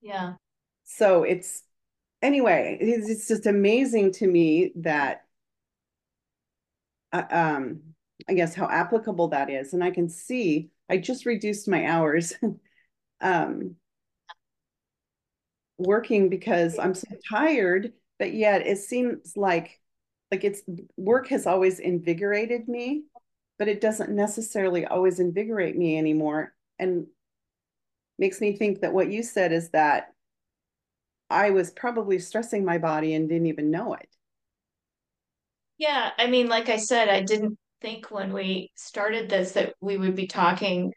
Yeah. 0.00 0.34
So 0.84 1.24
it's 1.24 1.62
anyway, 2.22 2.78
it's, 2.80 3.08
it's 3.08 3.28
just 3.28 3.46
amazing 3.46 4.12
to 4.12 4.26
me 4.26 4.72
that 4.76 5.24
uh, 7.12 7.22
um 7.30 7.80
I 8.28 8.34
guess 8.34 8.54
how 8.54 8.68
applicable 8.68 9.28
that 9.28 9.50
is. 9.50 9.72
And 9.72 9.82
I 9.82 9.90
can 9.90 10.08
see 10.08 10.70
I 10.88 10.98
just 10.98 11.26
reduced 11.26 11.68
my 11.68 11.86
hours 11.86 12.34
um 13.20 13.76
working 15.78 16.28
because 16.28 16.78
I'm 16.78 16.94
so 16.94 17.08
tired, 17.30 17.92
but 18.18 18.32
yet 18.34 18.66
it 18.66 18.78
seems 18.78 19.36
like 19.36 19.80
like 20.30 20.44
it's 20.44 20.62
work 20.96 21.28
has 21.28 21.46
always 21.46 21.80
invigorated 21.80 22.68
me, 22.68 23.04
but 23.58 23.68
it 23.68 23.80
doesn't 23.80 24.10
necessarily 24.10 24.86
always 24.86 25.18
invigorate 25.20 25.76
me 25.76 25.98
anymore. 25.98 26.54
And 26.78 27.06
makes 28.18 28.40
me 28.40 28.56
think 28.56 28.80
that 28.80 28.92
what 28.92 29.10
you 29.10 29.22
said 29.22 29.52
is 29.52 29.70
that 29.70 30.12
I 31.30 31.50
was 31.50 31.70
probably 31.70 32.18
stressing 32.18 32.64
my 32.64 32.78
body 32.78 33.14
and 33.14 33.28
didn't 33.28 33.46
even 33.46 33.70
know 33.70 33.94
it. 33.94 34.08
Yeah, 35.78 36.10
I 36.18 36.26
mean, 36.26 36.48
like 36.48 36.68
I 36.68 36.76
said, 36.76 37.08
I 37.08 37.22
didn't 37.22 37.56
think 37.80 38.10
when 38.10 38.32
we 38.32 38.70
started 38.76 39.30
this 39.30 39.52
that 39.52 39.74
we 39.80 39.96
would 39.96 40.14
be 40.14 40.26
talking 40.26 40.92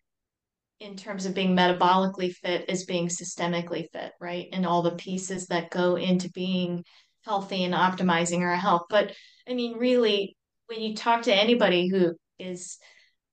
in 0.80 0.98
terms 0.98 1.26
of 1.26 1.34
being 1.34 1.56
metabolically 1.56 2.34
fit 2.34 2.70
as 2.70 2.84
being 2.84 3.08
systemically 3.08 3.86
fit, 3.94 4.12
right? 4.20 4.48
And 4.52 4.66
all 4.66 4.82
the 4.82 4.96
pieces 4.96 5.48
that 5.48 5.70
go 5.70 5.96
into 5.96 6.30
being 6.32 6.84
healthy 7.24 7.64
and 7.64 7.74
optimizing 7.74 8.42
our 8.42 8.56
health. 8.56 8.84
But 8.90 9.14
I 9.48 9.54
mean, 9.54 9.78
really, 9.78 10.36
when 10.68 10.82
you 10.82 10.96
talk 10.96 11.24
to 11.24 11.34
anybody 11.34 11.88
who 11.88 12.14
is 12.38 12.78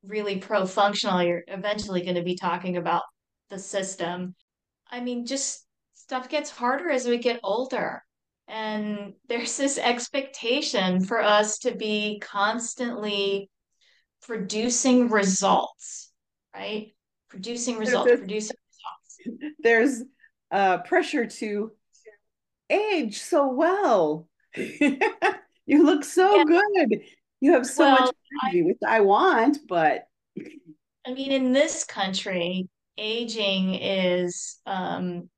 really 0.05 0.39
pro 0.39 0.67
functional, 0.67 1.23
you're 1.23 1.43
eventually 1.49 2.03
going 2.03 2.15
to 2.15 2.23
be 2.23 2.37
talking 2.37 2.77
about 2.77 3.03
the 3.49 3.59
system. 3.59 4.35
I 4.89 5.01
mean, 5.01 5.27
just 5.27 5.67
stuff 6.11 6.29
gets 6.29 6.51
harder 6.51 6.91
as 6.91 7.07
we 7.07 7.19
get 7.19 7.39
older. 7.45 8.03
And 8.49 9.15
there's 9.29 9.57
this 9.57 9.79
expectation 9.79 11.05
for 11.05 11.23
us 11.23 11.61
to 11.61 11.71
be 11.71 12.19
constantly 12.21 13.49
producing 14.23 15.09
results, 15.09 16.11
right? 16.53 16.89
Producing 17.29 17.79
results, 17.79 18.07
There's, 18.07 18.19
producing 18.19 18.57
results. 18.73 19.55
there's 19.63 20.03
uh, 20.51 20.79
pressure 20.79 21.27
to 21.27 21.71
age 22.69 23.21
so 23.21 23.53
well. 23.53 24.27
you 24.57 25.85
look 25.85 26.03
so 26.03 26.39
Yeah. 26.39 26.45
good. 26.45 27.03
You 27.41 27.53
have 27.53 27.67
so 27.67 27.85
Well, 27.85 28.01
much 28.01 28.11
energy, 28.43 28.65
which 28.65 28.79
I 28.85 29.03
want, 29.03 29.59
but 29.69 30.09
I 31.07 31.15
mean, 31.15 31.31
in 31.31 31.53
this 31.53 31.85
country, 31.85 32.69
aging 32.99 33.77
is 33.77 34.59
um 34.67 35.31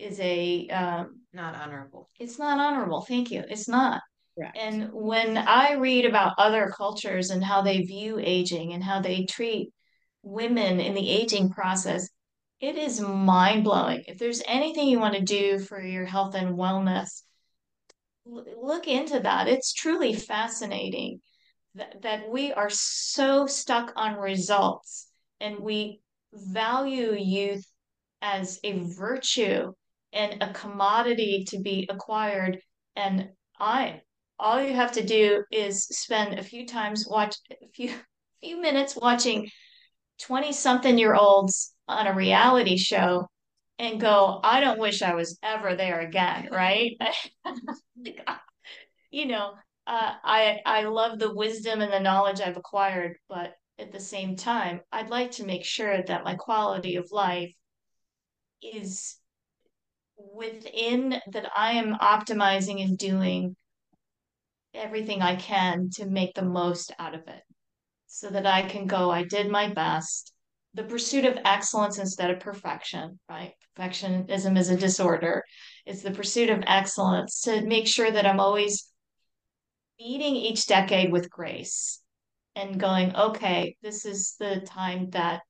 is 0.00 0.18
a 0.20 0.68
um 0.68 1.20
Not 1.32 1.54
honorable. 1.54 2.08
it's 2.18 2.38
not 2.38 2.58
honorable. 2.58 3.02
Thank 3.02 3.30
you. 3.30 3.44
It's 3.48 3.68
not. 3.68 4.00
correct. 4.36 4.56
And 4.58 4.90
when 4.92 5.36
I 5.38 5.74
read 5.74 6.06
about 6.06 6.34
other 6.38 6.72
cultures 6.76 7.30
and 7.30 7.44
how 7.44 7.62
they 7.62 7.82
view 7.82 8.18
aging 8.18 8.72
and 8.72 8.82
how 8.82 9.00
they 9.00 9.24
treat 9.24 9.72
women 10.22 10.80
in 10.80 10.94
the 10.94 11.08
aging 11.08 11.50
process, 11.50 12.08
it 12.60 12.76
is 12.76 13.00
mind 13.00 13.64
blowing. 13.64 14.04
If 14.06 14.18
there's 14.18 14.42
anything 14.46 14.88
you 14.88 14.98
want 14.98 15.14
to 15.14 15.22
do 15.22 15.58
for 15.58 15.80
your 15.80 16.04
health 16.04 16.34
and 16.34 16.56
wellness, 16.56 17.22
l- 18.26 18.44
look 18.62 18.86
into 18.86 19.20
that. 19.20 19.48
It's 19.48 19.72
truly 19.72 20.14
fascinating 20.14 21.20
that, 21.74 22.02
that 22.02 22.28
we 22.28 22.52
are 22.52 22.70
so 22.70 23.46
stuck 23.46 23.92
on 23.96 24.16
results 24.16 25.08
and 25.40 25.60
we 25.60 26.00
value 26.32 27.14
youth 27.14 27.66
as 28.20 28.60
a 28.62 28.80
virtue 28.80 29.72
and 30.12 30.42
a 30.42 30.52
commodity 30.52 31.44
to 31.48 31.60
be 31.60 31.88
acquired. 31.90 32.60
And 32.96 33.30
I, 33.58 34.02
all 34.38 34.62
you 34.62 34.74
have 34.74 34.92
to 34.92 35.04
do 35.04 35.44
is 35.50 35.84
spend 35.84 36.38
a 36.38 36.42
few 36.42 36.66
times 36.66 37.06
watch 37.08 37.36
a 37.50 37.68
few 37.74 37.92
few 38.42 38.60
minutes 38.60 38.96
watching 38.96 39.48
20 40.22 40.52
something 40.52 40.98
year 40.98 41.14
olds 41.14 41.74
on 41.88 42.06
a 42.06 42.14
reality 42.14 42.78
show 42.78 43.26
and 43.78 44.00
go, 44.00 44.40
I 44.42 44.60
don't 44.60 44.78
wish 44.78 45.02
I 45.02 45.14
was 45.14 45.38
ever 45.42 45.74
there 45.76 46.00
again, 46.00 46.48
right? 46.52 46.92
you 49.10 49.26
know, 49.26 49.54
uh, 49.86 50.14
I 50.22 50.58
I 50.64 50.82
love 50.84 51.18
the 51.18 51.34
wisdom 51.34 51.80
and 51.80 51.92
the 51.92 52.00
knowledge 52.00 52.40
I've 52.40 52.56
acquired, 52.56 53.16
but 53.28 53.54
at 53.78 53.92
the 53.92 54.00
same 54.00 54.36
time, 54.36 54.80
I'd 54.92 55.10
like 55.10 55.32
to 55.32 55.46
make 55.46 55.64
sure 55.64 56.02
that 56.02 56.24
my 56.24 56.34
quality 56.34 56.96
of 56.96 57.10
life 57.10 57.52
is 58.62 59.16
within 60.34 61.20
that 61.32 61.50
I 61.56 61.72
am 61.72 61.96
optimizing 61.96 62.82
and 62.82 62.96
doing 62.96 63.56
everything 64.74 65.22
I 65.22 65.36
can 65.36 65.90
to 65.94 66.06
make 66.06 66.34
the 66.34 66.42
most 66.42 66.92
out 66.98 67.14
of 67.14 67.26
it 67.26 67.42
so 68.06 68.28
that 68.30 68.46
I 68.46 68.62
can 68.62 68.86
go, 68.86 69.10
I 69.10 69.24
did 69.24 69.50
my 69.50 69.68
best. 69.72 70.32
The 70.74 70.84
pursuit 70.84 71.24
of 71.24 71.38
excellence 71.44 71.98
instead 71.98 72.30
of 72.30 72.40
perfection, 72.40 73.18
right? 73.28 73.54
Perfectionism 73.76 74.58
is 74.58 74.70
a 74.70 74.76
disorder. 74.76 75.42
It's 75.86 76.02
the 76.02 76.12
pursuit 76.12 76.50
of 76.50 76.62
excellence 76.66 77.42
to 77.42 77.62
make 77.62 77.86
sure 77.88 78.10
that 78.10 78.26
I'm 78.26 78.40
always 78.40 78.88
meeting 79.98 80.36
each 80.36 80.66
decade 80.66 81.10
with 81.10 81.30
grace 81.30 82.00
and 82.54 82.78
going, 82.78 83.14
okay, 83.16 83.76
this 83.82 84.04
is 84.04 84.36
the 84.38 84.60
time 84.60 85.10
that 85.10 85.42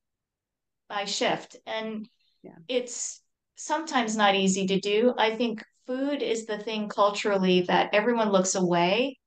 I 0.89 1.05
shift. 1.05 1.57
And 1.67 2.09
Yeah. 2.43 2.57
it's 2.69 3.23
sometimes 3.65 4.17
not 4.17 4.35
easy 4.35 4.67
to 4.67 4.81
do. 4.81 5.15
I 5.19 5.37
think 5.37 5.63
food 5.87 6.23
is 6.23 6.47
the 6.47 6.59
thing 6.59 6.89
culturally 6.89 7.63
that 7.63 7.91
everyone 7.93 8.31
looks 8.31 8.55
away 8.55 9.19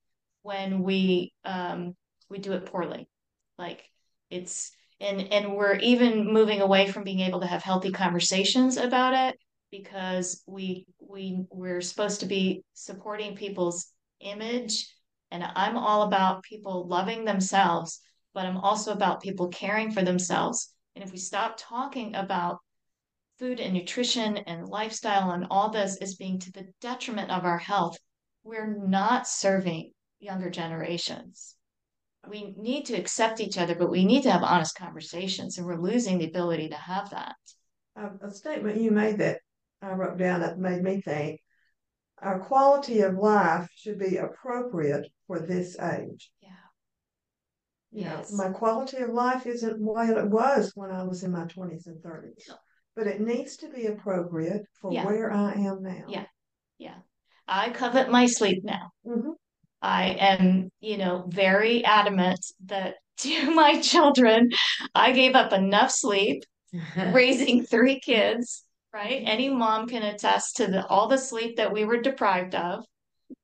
when 0.41 0.83
we 0.83 1.33
um 1.45 1.95
we 2.29 2.39
do 2.39 2.53
it 2.53 2.65
poorly. 2.65 3.07
Like 3.57 3.83
it's 4.29 4.71
and 4.99 5.31
and 5.31 5.55
we're 5.55 5.75
even 5.77 6.33
moving 6.33 6.61
away 6.61 6.87
from 6.91 7.03
being 7.03 7.19
able 7.19 7.41
to 7.41 7.47
have 7.47 7.63
healthy 7.63 7.91
conversations 7.91 8.77
about 8.77 9.13
it 9.13 9.37
because 9.71 10.43
we 10.47 10.85
we 10.99 11.45
we're 11.51 11.81
supposed 11.81 12.21
to 12.21 12.25
be 12.25 12.63
supporting 12.73 13.35
people's 13.35 13.91
image 14.19 14.87
and 15.31 15.43
I'm 15.43 15.77
all 15.77 16.03
about 16.03 16.43
people 16.43 16.87
loving 16.87 17.25
themselves, 17.25 17.99
but 18.33 18.45
I'm 18.45 18.57
also 18.57 18.93
about 18.93 19.21
people 19.21 19.47
caring 19.47 19.91
for 19.91 20.03
themselves. 20.03 20.73
And 20.95 21.03
if 21.03 21.11
we 21.11 21.17
stop 21.17 21.55
talking 21.57 22.13
about 22.13 22.59
food 23.39 23.59
and 23.59 23.73
nutrition 23.73 24.37
and 24.37 24.67
lifestyle 24.67 25.31
and 25.31 25.47
all 25.49 25.69
this 25.69 25.97
is 25.97 26.15
being 26.15 26.39
to 26.39 26.51
the 26.51 26.67
detriment 26.81 27.31
of 27.31 27.45
our 27.45 27.57
health, 27.57 27.97
we're 28.43 28.77
not 28.85 29.27
serving 29.27 29.91
younger 30.19 30.49
generations. 30.49 31.55
We 32.29 32.53
need 32.57 32.85
to 32.85 32.93
accept 32.95 33.41
each 33.41 33.57
other, 33.57 33.75
but 33.75 33.89
we 33.91 34.05
need 34.05 34.23
to 34.23 34.31
have 34.31 34.43
honest 34.43 34.77
conversations, 34.77 35.57
and 35.57 35.67
we're 35.67 35.81
losing 35.81 36.17
the 36.19 36.27
ability 36.27 36.69
to 36.69 36.75
have 36.75 37.09
that. 37.09 37.35
a, 37.95 38.27
a 38.27 38.31
statement 38.31 38.79
you 38.79 38.91
made 38.91 39.17
that 39.17 39.39
I 39.81 39.91
wrote 39.91 40.17
down 40.17 40.39
that 40.41 40.57
made 40.57 40.81
me 40.81 41.01
think 41.01 41.41
our 42.21 42.39
quality 42.39 43.01
of 43.01 43.15
life 43.15 43.67
should 43.75 43.99
be 43.99 44.15
appropriate 44.15 45.05
for 45.27 45.39
this 45.41 45.77
age. 45.79 46.31
Yeah. 46.41 46.49
You 47.91 48.05
know, 48.05 48.17
Yes. 48.19 48.31
my 48.31 48.49
quality 48.49 48.97
of 48.97 49.09
life 49.09 49.45
isn't 49.45 49.81
what 49.81 50.09
it 50.09 50.29
was 50.29 50.71
when 50.75 50.91
I 50.91 51.03
was 51.03 51.23
in 51.23 51.31
my 51.31 51.43
20s 51.45 51.87
and 51.87 52.01
30s, 52.01 52.45
No. 52.47 52.55
But 52.95 53.07
it 53.07 53.21
needs 53.21 53.57
to 53.57 53.69
be 53.69 53.87
appropriate 53.87 54.65
for 54.79 54.91
Yeah. 54.91 55.05
where 55.05 55.31
I 55.31 55.53
am 55.53 55.81
now. 55.81 56.05
Yeah. 56.07 56.25
Yeah. 56.77 56.95
I 57.47 57.69
covet 57.71 58.09
my 58.09 58.25
sleep 58.25 58.63
now. 58.63 58.91
Mhm. 59.05 59.33
I 59.81 60.11
am, 60.17 60.69
you 60.79 60.97
know, 60.97 61.25
very 61.27 61.83
adamant 61.83 62.39
that 62.65 62.95
to 63.17 63.51
my 63.53 63.79
children, 63.81 64.49
I 64.95 65.11
gave 65.11 65.35
up 65.35 65.53
enough 65.53 65.91
sleep 65.91 66.43
raising 67.11 67.63
three 67.65 67.99
kids, 67.99 68.63
right? 68.93 69.21
Any 69.25 69.49
mom 69.49 69.87
can 69.87 70.03
attest 70.03 70.57
to 70.57 70.67
the 70.67 70.85
all 70.87 71.07
the 71.07 71.17
sleep 71.17 71.57
that 71.57 71.71
we 71.71 71.85
were 71.85 72.01
deprived 72.01 72.55
of, 72.55 72.83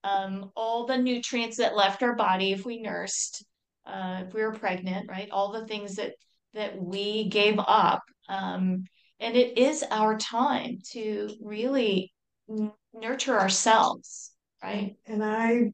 um, 0.04 0.52
all 0.56 0.86
the 0.86 0.97
nutrients 0.97 1.58
that 1.58 1.76
left 1.76 2.02
our 2.04 2.16
body 2.16 2.52
if 2.52 2.66
we 2.66 2.82
nursed, 2.82 3.45
uh, 3.86 4.24
if 4.28 4.34
we 4.34 4.41
were 4.41 4.54
pregnant, 4.54 5.10
right? 5.10 5.30
All 5.32 5.52
the 5.52 5.68
things 5.68 5.95
that 5.95 6.14
that 6.54 6.82
we 6.82 7.30
gave 7.30 7.60
up. 7.60 8.02
Um, 8.28 8.86
and 9.20 9.36
it 9.36 9.58
is 9.58 9.84
our 9.92 10.18
time 10.18 10.80
to 10.92 11.30
really 11.42 12.14
nurture 12.94 13.40
ourselves, 13.40 14.32
right? 14.64 14.96
And 15.06 15.24
I 15.24 15.72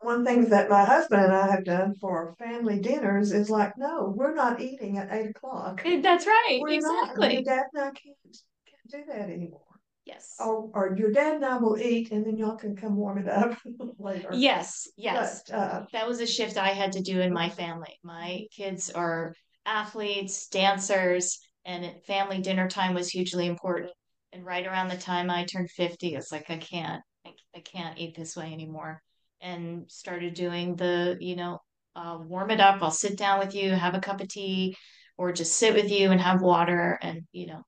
one 0.00 0.24
thing 0.24 0.50
that 0.50 0.68
my 0.68 0.84
husband 0.84 1.24
and 1.24 1.32
I 1.32 1.50
have 1.50 1.64
done 1.64 1.94
for 2.00 2.36
family 2.38 2.78
dinners 2.78 3.32
is 3.32 3.48
like, 3.50 3.72
no, 3.78 4.12
we're 4.14 4.34
not 4.34 4.60
eating 4.60 4.98
at 4.98 5.08
eight 5.10 5.30
o'clock. 5.30 5.82
That's 5.84 6.26
right, 6.26 6.58
We're 6.62 6.80
not. 6.80 7.10
exactly. 7.10 7.34
Your 7.34 7.42
dad 7.42 7.64
and 7.72 7.82
I 7.82 7.90
can't, 7.90 8.16
can't 8.24 8.90
do 8.90 9.04
that 9.12 9.30
anymore. 9.30 9.62
Yes. 10.04 10.34
Or, 10.38 10.70
or 10.74 10.96
your 10.96 11.10
dad 11.10 11.36
and 11.36 11.44
I 11.44 11.56
will 11.56 11.78
eat 11.78 12.12
and 12.12 12.24
then 12.24 12.36
y'all 12.36 12.56
can 12.56 12.76
come 12.76 12.94
warm 12.94 13.18
it 13.18 13.28
up 13.28 13.58
later. 13.98 14.28
Yes, 14.32 14.86
yes. 14.96 15.42
But, 15.48 15.56
uh, 15.56 15.86
That 15.92 16.06
was 16.06 16.20
a 16.20 16.26
shift 16.26 16.56
I 16.56 16.68
had 16.68 16.92
to 16.92 17.00
do 17.02 17.20
in 17.20 17.32
my 17.32 17.48
family. 17.48 17.98
My 18.04 18.44
kids 18.54 18.90
are 18.90 19.34
athletes, 19.64 20.46
dancers, 20.48 21.40
and 21.66 21.84
family 22.04 22.40
dinner 22.40 22.68
time 22.68 22.94
was 22.94 23.10
hugely 23.10 23.46
important. 23.46 23.90
And 24.32 24.44
right 24.44 24.66
around 24.66 24.88
the 24.88 24.96
time 24.96 25.30
I 25.30 25.44
turned 25.44 25.70
50, 25.70 26.14
it's 26.14 26.30
like, 26.32 26.48
I 26.48 26.58
can't, 26.58 27.02
I, 27.26 27.32
I 27.54 27.60
can't 27.60 27.98
eat 27.98 28.16
this 28.16 28.36
way 28.36 28.52
anymore. 28.52 29.02
And 29.40 29.90
started 29.90 30.34
doing 30.34 30.76
the, 30.76 31.16
you 31.20 31.36
know, 31.36 31.58
uh, 31.96 32.18
warm 32.20 32.50
it 32.50 32.60
up. 32.60 32.82
I'll 32.82 32.90
sit 32.90 33.18
down 33.18 33.40
with 33.40 33.54
you, 33.54 33.72
have 33.72 33.94
a 33.94 34.00
cup 34.00 34.20
of 34.20 34.28
tea, 34.28 34.76
or 35.18 35.32
just 35.32 35.56
sit 35.56 35.74
with 35.74 35.90
you 35.90 36.10
and 36.10 36.20
have 36.20 36.40
water 36.40 36.98
and, 37.02 37.22
you 37.32 37.48
know, 37.48 37.62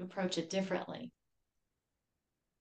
approach 0.00 0.38
it 0.38 0.50
differently. 0.50 1.12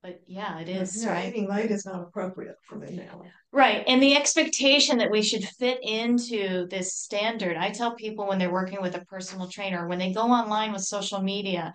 But 0.03 0.21
yeah, 0.25 0.59
it 0.59 0.67
is, 0.67 1.03
yeah, 1.03 1.13
right? 1.13 1.29
eating 1.29 1.47
late 1.47 1.69
is 1.69 1.85
not 1.85 2.01
appropriate 2.01 2.57
for 2.63 2.75
me 2.75 2.91
now. 2.91 3.23
Right. 3.51 3.83
And 3.85 4.01
the 4.01 4.15
expectation 4.15 4.97
that 4.97 5.11
we 5.11 5.21
should 5.21 5.43
fit 5.43 5.79
into 5.83 6.67
this 6.69 6.95
standard. 6.95 7.55
I 7.55 7.69
tell 7.69 7.95
people 7.95 8.27
when 8.27 8.39
they're 8.39 8.51
working 8.51 8.81
with 8.81 8.95
a 8.95 9.05
personal 9.05 9.47
trainer, 9.47 9.87
when 9.87 9.99
they 9.99 10.11
go 10.11 10.21
online 10.21 10.71
with 10.71 10.83
social 10.83 11.21
media, 11.21 11.73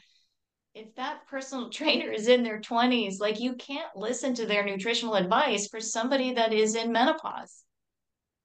if 0.75 0.95
that 0.97 1.27
personal 1.29 1.71
trainer 1.71 2.11
is 2.11 2.27
in 2.27 2.43
their 2.43 2.61
20s, 2.61 3.21
like 3.21 3.39
you 3.39 3.55
can't 3.55 3.95
listen 3.95 4.35
to 4.35 4.47
their 4.47 4.65
nutritional 4.65 5.15
advice 5.15 5.69
for 5.69 5.81
somebody 5.81 6.35
that 6.35 6.53
is 6.53 6.75
in 6.75 6.91
menopause. 6.91 7.63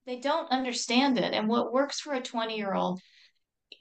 They 0.05 0.19
don't 0.19 0.51
understand 0.51 1.17
it. 1.17 1.33
And 1.33 1.47
what 1.47 1.73
works 1.73 1.99
for 1.99 2.13
a 2.13 2.21
20 2.21 2.55
year 2.55 2.73
old 2.73 2.99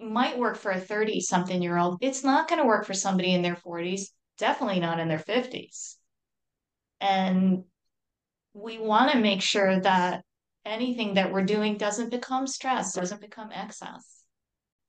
might 0.00 0.38
work 0.38 0.56
for 0.56 0.70
a 0.70 0.80
30 0.80 1.20
something 1.20 1.60
year 1.62 1.76
old. 1.76 1.98
It's 2.00 2.24
not 2.24 2.48
going 2.48 2.60
to 2.60 2.66
work 2.66 2.86
for 2.86 2.94
somebody 2.94 3.34
in 3.34 3.42
their 3.42 3.56
40s, 3.56 4.08
definitely 4.40 4.80
not 4.80 4.98
in 4.98 5.08
their 5.08 5.18
50s. 5.18 5.96
And 7.00 7.64
we 8.52 8.78
want 8.78 9.12
to 9.12 9.18
make 9.18 9.42
sure 9.42 9.78
that 9.80 10.24
anything 10.64 11.14
that 11.14 11.32
we're 11.32 11.44
doing 11.44 11.76
doesn't 11.76 12.10
become 12.10 12.46
stress, 12.46 12.94
doesn't 12.94 13.20
become 13.20 13.50
excess. 13.52 14.24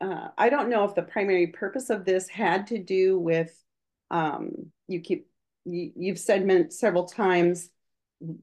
Uh, 0.01 0.29
I 0.37 0.49
don't 0.49 0.69
know 0.69 0.83
if 0.85 0.95
the 0.95 1.03
primary 1.03 1.47
purpose 1.47 1.89
of 1.89 2.05
this 2.05 2.27
had 2.27 2.67
to 2.67 2.79
do 2.79 3.19
with, 3.19 3.55
um, 4.09 4.71
you 4.87 4.99
keep, 4.99 5.27
you, 5.65 5.91
you've 5.95 6.19
said 6.19 6.45
meant 6.45 6.73
several 6.73 7.05
times, 7.05 7.69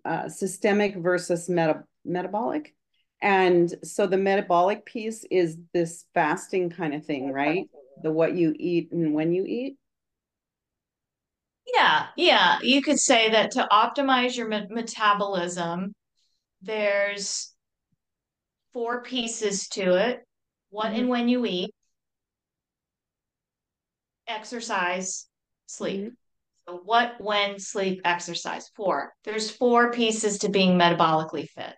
uh, 0.04 0.28
systemic 0.28 0.96
versus 0.96 1.48
meta, 1.48 1.82
metabolic. 2.04 2.74
And 3.20 3.74
so 3.82 4.06
the 4.06 4.16
metabolic 4.16 4.86
piece 4.86 5.24
is 5.30 5.58
this 5.74 6.04
fasting 6.14 6.70
kind 6.70 6.94
of 6.94 7.04
thing, 7.04 7.32
right? 7.32 7.64
The 8.02 8.12
what 8.12 8.36
you 8.36 8.54
eat 8.56 8.92
and 8.92 9.12
when 9.12 9.32
you 9.32 9.44
eat. 9.44 9.76
Yeah, 11.74 12.06
yeah, 12.16 12.58
you 12.62 12.82
could 12.82 12.98
say 12.98 13.30
that 13.30 13.52
to 13.52 13.68
optimize 13.70 14.36
your 14.36 14.48
me- 14.48 14.66
metabolism, 14.70 15.94
there's 16.62 17.52
four 18.72 19.02
pieces 19.02 19.68
to 19.68 19.96
it. 19.96 20.20
What 20.70 20.88
and 20.88 21.00
mm-hmm. 21.00 21.08
when 21.08 21.28
you 21.28 21.46
eat, 21.46 21.70
exercise, 24.26 25.26
sleep. 25.66 26.00
Mm-hmm. 26.00 26.08
So 26.68 26.80
what, 26.84 27.14
when, 27.18 27.58
sleep, 27.58 28.02
exercise. 28.04 28.70
Four. 28.76 29.12
There's 29.24 29.50
four 29.50 29.90
pieces 29.90 30.38
to 30.40 30.50
being 30.50 30.78
metabolically 30.78 31.48
fit. 31.48 31.74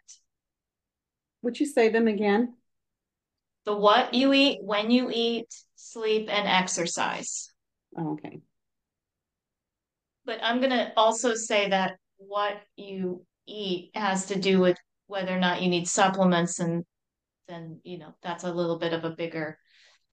Would 1.42 1.60
you 1.60 1.66
say 1.66 1.88
them 1.90 2.08
again? 2.08 2.54
The 3.66 3.76
what 3.76 4.14
you 4.14 4.32
eat, 4.32 4.58
when 4.62 4.90
you 4.90 5.10
eat, 5.12 5.46
sleep, 5.76 6.28
and 6.30 6.48
exercise. 6.48 7.52
Oh, 7.96 8.12
okay. 8.12 8.40
But 10.30 10.44
I'm 10.44 10.60
gonna 10.60 10.92
also 10.96 11.34
say 11.34 11.70
that 11.70 11.94
what 12.18 12.62
you 12.76 13.26
eat 13.48 13.90
has 13.96 14.26
to 14.26 14.38
do 14.38 14.60
with 14.60 14.76
whether 15.08 15.36
or 15.36 15.40
not 15.40 15.60
you 15.60 15.68
need 15.68 15.88
supplements 15.88 16.60
and 16.60 16.84
then, 17.48 17.80
you 17.82 17.98
know, 17.98 18.14
that's 18.22 18.44
a 18.44 18.52
little 18.52 18.78
bit 18.78 18.92
of 18.92 19.04
a 19.04 19.10
bigger 19.10 19.58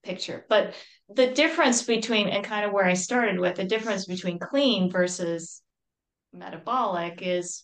picture. 0.02 0.44
But 0.50 0.74
the 1.08 1.28
difference 1.28 1.84
between 1.84 2.30
and 2.30 2.44
kind 2.44 2.66
of 2.66 2.72
where 2.72 2.86
I 2.86 2.96
started 2.96 3.40
with 3.40 3.58
the 3.58 3.66
difference 3.66 4.08
between 4.08 4.40
clean 4.40 4.90
versus 4.90 5.62
metabolic 6.34 7.20
is 7.22 7.64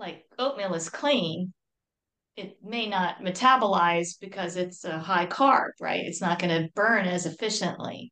like 0.00 0.24
oatmeal 0.40 0.74
is 0.74 0.90
clean. 0.90 1.52
It 2.34 2.56
may 2.64 2.88
not 2.88 3.20
metabolize 3.20 4.18
because 4.20 4.56
it's 4.56 4.84
a 4.84 4.98
high 4.98 5.26
carb, 5.26 5.70
right? 5.80 6.04
It's 6.04 6.20
not 6.20 6.40
going 6.40 6.64
to 6.64 6.72
burn 6.74 7.06
as 7.06 7.26
efficiently. 7.26 8.10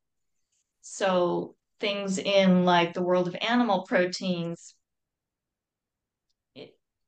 So 0.83 1.57
things 1.83 2.17
in 2.17 2.65
like 2.65 2.95
the 2.95 3.03
world 3.03 3.29
of 3.29 3.37
animal 3.43 3.83
proteins 3.83 4.75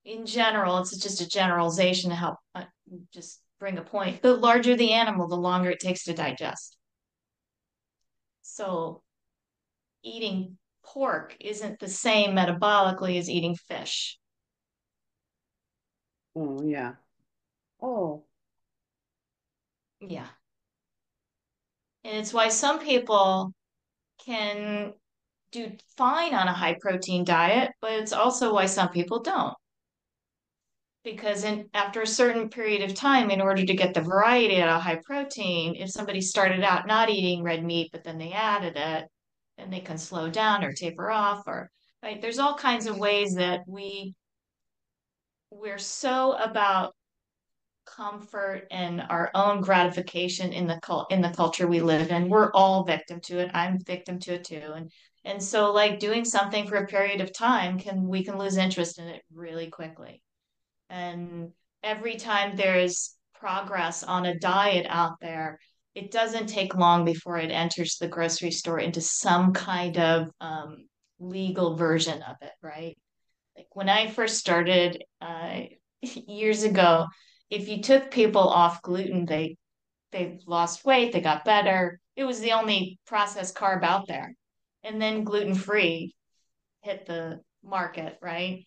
in 0.04 0.26
general 0.26 0.78
it's 0.78 0.96
just 0.96 1.22
a 1.22 1.28
generalization 1.28 2.10
to 2.10 2.16
help 2.16 2.36
uh, 2.54 2.64
just 3.12 3.40
bring 3.58 3.78
a 3.78 3.82
point. 3.82 4.20
The 4.20 4.34
larger 4.34 4.76
the 4.76 4.92
animal 4.92 5.28
the 5.28 5.36
longer 5.36 5.70
it 5.70 5.80
takes 5.80 6.04
to 6.04 6.12
digest. 6.12 6.76
So 8.42 9.02
eating 10.02 10.58
pork 10.84 11.36
isn't 11.40 11.78
the 11.80 11.88
same 11.88 12.36
metabolically 12.36 13.18
as 13.18 13.30
eating 13.30 13.56
fish. 13.56 14.18
Oh, 16.36 16.62
yeah. 16.62 16.94
Oh, 17.80 18.24
yeah. 20.00 20.26
And 22.04 22.18
it's 22.18 22.34
why 22.34 22.48
some 22.48 22.80
people 22.80 23.54
can 24.24 24.92
do 25.52 25.72
fine 25.96 26.34
on 26.34 26.48
a 26.48 26.52
high 26.52 26.76
protein 26.80 27.24
diet, 27.24 27.70
but 27.80 27.92
it's 27.92 28.12
also 28.12 28.52
why 28.52 28.66
some 28.66 28.88
people 28.88 29.20
don't. 29.20 29.54
Because 31.04 31.44
in 31.44 31.68
after 31.74 32.02
a 32.02 32.06
certain 32.06 32.48
period 32.48 32.82
of 32.82 32.94
time, 32.94 33.30
in 33.30 33.40
order 33.40 33.64
to 33.64 33.74
get 33.74 33.94
the 33.94 34.00
variety 34.00 34.60
out 34.60 34.70
of 34.70 34.82
high 34.82 35.00
protein, 35.04 35.76
if 35.76 35.90
somebody 35.90 36.20
started 36.20 36.62
out 36.62 36.86
not 36.86 37.10
eating 37.10 37.42
red 37.42 37.62
meat, 37.62 37.90
but 37.92 38.04
then 38.04 38.18
they 38.18 38.32
added 38.32 38.74
it, 38.76 39.04
then 39.58 39.70
they 39.70 39.80
can 39.80 39.98
slow 39.98 40.30
down 40.30 40.64
or 40.64 40.72
taper 40.72 41.10
off 41.10 41.46
or 41.46 41.70
right. 42.02 42.20
There's 42.20 42.38
all 42.38 42.56
kinds 42.56 42.86
of 42.86 42.98
ways 42.98 43.34
that 43.34 43.60
we 43.66 44.14
we're 45.50 45.78
so 45.78 46.32
about 46.32 46.94
comfort 47.86 48.66
and 48.70 49.02
our 49.08 49.30
own 49.34 49.60
gratification 49.60 50.52
in 50.52 50.66
the 50.66 50.78
cult 50.80 51.10
in 51.12 51.20
the 51.20 51.30
culture 51.30 51.66
we 51.66 51.80
live 51.80 52.10
in. 52.10 52.28
We're 52.28 52.50
all 52.52 52.84
victim 52.84 53.20
to 53.22 53.38
it. 53.38 53.50
I'm 53.54 53.78
victim 53.78 54.18
to 54.20 54.34
it 54.34 54.44
too. 54.44 54.72
And 54.74 54.90
and 55.24 55.42
so 55.42 55.72
like 55.72 55.98
doing 55.98 56.24
something 56.24 56.66
for 56.66 56.76
a 56.76 56.86
period 56.86 57.20
of 57.20 57.32
time 57.32 57.78
can 57.78 58.08
we 58.08 58.24
can 58.24 58.38
lose 58.38 58.56
interest 58.56 58.98
in 58.98 59.06
it 59.08 59.22
really 59.32 59.68
quickly. 59.68 60.22
And 60.90 61.50
every 61.82 62.16
time 62.16 62.56
there's 62.56 63.16
progress 63.34 64.02
on 64.02 64.26
a 64.26 64.38
diet 64.38 64.86
out 64.88 65.20
there, 65.20 65.58
it 65.94 66.10
doesn't 66.10 66.48
take 66.48 66.74
long 66.74 67.04
before 67.04 67.38
it 67.38 67.50
enters 67.50 67.96
the 67.96 68.08
grocery 68.08 68.50
store 68.50 68.80
into 68.80 69.00
some 69.00 69.52
kind 69.52 69.98
of 69.98 70.28
um, 70.40 70.86
legal 71.18 71.76
version 71.76 72.22
of 72.22 72.36
it, 72.42 72.52
right? 72.62 72.96
Like 73.56 73.68
when 73.72 73.88
I 73.88 74.08
first 74.08 74.38
started 74.38 75.02
uh, 75.20 75.60
years 76.02 76.64
ago, 76.64 77.06
if 77.54 77.68
you 77.68 77.80
took 77.80 78.10
people 78.10 78.42
off 78.42 78.82
gluten, 78.82 79.26
they 79.26 79.56
they 80.10 80.38
lost 80.46 80.84
weight, 80.84 81.12
they 81.12 81.20
got 81.20 81.44
better. 81.44 82.00
It 82.16 82.24
was 82.24 82.40
the 82.40 82.52
only 82.52 82.98
processed 83.06 83.54
carb 83.54 83.82
out 83.84 84.06
there. 84.06 84.34
And 84.82 85.00
then 85.00 85.24
gluten 85.24 85.54
free 85.54 86.14
hit 86.82 87.06
the 87.06 87.40
market, 87.62 88.18
right? 88.20 88.66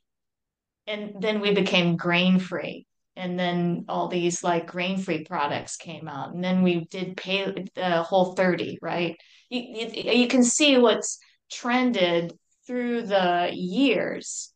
And 0.87 1.15
then 1.19 1.41
we 1.41 1.53
became 1.53 1.97
grain 1.97 2.39
free. 2.39 2.85
And 3.15 3.37
then 3.37 3.85
all 3.89 4.07
these 4.07 4.43
like 4.43 4.67
grain 4.67 4.99
free 4.99 5.23
products 5.25 5.75
came 5.75 6.07
out. 6.07 6.33
And 6.33 6.43
then 6.43 6.63
we 6.63 6.85
did 6.85 7.17
pay 7.17 7.65
the 7.75 8.03
whole 8.03 8.33
30, 8.33 8.79
right? 8.81 9.17
You, 9.49 9.61
you, 9.61 10.11
you 10.11 10.27
can 10.27 10.43
see 10.43 10.77
what's 10.77 11.19
trended 11.51 12.33
through 12.65 13.03
the 13.03 13.49
years 13.53 14.53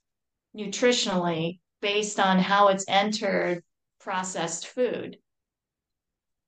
nutritionally 0.55 1.59
based 1.81 2.19
on 2.19 2.39
how 2.39 2.67
it's 2.69 2.85
entered 2.87 3.63
processed 4.03 4.67
food. 4.67 5.17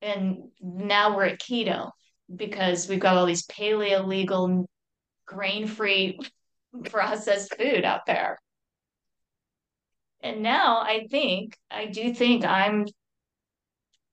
And 0.02 0.50
now 0.62 1.16
we're 1.16 1.26
at 1.26 1.40
keto 1.40 1.92
because 2.34 2.88
we've 2.88 3.00
got 3.00 3.16
all 3.16 3.26
these 3.26 3.48
paleo 3.48 4.06
legal, 4.06 4.66
grain 5.26 5.68
free 5.68 6.20
processed 6.86 7.56
food 7.56 7.86
out 7.86 8.06
there. 8.06 8.40
And 10.22 10.42
now 10.42 10.80
I 10.80 11.08
think, 11.10 11.58
I 11.70 11.88
do 11.88 12.14
think 12.14 12.46
I'm 12.46 12.86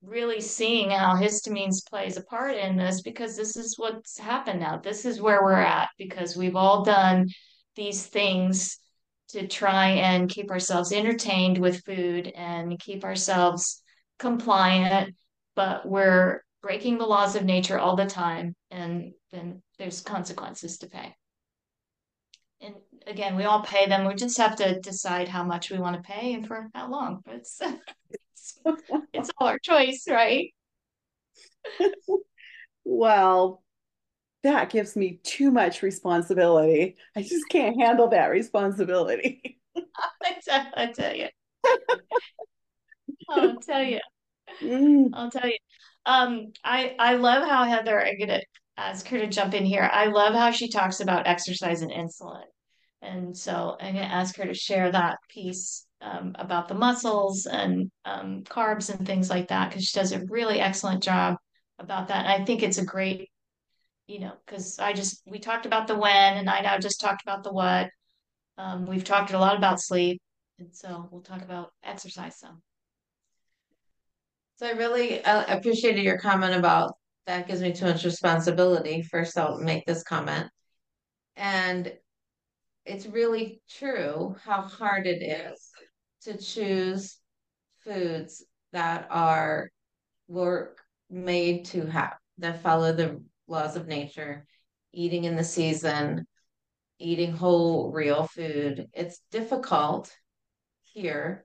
really 0.03 0.41
seeing 0.41 0.91
how 0.91 1.15
histamines 1.15 1.89
plays 1.89 2.17
a 2.17 2.23
part 2.23 2.57
in 2.57 2.77
this 2.77 3.03
because 3.03 3.37
this 3.37 3.57
is 3.57 3.79
what's 3.79 4.19
happened 4.19 4.61
now. 4.61 4.79
This 4.79 5.05
is 5.05 5.21
where 5.21 5.43
we're 5.43 5.53
at 5.55 5.89
because 5.99 6.37
we've 6.37 6.57
all 6.57 6.85
done 6.85 7.29
these 7.77 8.07
things 8.07 8.79
to 9.33 9.47
try 9.47 9.89
and 9.91 10.29
keep 10.29 10.51
ourselves 10.51 10.93
entertained 10.93 11.59
with 11.59 11.85
food 11.85 12.29
and 12.35 12.79
keep 12.79 13.05
ourselves 13.05 13.83
compliant, 14.19 15.15
but 15.55 15.87
we're 15.87 16.43
breaking 16.63 16.99
the 16.99 17.07
laws 17.07 17.37
of 17.37 17.45
nature 17.45 17.79
all 17.79 17.97
the 17.97 18.07
time, 18.07 18.55
and 18.71 19.13
then 19.33 19.63
there's 19.79 20.01
consequences 20.01 20.79
to 20.79 20.89
pay. 20.89 21.15
And 22.61 22.75
again, 23.07 23.37
we 23.37 23.45
all 23.45 23.63
pay 23.63 23.87
them. 23.87 24.07
We 24.07 24.15
just 24.15 24.37
have 24.39 24.57
to 24.57 24.79
decide 24.81 25.29
how 25.29 25.45
much 25.45 25.71
we 25.71 25.79
want 25.79 25.97
to 25.97 26.03
pay 26.03 26.35
and 26.35 26.47
for 26.47 26.69
how 26.75 26.91
long. 26.91 27.23
But 27.25 27.37
it's 27.37 27.61
it's, 28.11 28.61
it's 29.13 29.31
all 29.39 29.49
our 29.49 29.59
choice, 29.59 30.05
right? 30.09 30.53
well, 32.85 33.63
that 34.43 34.71
gives 34.71 34.97
me 34.97 35.21
too 35.23 35.51
much 35.51 35.83
responsibility. 35.83 36.97
I 37.17 37.23
just 37.23 37.49
can't 37.51 37.81
handle 37.81 38.09
that 38.09 38.27
responsibility. 38.27 39.61
I, 39.77 40.37
tell, 40.45 40.67
I 40.77 40.87
tell 40.87 41.15
you. 41.15 41.29
I'll 43.29 43.57
tell 43.59 43.83
you. 43.83 44.01
Mm. 44.63 45.11
I'll 45.13 45.31
tell 45.31 45.47
you. 45.47 45.59
Um, 46.07 46.53
I 46.65 46.95
I 46.99 47.15
love 47.15 47.47
how 47.47 47.65
Heather. 47.65 48.03
I'm 48.03 48.19
gonna 48.19 48.41
ask 48.77 49.07
her 49.09 49.19
to 49.19 49.27
jump 49.27 49.55
in 49.55 49.65
here. 49.65 49.89
I 49.93 50.07
love 50.07 50.35
how 50.35 50.51
she 50.51 50.69
talks 50.69 51.01
about 51.01 51.27
exercise 51.27 51.83
and 51.83 51.91
insulin, 51.91 52.43
and 53.03 53.37
so 53.37 53.77
I'm 53.79 53.95
gonna 53.95 54.07
ask 54.07 54.37
her 54.37 54.47
to 54.47 54.55
share 54.55 54.91
that 54.91 55.19
piece 55.29 55.87
um, 56.01 56.35
about 56.39 56.69
the 56.69 56.75
muscles 56.75 57.47
and 57.47 57.91
um, 58.05 58.43
carbs 58.45 58.91
and 58.95 59.07
things 59.07 59.29
like 59.29 59.49
that 59.49 59.69
because 59.69 59.85
she 59.85 59.99
does 59.99 60.13
a 60.13 60.25
really 60.27 60.61
excellent 60.61 61.03
job 61.03 61.37
about 61.79 62.09
that. 62.09 62.27
And 62.27 62.43
I 62.43 62.45
think 62.45 62.63
it's 62.63 62.79
a 62.79 62.85
great 62.85 63.30
you 64.11 64.19
know, 64.19 64.33
because 64.45 64.79
I 64.81 64.93
just, 64.93 65.23
we 65.25 65.39
talked 65.39 65.67
about 65.67 65.87
the 65.87 65.95
when 65.95 66.37
and 66.37 66.51
I 66.51 66.61
now 66.63 66.79
just 66.79 67.01
talked 67.01 67.23
about 67.23 67.45
the 67.45 67.53
what. 67.53 67.89
Um, 68.59 68.85
we've 68.85 69.05
talked 69.05 69.33
a 69.33 69.39
lot 69.39 69.57
about 69.57 69.81
sleep. 69.81 70.21
And 70.59 70.75
so 70.75 71.09
we'll 71.11 71.23
talk 71.23 71.43
about 71.43 71.71
exercise 71.85 72.39
some. 72.39 72.61
So 74.57 74.67
I 74.67 74.73
really 74.73 75.25
uh, 75.25 75.45
appreciated 75.57 76.03
your 76.03 76.19
comment 76.19 76.55
about 76.55 76.95
that 77.27 77.47
gives 77.47 77.63
me 77.63 77.73
too 77.73 77.85
much 77.85 78.05
responsibility. 78.05 79.03
First, 79.03 79.39
I'll 79.39 79.59
make 79.59 79.87
this 79.87 80.03
comment. 80.03 80.49
And 81.37 81.93
it's 82.85 83.07
really 83.07 83.63
true 83.71 84.35
how 84.45 84.63
hard 84.63 85.07
it 85.07 85.23
is 85.23 85.71
to 86.23 86.37
choose 86.37 87.17
foods 87.85 88.45
that 88.73 89.07
are 89.09 89.71
work 90.27 90.81
made 91.09 91.67
to 91.67 91.87
have 91.87 92.15
that 92.39 92.63
follow 92.63 92.93
the 92.93 93.21
laws 93.51 93.77
of 93.77 93.87
nature, 93.87 94.47
eating 94.93 95.25
in 95.25 95.37
the 95.37 95.45
season, 95.45 96.27
eating 96.99 97.33
whole, 97.33 97.91
real 97.93 98.25
food. 98.27 98.87
It's 98.93 99.21
difficult 99.31 100.11
here 100.83 101.45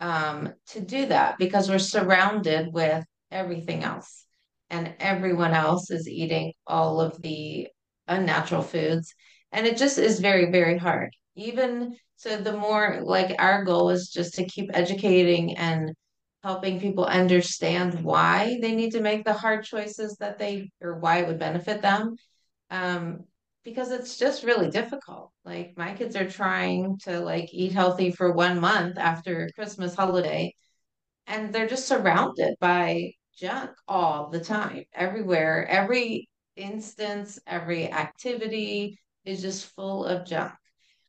um, 0.00 0.52
to 0.68 0.80
do 0.80 1.06
that 1.06 1.38
because 1.38 1.68
we're 1.68 1.78
surrounded 1.78 2.72
with 2.72 3.04
everything 3.30 3.84
else, 3.84 4.24
and 4.70 4.94
everyone 5.00 5.52
else 5.52 5.90
is 5.90 6.08
eating 6.08 6.52
all 6.66 7.00
of 7.00 7.20
the 7.22 7.68
unnatural 8.06 8.62
foods. 8.62 9.14
And 9.52 9.66
it 9.66 9.76
just 9.76 9.98
is 9.98 10.20
very, 10.20 10.50
very 10.50 10.78
hard. 10.78 11.10
Even 11.36 11.96
so, 12.16 12.36
the 12.36 12.56
more 12.56 13.00
like 13.02 13.36
our 13.38 13.64
goal 13.64 13.90
is 13.90 14.10
just 14.10 14.34
to 14.34 14.44
keep 14.44 14.70
educating 14.74 15.56
and 15.56 15.94
helping 16.48 16.80
people 16.80 17.04
understand 17.04 18.02
why 18.02 18.58
they 18.62 18.74
need 18.74 18.92
to 18.92 19.02
make 19.02 19.22
the 19.22 19.34
hard 19.34 19.62
choices 19.62 20.16
that 20.16 20.38
they 20.38 20.70
or 20.80 20.98
why 20.98 21.18
it 21.18 21.26
would 21.28 21.38
benefit 21.38 21.82
them. 21.82 22.16
Um, 22.70 23.24
because 23.64 23.90
it's 23.90 24.16
just 24.16 24.44
really 24.44 24.70
difficult. 24.70 25.30
Like 25.44 25.76
my 25.76 25.92
kids 25.92 26.16
are 26.16 26.30
trying 26.30 26.96
to 27.04 27.20
like 27.20 27.52
eat 27.52 27.72
healthy 27.72 28.10
for 28.12 28.32
one 28.32 28.60
month 28.60 28.96
after 28.96 29.50
christmas 29.54 29.94
holiday 29.94 30.54
and 31.26 31.52
they're 31.52 31.68
just 31.68 31.86
surrounded 31.86 32.54
by 32.60 33.12
junk 33.36 33.70
all 33.86 34.30
the 34.30 34.40
time 34.40 34.84
everywhere. 34.94 35.66
Every 35.68 36.30
instance 36.56 37.38
every 37.46 37.92
activity 37.92 38.98
is 39.26 39.42
just 39.42 39.66
full 39.66 40.06
of 40.06 40.26
junk. 40.26 40.54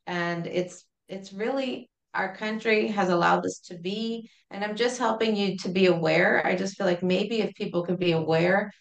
And 0.06 0.46
it's 0.46 0.84
it's 1.08 1.32
really 1.32 1.89
our 2.14 2.34
country 2.34 2.88
has 2.88 3.08
allowed 3.08 3.42
this 3.42 3.60
to 3.60 3.78
be. 3.78 4.28
And 4.50 4.64
I'm 4.64 4.76
just 4.76 4.98
helping 4.98 5.36
you 5.36 5.56
to 5.58 5.68
be 5.68 5.86
aware. 5.86 6.44
I 6.44 6.56
just 6.56 6.76
feel 6.76 6.86
like 6.86 7.02
maybe 7.02 7.40
if 7.40 7.54
people 7.54 7.84
could 7.84 7.98
be 7.98 8.12
aware 8.12 8.72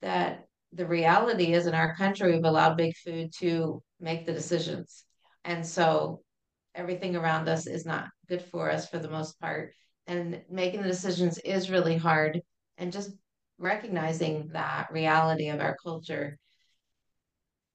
that 0.00 0.46
the 0.72 0.86
reality 0.86 1.52
is 1.52 1.66
in 1.66 1.74
our 1.74 1.94
country, 1.94 2.32
we've 2.32 2.44
allowed 2.44 2.76
big 2.76 2.96
food 2.96 3.30
to 3.38 3.82
make 4.00 4.26
the 4.26 4.32
decisions. 4.32 5.04
And 5.44 5.64
so 5.66 6.22
everything 6.74 7.14
around 7.14 7.48
us 7.48 7.66
is 7.66 7.86
not 7.86 8.08
good 8.28 8.42
for 8.42 8.70
us 8.70 8.88
for 8.88 8.98
the 8.98 9.10
most 9.10 9.38
part. 9.40 9.72
And 10.06 10.42
making 10.50 10.82
the 10.82 10.88
decisions 10.88 11.38
is 11.38 11.70
really 11.70 11.96
hard. 11.96 12.40
And 12.78 12.92
just 12.92 13.10
recognizing 13.58 14.48
that 14.52 14.88
reality 14.90 15.48
of 15.48 15.60
our 15.60 15.76
culture 15.82 16.38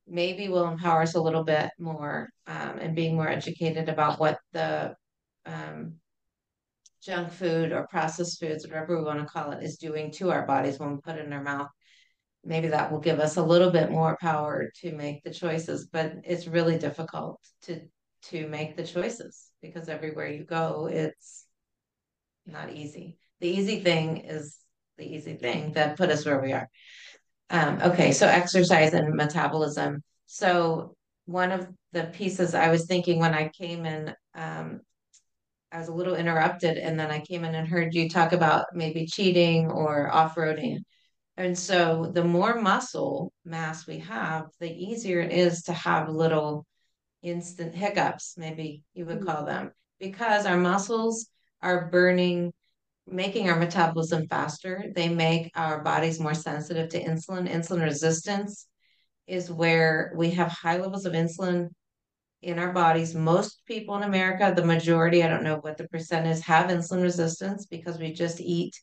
maybe 0.08 0.48
will 0.48 0.68
empower 0.68 1.02
us 1.02 1.16
a 1.16 1.22
little 1.22 1.44
bit 1.44 1.70
more 1.80 2.30
um, 2.48 2.78
and 2.80 2.96
being 2.96 3.16
more 3.16 3.28
educated 3.28 3.90
about 3.90 4.20
what 4.20 4.38
the 4.54 4.96
um, 5.46 5.96
junk 7.04 7.32
food 7.32 7.72
or 7.72 7.88
processed 7.88 8.40
foods, 8.40 8.66
whatever 8.66 8.98
we 8.98 9.04
want 9.04 9.20
to 9.20 9.26
call 9.26 9.52
it, 9.52 9.64
is 9.64 9.78
doing 9.78 10.12
to 10.12 10.32
our 10.32 10.46
bodies 10.46 10.80
when 10.80 10.92
we 10.92 11.02
put 11.02 11.18
it 11.18 11.26
in 11.26 11.34
our 11.34 11.44
mouth. 11.44 11.70
Maybe 12.44 12.70
that 12.70 12.92
will 12.92 13.00
give 13.00 13.20
us 13.20 13.38
a 13.38 13.44
little 13.44 13.72
bit 13.72 13.92
more 13.92 14.18
power 14.22 14.70
to 14.82 14.92
make 14.94 15.24
the 15.24 15.34
choices, 15.34 15.88
but 15.92 16.14
it's 16.24 16.48
really 16.48 16.78
difficult 16.78 17.40
to 17.64 17.82
to 18.24 18.48
make 18.48 18.76
the 18.76 18.84
choices 18.84 19.52
because 19.62 19.90
everywhere 19.90 20.28
you 20.28 20.44
go, 20.44 20.88
it's 20.92 21.46
not 22.46 22.74
easy. 22.74 23.18
The 23.40 23.48
easy 23.48 23.80
thing 23.82 24.18
is 24.18 24.58
the 24.98 25.06
easy 25.06 25.36
thing 25.36 25.74
that 25.74 25.98
put 25.98 26.10
us 26.10 26.26
where 26.26 26.42
we 26.42 26.54
are. 26.54 26.68
Um, 27.50 27.80
okay, 27.82 28.12
so 28.12 28.28
exercise 28.28 28.94
and 28.94 29.16
metabolism. 29.16 30.04
So 30.26 30.96
one 31.26 31.52
of 31.52 31.68
the 31.94 32.06
pieces 32.06 32.54
I 32.54 32.70
was 32.70 32.86
thinking 32.86 33.20
when 33.20 33.34
I 33.34 33.50
came 33.50 33.86
in, 33.86 34.14
um, 34.36 34.82
I 35.72 35.80
was 35.80 35.88
a 35.88 35.94
little 35.94 36.16
interrupted, 36.16 36.78
and 36.78 37.00
then 37.00 37.12
I 37.12 37.20
came 37.20 37.44
in 37.44 37.56
and 37.56 37.68
heard 37.68 37.94
you 37.94 38.10
talk 38.10 38.32
about 38.32 38.68
maybe 38.74 39.06
cheating 39.06 39.70
or 39.70 40.10
off-roading. 40.14 40.80
And 41.36 41.58
so 41.58 42.10
the 42.14 42.24
more 42.24 42.60
muscle 42.60 43.32
mass 43.46 43.86
we 43.86 44.00
have, 44.00 44.46
the 44.60 44.72
easier 44.72 45.20
it 45.20 45.32
is 45.32 45.64
to 45.64 45.74
have 45.74 46.10
little 46.10 46.66
instant 47.22 47.76
hiccups, 47.76 48.36
maybe 48.38 48.82
you 48.94 49.06
would 49.06 49.26
call 49.26 49.46
them, 49.46 49.72
because 50.00 50.46
our 50.46 50.58
muscles 50.58 51.28
are 51.62 51.90
burning 51.90 52.54
making 53.08 53.50
our 53.50 53.58
metabolism 53.58 54.28
faster. 54.28 54.86
They 54.96 55.10
make 55.10 55.52
our 55.56 55.82
bodies 55.84 56.20
more 56.20 56.34
sensitive 56.34 56.90
to 56.90 57.04
insulin. 57.04 57.50
Insulin 57.50 57.84
resistance 57.84 58.68
is 59.28 59.52
where 59.52 60.14
we 60.16 60.32
have 60.32 60.50
high 60.50 60.78
levels 60.78 61.06
of 61.06 61.14
insulin 61.14 61.70
in 62.42 62.60
our 62.60 62.72
bodies. 62.72 63.16
Most 63.16 63.66
people 63.66 63.96
in 63.96 64.04
America, 64.04 64.54
the 64.56 64.66
majority, 64.66 65.24
I 65.24 65.28
don't 65.28 65.44
know 65.44 65.58
what 65.58 65.78
the 65.78 65.88
percent 65.88 66.28
is, 66.28 66.42
have 66.46 66.70
insulin 66.70 67.02
resistance 67.02 67.66
because 67.66 67.98
we 67.98 68.14
just 68.14 68.40
eat 68.40 68.74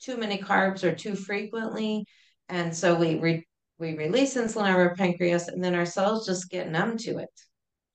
too 0.00 0.16
many 0.16 0.38
carbs 0.38 0.84
or 0.84 0.94
too 0.94 1.16
frequently. 1.16 2.04
And 2.48 2.74
so 2.74 2.94
we 2.94 3.18
re- 3.18 3.46
we 3.78 3.96
release 3.96 4.34
insulin 4.34 4.68
out 4.68 4.80
of 4.80 4.86
our 4.86 4.94
pancreas 4.94 5.48
and 5.48 5.62
then 5.62 5.74
our 5.74 5.86
cells 5.86 6.26
just 6.26 6.50
get 6.50 6.70
numb 6.70 6.96
to 6.98 7.18
it 7.18 7.30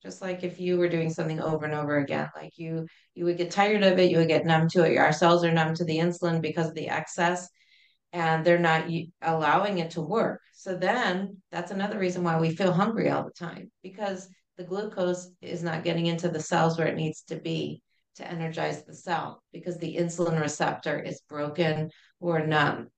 just 0.02 0.22
like 0.22 0.42
if 0.42 0.60
you 0.60 0.78
were 0.78 0.88
doing 0.88 1.10
something 1.10 1.40
over 1.40 1.64
and 1.64 1.74
over 1.74 1.98
again 1.98 2.28
like 2.34 2.56
you 2.56 2.86
you 3.14 3.24
would 3.24 3.36
get 3.36 3.50
tired 3.50 3.82
of 3.82 3.98
it 3.98 4.10
you 4.10 4.18
would 4.18 4.28
get 4.28 4.46
numb 4.46 4.68
to 4.68 4.84
it. 4.84 4.96
Our 4.96 5.12
cells 5.12 5.44
are 5.44 5.52
numb 5.52 5.74
to 5.74 5.84
the 5.84 5.98
insulin 5.98 6.40
because 6.40 6.68
of 6.68 6.74
the 6.74 6.88
excess 6.88 7.48
and 8.12 8.44
they're 8.44 8.58
not 8.58 8.90
allowing 9.22 9.78
it 9.78 9.92
to 9.92 10.00
work. 10.00 10.40
So 10.52 10.76
then 10.76 11.36
that's 11.52 11.70
another 11.70 11.98
reason 11.98 12.24
why 12.24 12.38
we 12.40 12.54
feel 12.54 12.72
hungry 12.72 13.10
all 13.10 13.24
the 13.24 13.30
time 13.30 13.70
because 13.82 14.28
the 14.56 14.64
glucose 14.64 15.28
is 15.40 15.62
not 15.62 15.84
getting 15.84 16.06
into 16.06 16.28
the 16.28 16.40
cells 16.40 16.76
where 16.76 16.88
it 16.88 16.96
needs 16.96 17.22
to 17.22 17.36
be 17.36 17.82
to 18.16 18.28
energize 18.28 18.84
the 18.84 18.94
cell 18.94 19.42
because 19.52 19.78
the 19.78 19.96
insulin 19.96 20.40
receptor 20.40 20.98
is 20.98 21.22
broken 21.28 21.90
or 22.20 22.46
numb 22.46 22.88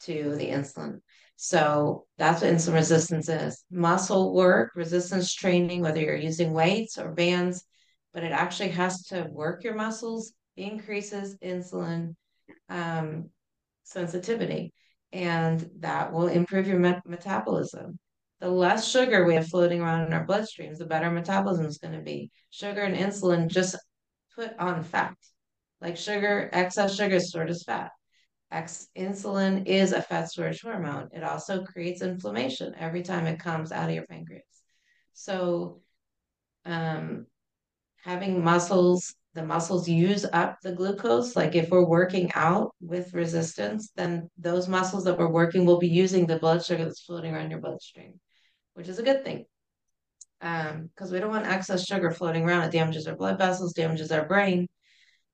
to 0.00 0.36
the 0.36 0.48
insulin 0.48 1.00
so 1.40 2.06
that's 2.18 2.42
what 2.42 2.52
insulin 2.52 2.74
resistance 2.74 3.28
is. 3.28 3.64
Muscle 3.70 4.34
work, 4.34 4.72
resistance 4.74 5.32
training, 5.32 5.82
whether 5.82 6.00
you're 6.00 6.16
using 6.16 6.52
weights 6.52 6.98
or 6.98 7.12
bands, 7.12 7.64
but 8.12 8.24
it 8.24 8.32
actually 8.32 8.70
has 8.70 9.04
to 9.04 9.22
work 9.30 9.62
your 9.62 9.76
muscles, 9.76 10.32
increases 10.56 11.36
insulin 11.36 12.16
um, 12.68 13.30
sensitivity, 13.84 14.72
and 15.12 15.70
that 15.78 16.12
will 16.12 16.26
improve 16.26 16.66
your 16.66 16.80
met- 16.80 17.06
metabolism. 17.06 18.00
The 18.40 18.50
less 18.50 18.88
sugar 18.88 19.24
we 19.24 19.36
have 19.36 19.46
floating 19.46 19.80
around 19.80 20.08
in 20.08 20.12
our 20.14 20.26
bloodstreams, 20.26 20.78
the 20.78 20.86
better 20.86 21.08
metabolism 21.08 21.66
is 21.66 21.78
going 21.78 21.94
to 21.94 22.02
be. 22.02 22.32
Sugar 22.50 22.82
and 22.82 22.96
insulin 22.96 23.46
just 23.46 23.76
put 24.34 24.58
on 24.58 24.82
fat. 24.82 25.14
Like 25.80 25.96
sugar, 25.96 26.50
excess 26.52 26.96
sugar 26.96 27.14
is 27.14 27.28
stored 27.28 27.48
as 27.50 27.62
fat. 27.62 27.92
X 28.50 28.88
insulin 28.96 29.66
is 29.66 29.92
a 29.92 30.02
fat 30.02 30.30
storage 30.30 30.62
hormone. 30.62 31.08
It 31.12 31.22
also 31.22 31.64
creates 31.64 32.02
inflammation 32.02 32.74
every 32.78 33.02
time 33.02 33.26
it 33.26 33.38
comes 33.40 33.72
out 33.72 33.88
of 33.88 33.94
your 33.94 34.06
pancreas. 34.06 34.44
So, 35.12 35.80
um, 36.64 37.26
having 38.02 38.42
muscles, 38.42 39.14
the 39.34 39.44
muscles 39.44 39.88
use 39.88 40.24
up 40.32 40.56
the 40.62 40.72
glucose. 40.72 41.36
Like 41.36 41.54
if 41.54 41.70
we're 41.70 41.84
working 41.84 42.30
out 42.34 42.74
with 42.80 43.12
resistance, 43.12 43.90
then 43.96 44.30
those 44.38 44.68
muscles 44.68 45.04
that 45.04 45.18
we're 45.18 45.28
working 45.28 45.66
will 45.66 45.78
be 45.78 45.88
using 45.88 46.26
the 46.26 46.38
blood 46.38 46.64
sugar 46.64 46.84
that's 46.84 47.02
floating 47.02 47.34
around 47.34 47.50
your 47.50 47.60
bloodstream, 47.60 48.18
which 48.74 48.88
is 48.88 48.98
a 48.98 49.02
good 49.02 49.24
thing. 49.24 49.44
Um, 50.40 50.88
because 50.94 51.10
we 51.10 51.18
don't 51.18 51.30
want 51.30 51.46
excess 51.46 51.84
sugar 51.84 52.10
floating 52.12 52.44
around. 52.44 52.64
It 52.64 52.72
damages 52.72 53.06
our 53.06 53.16
blood 53.16 53.38
vessels, 53.38 53.72
damages 53.72 54.12
our 54.12 54.24
brain, 54.24 54.68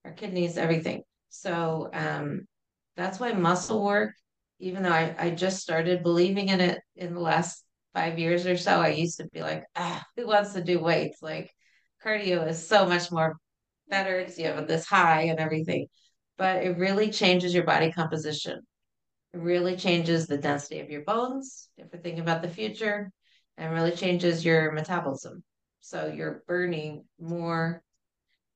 our 0.05 0.12
kidneys, 0.12 0.57
everything. 0.57 1.03
So 1.29 1.91
um, 1.93 2.47
that's 2.97 3.19
why 3.19 3.33
muscle 3.33 3.85
work, 3.85 4.15
even 4.59 4.83
though 4.83 4.93
I, 4.93 5.15
I 5.19 5.31
just 5.31 5.61
started 5.61 6.03
believing 6.03 6.49
in 6.49 6.61
it 6.61 6.81
in 6.97 7.15
the 7.15 7.21
last 7.21 7.65
five 7.93 8.19
years 8.19 8.47
or 8.47 8.57
so, 8.57 8.81
I 8.81 8.89
used 8.89 9.19
to 9.19 9.29
be 9.33 9.41
like, 9.41 9.65
ah, 9.77 10.05
who 10.17 10.27
wants 10.27 10.53
to 10.55 10.63
do 10.63 10.81
weights? 10.81 11.23
Like 11.23 11.51
cardio 12.05 12.47
is 12.49 12.67
so 12.67 12.87
much 12.87 13.11
more 13.11 13.37
better 13.89 14.21
because 14.21 14.39
you 14.39 14.47
have 14.47 14.67
this 14.67 14.87
high 14.87 15.23
and 15.23 15.39
everything. 15.39 15.87
But 16.37 16.65
it 16.65 16.79
really 16.79 17.11
changes 17.11 17.55
your 17.55 17.65
body 17.65 17.93
composition. 17.93 18.61
It 19.33 19.39
really 19.39 19.77
changes 19.77 20.27
the 20.27 20.39
density 20.39 20.81
of 20.81 20.91
your 20.91 21.03
bones, 21.03 21.69
if 21.77 21.89
we're 21.93 22.01
thinking 22.01 22.23
about 22.23 22.43
the 22.43 22.49
future, 22.49 23.11
and 23.57 23.73
really 23.73 23.93
changes 23.93 24.45
your 24.45 24.73
metabolism. 24.73 25.43
So 25.81 26.13
you're 26.15 26.43
burning 26.47 27.05
more 27.21 27.83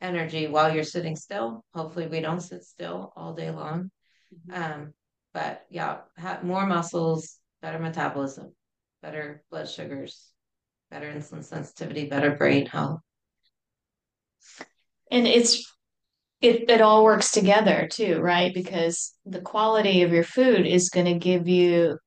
energy 0.01 0.47
while 0.47 0.75
you're 0.75 0.85
sitting 0.85 1.17
still. 1.17 1.65
Hopefully, 1.75 2.07
we 2.07 2.21
don't 2.21 2.41
sit 2.41 2.63
still 2.63 3.13
all 3.17 3.35
day 3.35 3.51
long. 3.51 3.91
Mm-hmm. 4.35 4.63
Um, 4.63 4.95
but 5.35 5.65
yeah, 5.71 5.99
have 6.17 6.45
more 6.45 6.67
muscles, 6.67 7.37
better 7.63 7.79
metabolism, 7.79 8.55
better 9.03 9.43
blood 9.51 9.69
sugars, 9.69 10.31
better 10.91 11.07
insulin 11.13 11.45
sensitivity, 11.45 12.07
better 12.07 12.33
brain 12.33 12.67
health. 12.67 13.01
And 15.11 15.27
it's 15.27 15.73
it 16.41 16.69
it 16.71 16.81
all 16.81 17.05
works 17.05 17.31
together 17.31 17.89
too, 17.91 18.21
right? 18.21 18.53
Because 18.53 19.15
the 19.25 19.41
quality 19.41 20.03
of 20.03 20.13
your 20.13 20.25
food 20.25 20.67
is 20.67 20.91
going 20.91 21.07
to 21.07 21.19
give 21.19 21.49
you 21.49 21.99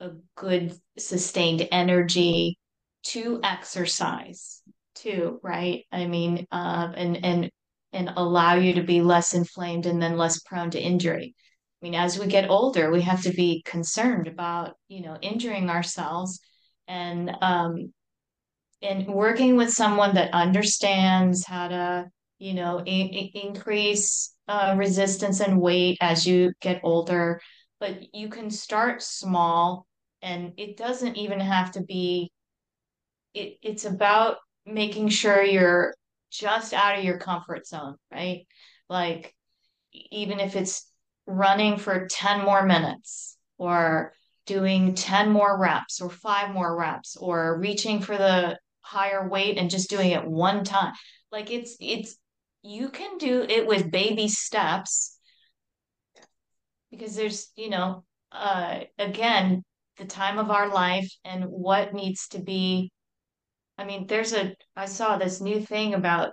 a 0.00 0.10
good 0.36 0.74
sustained 0.98 1.66
energy 1.70 2.58
to 3.04 3.40
exercise 3.42 4.62
too, 4.94 5.40
right? 5.42 5.84
I 5.92 6.06
mean, 6.06 6.46
uh, 6.50 6.92
and 6.94 7.24
and 7.24 7.50
and 7.92 8.12
allow 8.16 8.54
you 8.54 8.74
to 8.74 8.82
be 8.82 9.00
less 9.00 9.34
inflamed 9.34 9.86
and 9.86 10.02
then 10.02 10.16
less 10.16 10.40
prone 10.40 10.70
to 10.70 10.80
injury. 10.80 11.34
I 11.82 11.84
mean, 11.84 11.94
as 11.94 12.18
we 12.18 12.26
get 12.26 12.50
older, 12.50 12.90
we 12.90 13.02
have 13.02 13.22
to 13.22 13.32
be 13.32 13.62
concerned 13.64 14.28
about 14.28 14.76
you 14.88 15.02
know 15.02 15.16
injuring 15.20 15.70
ourselves 15.70 16.40
and 16.88 17.30
um, 17.42 17.92
and 18.82 19.06
working 19.08 19.56
with 19.56 19.70
someone 19.70 20.14
that 20.14 20.32
understands 20.32 21.44
how 21.46 21.68
to 21.68 22.06
you 22.38 22.54
know 22.54 22.80
increase 22.84 24.34
uh, 24.48 24.74
resistance 24.78 25.40
and 25.40 25.60
weight 25.60 25.98
as 26.00 26.26
you 26.26 26.52
get 26.60 26.80
older. 26.84 27.40
But 27.80 28.14
you 28.14 28.28
can 28.28 28.50
start 28.50 29.02
small 29.02 29.86
and 30.22 30.52
it 30.56 30.76
doesn't 30.78 31.16
even 31.16 31.40
have 31.40 31.72
to 31.72 31.82
be 31.82 32.32
it, 33.34 33.58
it's 33.62 33.84
about 33.84 34.38
making 34.64 35.08
sure 35.08 35.42
you're 35.42 35.94
just 36.30 36.72
out 36.72 36.98
of 36.98 37.04
your 37.04 37.18
comfort 37.18 37.66
zone 37.66 37.96
right? 38.10 38.46
Like 38.88 39.34
even 39.92 40.40
if 40.40 40.56
it's 40.56 40.90
running 41.26 41.76
for 41.78 42.06
10 42.08 42.44
more 42.44 42.64
minutes 42.64 43.36
or 43.58 44.12
doing 44.46 44.94
10 44.94 45.30
more 45.30 45.58
reps 45.58 46.00
or 46.00 46.08
five 46.08 46.54
more 46.54 46.76
reps 46.76 47.16
or 47.16 47.58
reaching 47.58 48.00
for 48.00 48.16
the 48.16 48.58
higher 48.80 49.28
weight 49.28 49.58
and 49.58 49.70
just 49.70 49.90
doing 49.90 50.10
it 50.10 50.24
one 50.24 50.64
time. 50.64 50.92
Like 51.32 51.50
it's 51.50 51.76
it's 51.80 52.16
you 52.62 52.88
can 52.88 53.18
do 53.18 53.42
it 53.42 53.66
with 53.66 53.90
baby 53.90 54.28
steps. 54.28 55.18
Because 56.90 57.16
there's 57.16 57.50
you 57.56 57.70
know 57.70 58.04
uh 58.32 58.80
again 58.98 59.64
the 59.96 60.04
time 60.04 60.38
of 60.38 60.50
our 60.50 60.68
life 60.68 61.10
and 61.24 61.44
what 61.44 61.94
needs 61.94 62.28
to 62.28 62.38
be 62.38 62.90
i 63.78 63.84
mean 63.84 64.06
there's 64.06 64.32
a 64.32 64.54
i 64.76 64.84
saw 64.84 65.16
this 65.16 65.40
new 65.40 65.60
thing 65.60 65.94
about 65.94 66.32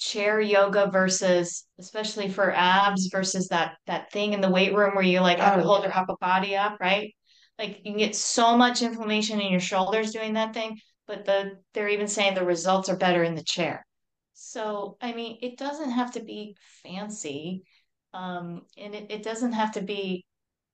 chair 0.00 0.40
yoga 0.40 0.88
versus 0.90 1.66
especially 1.78 2.28
for 2.28 2.52
abs 2.52 3.08
versus 3.12 3.48
that 3.48 3.76
that 3.86 4.10
thing 4.10 4.32
in 4.32 4.40
the 4.40 4.50
weight 4.50 4.74
room 4.74 4.94
where 4.94 5.04
you 5.04 5.20
like 5.20 5.38
have 5.38 5.56
to 5.56 5.62
oh, 5.62 5.66
hold 5.66 5.84
your 5.84 5.96
upper 5.96 6.16
body 6.20 6.56
up 6.56 6.78
right? 6.80 7.14
Like 7.58 7.78
you 7.84 7.92
can 7.92 7.98
get 7.98 8.16
so 8.16 8.56
much 8.56 8.80
inflammation 8.80 9.40
in 9.40 9.50
your 9.50 9.60
shoulders 9.60 10.12
doing 10.12 10.32
that 10.34 10.54
thing 10.54 10.78
but 11.06 11.26
the 11.26 11.58
they're 11.74 11.88
even 11.88 12.08
saying 12.08 12.34
the 12.34 12.44
results 12.44 12.88
are 12.88 12.96
better 12.96 13.22
in 13.22 13.34
the 13.34 13.44
chair. 13.44 13.86
So 14.32 14.96
i 15.02 15.12
mean 15.12 15.38
it 15.42 15.58
doesn't 15.58 15.90
have 15.90 16.12
to 16.12 16.20
be 16.20 16.56
fancy 16.82 17.62
um 18.14 18.62
and 18.78 18.94
it, 18.94 19.10
it 19.10 19.22
doesn't 19.22 19.52
have 19.52 19.72
to 19.72 19.82
be 19.82 20.24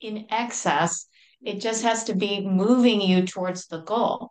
in 0.00 0.26
excess. 0.30 1.06
It 1.42 1.60
just 1.60 1.82
has 1.82 2.04
to 2.04 2.14
be 2.14 2.46
moving 2.46 3.00
you 3.00 3.26
towards 3.26 3.66
the 3.66 3.80
goal. 3.80 4.30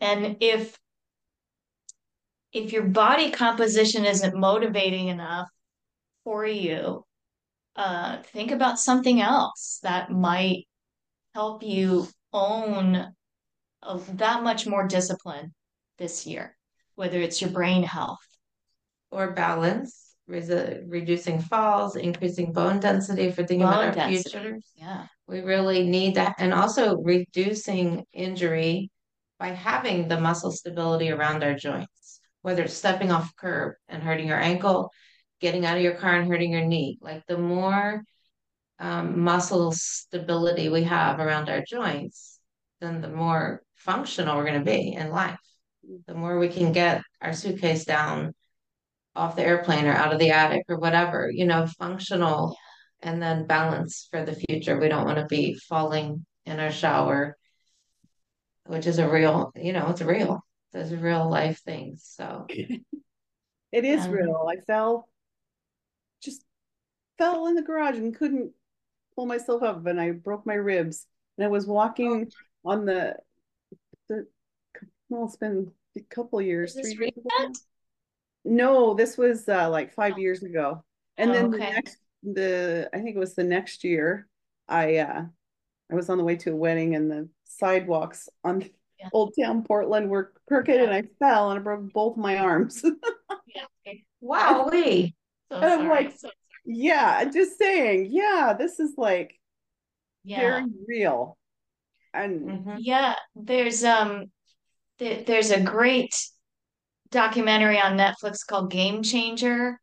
And 0.00 0.36
if 0.40 0.78
if 2.54 2.72
your 2.72 2.84
body 2.84 3.32
composition 3.32 4.04
isn't 4.04 4.38
motivating 4.38 5.08
enough 5.08 5.48
for 6.22 6.46
you, 6.46 7.04
uh, 7.74 8.22
think 8.22 8.52
about 8.52 8.78
something 8.78 9.20
else 9.20 9.80
that 9.82 10.10
might 10.10 10.66
help 11.34 11.64
you 11.64 12.06
own 12.32 13.12
a, 13.82 14.00
that 14.14 14.44
much 14.44 14.66
more 14.68 14.86
discipline 14.86 15.52
this 15.98 16.26
year, 16.26 16.56
whether 16.94 17.18
it's 17.18 17.40
your 17.40 17.50
brain 17.50 17.82
health 17.82 18.24
or 19.10 19.32
balance, 19.32 20.14
reducing 20.28 21.40
falls, 21.40 21.96
increasing 21.96 22.52
bone 22.52 22.78
density 22.78 23.30
for 23.32 23.44
thinking 23.44 23.66
bone 23.66 23.72
about 23.72 23.84
our 23.84 23.92
density. 23.92 24.30
future. 24.30 24.58
Yeah, 24.76 25.06
we 25.26 25.40
really 25.40 25.82
need 25.82 26.14
that, 26.14 26.36
and 26.38 26.54
also 26.54 26.98
reducing 26.98 28.04
injury 28.12 28.90
by 29.40 29.48
having 29.48 30.06
the 30.06 30.20
muscle 30.20 30.52
stability 30.52 31.10
around 31.10 31.42
our 31.42 31.54
joints 31.54 32.20
whether 32.44 32.64
it's 32.64 32.74
stepping 32.74 33.10
off 33.10 33.30
a 33.30 33.34
curb 33.40 33.72
and 33.88 34.02
hurting 34.02 34.28
your 34.28 34.38
ankle, 34.38 34.92
getting 35.40 35.64
out 35.64 35.78
of 35.78 35.82
your 35.82 35.94
car 35.94 36.14
and 36.14 36.28
hurting 36.28 36.52
your 36.52 36.66
knee. 36.66 36.98
Like 37.00 37.24
the 37.26 37.38
more 37.38 38.04
um, 38.78 39.20
muscle 39.20 39.72
stability 39.72 40.68
we 40.68 40.82
have 40.82 41.20
around 41.20 41.48
our 41.48 41.64
joints, 41.66 42.38
then 42.82 43.00
the 43.00 43.08
more 43.08 43.62
functional 43.76 44.36
we're 44.36 44.44
going 44.44 44.62
to 44.62 44.70
be 44.70 44.92
in 44.92 45.08
life. 45.08 45.38
The 46.06 46.12
more 46.12 46.38
we 46.38 46.50
can 46.50 46.72
get 46.72 47.00
our 47.22 47.32
suitcase 47.32 47.86
down 47.86 48.34
off 49.16 49.36
the 49.36 49.42
airplane 49.42 49.86
or 49.86 49.94
out 49.94 50.12
of 50.12 50.18
the 50.18 50.32
attic 50.32 50.64
or 50.68 50.78
whatever, 50.78 51.30
you 51.32 51.46
know, 51.46 51.66
functional 51.78 52.54
and 53.00 53.22
then 53.22 53.46
balance 53.46 54.06
for 54.10 54.22
the 54.22 54.34
future. 54.34 54.78
We 54.78 54.88
don't 54.88 55.06
want 55.06 55.18
to 55.18 55.26
be 55.26 55.54
falling 55.54 56.26
in 56.44 56.60
our 56.60 56.70
shower, 56.70 57.38
which 58.66 58.86
is 58.86 58.98
a 58.98 59.08
real, 59.08 59.50
you 59.56 59.72
know, 59.72 59.88
it's 59.88 60.02
real 60.02 60.44
those 60.74 60.92
real 60.92 61.30
life 61.30 61.60
things. 61.60 62.04
So 62.04 62.46
it 63.72 63.84
is 63.84 64.04
um, 64.04 64.10
real. 64.10 64.48
I 64.50 64.56
fell, 64.66 65.08
just 66.22 66.44
fell 67.16 67.46
in 67.46 67.54
the 67.54 67.62
garage 67.62 67.96
and 67.96 68.14
couldn't 68.14 68.52
pull 69.14 69.26
myself 69.26 69.62
up, 69.62 69.86
and 69.86 70.00
I 70.00 70.10
broke 70.10 70.44
my 70.44 70.54
ribs. 70.54 71.06
And 71.38 71.44
I 71.44 71.48
was 71.48 71.66
walking 71.66 72.30
oh. 72.64 72.70
on 72.70 72.84
the, 72.84 73.14
the 74.08 74.26
well, 75.08 75.24
it's 75.24 75.36
been 75.36 75.70
a 75.96 76.00
couple 76.00 76.42
years, 76.42 76.74
three 76.74 76.82
years 76.98 77.12
ago. 77.16 77.52
No, 78.44 78.94
this 78.94 79.16
was 79.16 79.48
uh, 79.48 79.70
like 79.70 79.94
five 79.94 80.14
oh. 80.16 80.20
years 80.20 80.42
ago. 80.42 80.84
And 81.16 81.30
oh, 81.30 81.34
then 81.34 81.46
okay. 81.46 81.58
the 81.58 81.70
next, 81.70 81.96
the 82.24 82.90
I 82.92 82.98
think 82.98 83.14
it 83.14 83.20
was 83.20 83.34
the 83.34 83.44
next 83.44 83.84
year, 83.84 84.26
I 84.68 84.96
uh, 84.96 85.24
I 85.90 85.94
was 85.94 86.10
on 86.10 86.18
the 86.18 86.24
way 86.24 86.36
to 86.36 86.52
a 86.52 86.56
wedding, 86.56 86.96
and 86.96 87.10
the 87.10 87.28
sidewalks 87.44 88.28
on 88.42 88.64
yeah. 88.98 89.08
Old 89.12 89.34
Town 89.38 89.64
Portland 89.64 90.08
were 90.08 90.32
crooked 90.48 90.74
yeah. 90.74 90.84
and 90.84 90.92
I 90.92 91.02
fell 91.18 91.50
and 91.50 91.60
I 91.60 91.62
broke 91.62 91.92
both 91.92 92.16
my 92.16 92.38
arms. 92.38 92.82
yeah. 93.54 93.92
Wow. 94.20 94.70
So 95.52 95.58
and 95.60 95.82
I'm 95.82 95.88
like, 95.88 96.18
so 96.18 96.30
yeah, 96.64 97.22
just 97.26 97.58
saying, 97.58 98.08
yeah, 98.10 98.54
this 98.58 98.80
is 98.80 98.94
like 98.96 99.38
yeah. 100.24 100.40
very 100.40 100.64
real. 100.88 101.36
And 102.14 102.40
mm-hmm. 102.40 102.76
yeah, 102.78 103.14
there's 103.36 103.84
um 103.84 104.32
th- 104.98 105.26
there's 105.26 105.50
a 105.50 105.60
great 105.60 106.12
documentary 107.10 107.78
on 107.78 107.98
Netflix 107.98 108.38
called 108.44 108.70
Game 108.70 109.02
Changer. 109.02 109.78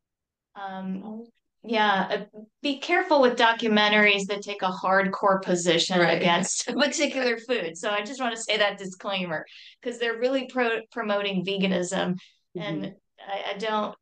Um, 0.56 1.04
oh 1.06 1.28
yeah 1.64 2.08
uh, 2.12 2.40
be 2.62 2.80
careful 2.80 3.22
with 3.22 3.38
documentaries 3.38 4.26
that 4.28 4.42
take 4.42 4.62
a 4.62 4.72
hardcore 4.72 5.42
position 5.42 6.00
right. 6.00 6.18
against 6.18 6.68
a 6.68 6.74
particular 6.78 7.38
food 7.38 7.78
so 7.78 7.90
i 7.90 8.04
just 8.04 8.22
want 8.22 8.36
to 8.36 8.42
say 8.42 8.58
that 8.58 8.78
disclaimer 8.78 9.46
because 9.82 10.00
they're 10.00 10.18
really 10.18 10.48
pro- 10.48 10.82
promoting 10.92 11.46
veganism 11.46 12.16
mm-hmm. 12.58 12.62
and 12.62 12.94
I, 13.20 13.54
I 13.54 13.58
don't 13.58 13.96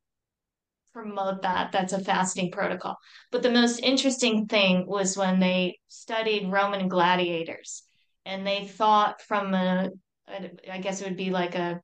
promote 0.93 1.43
that 1.43 1.71
that's 1.71 1.93
a 1.93 2.03
fasting 2.03 2.51
protocol 2.51 2.97
but 3.31 3.43
the 3.43 3.51
most 3.51 3.79
interesting 3.79 4.47
thing 4.47 4.85
was 4.87 5.17
when 5.17 5.39
they 5.39 5.77
studied 5.87 6.51
roman 6.51 6.87
gladiators 6.87 7.83
and 8.25 8.45
they 8.45 8.65
thought 8.65 9.21
from 9.21 9.53
a 9.53 9.89
I 10.71 10.77
guess 10.77 11.01
it 11.01 11.05
would 11.05 11.17
be 11.17 11.31
like 11.31 11.55
a 11.55 11.81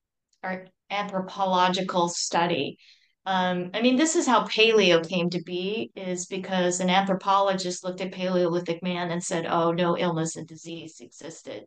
anthropological 0.89 2.09
study. 2.09 2.78
Um, 3.26 3.71
I 3.73 3.82
mean, 3.82 3.95
this 3.95 4.15
is 4.15 4.28
how 4.28 4.45
paleo 4.45 5.07
came 5.07 5.30
to 5.32 5.41
be, 5.41 5.91
is 5.95 6.28
because 6.28 6.80
an 6.80 6.89
anthropologist 6.89 7.84
looked 7.84 8.01
at 8.01 8.11
Paleolithic 8.11 8.84
man 8.84 9.09
and 9.09 9.23
said, 9.23 9.47
oh, 9.47 9.71
no 9.71 9.97
illness 9.97 10.36
and 10.36 10.47
disease 10.47 10.99
existed. 10.99 11.65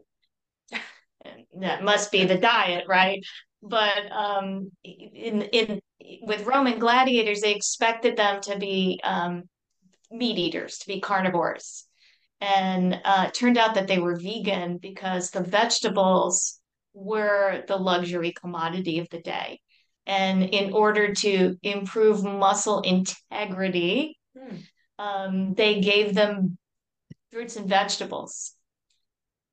and 0.72 1.44
that 1.60 1.82
must 1.82 2.12
be 2.12 2.24
the 2.24 2.38
diet, 2.38 2.84
right? 2.86 3.20
But 3.60 4.12
um, 4.12 4.70
in 4.84 5.42
in 5.42 5.80
with 6.22 6.46
Roman 6.46 6.78
gladiators, 6.78 7.40
they 7.40 7.54
expected 7.54 8.16
them 8.16 8.40
to 8.42 8.56
be 8.56 9.00
um, 9.02 9.48
meat 10.12 10.38
eaters, 10.38 10.78
to 10.78 10.86
be 10.86 11.00
carnivores. 11.00 11.84
And 12.40 13.00
uh, 13.04 13.24
it 13.28 13.34
turned 13.34 13.58
out 13.58 13.74
that 13.74 13.88
they 13.88 13.98
were 13.98 14.16
vegan 14.16 14.78
because 14.78 15.30
the 15.30 15.42
vegetables 15.42 16.60
were 16.94 17.64
the 17.66 17.76
luxury 17.76 18.32
commodity 18.32 19.00
of 19.00 19.08
the 19.10 19.20
day. 19.20 19.60
And 20.08 20.42
in 20.42 20.72
order 20.72 21.12
to 21.12 21.56
improve 21.62 22.24
muscle 22.24 22.80
integrity, 22.80 24.18
hmm. 24.36 24.56
um, 24.98 25.54
they 25.54 25.80
gave 25.80 26.14
them 26.14 26.56
fruits 27.30 27.56
and 27.56 27.68
vegetables. 27.68 28.54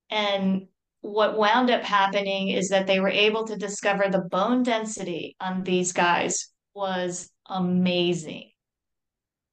And 0.09 0.67
what 1.01 1.37
wound 1.37 1.69
up 1.69 1.83
happening 1.83 2.49
is 2.49 2.69
that 2.69 2.87
they 2.87 3.01
were 3.01 3.09
able 3.09 3.45
to 3.47 3.57
discover 3.57 4.07
the 4.09 4.27
bone 4.31 4.63
density 4.63 5.35
on 5.41 5.63
these 5.63 5.91
guys 5.91 6.47
was 6.73 7.29
amazing. 7.47 8.49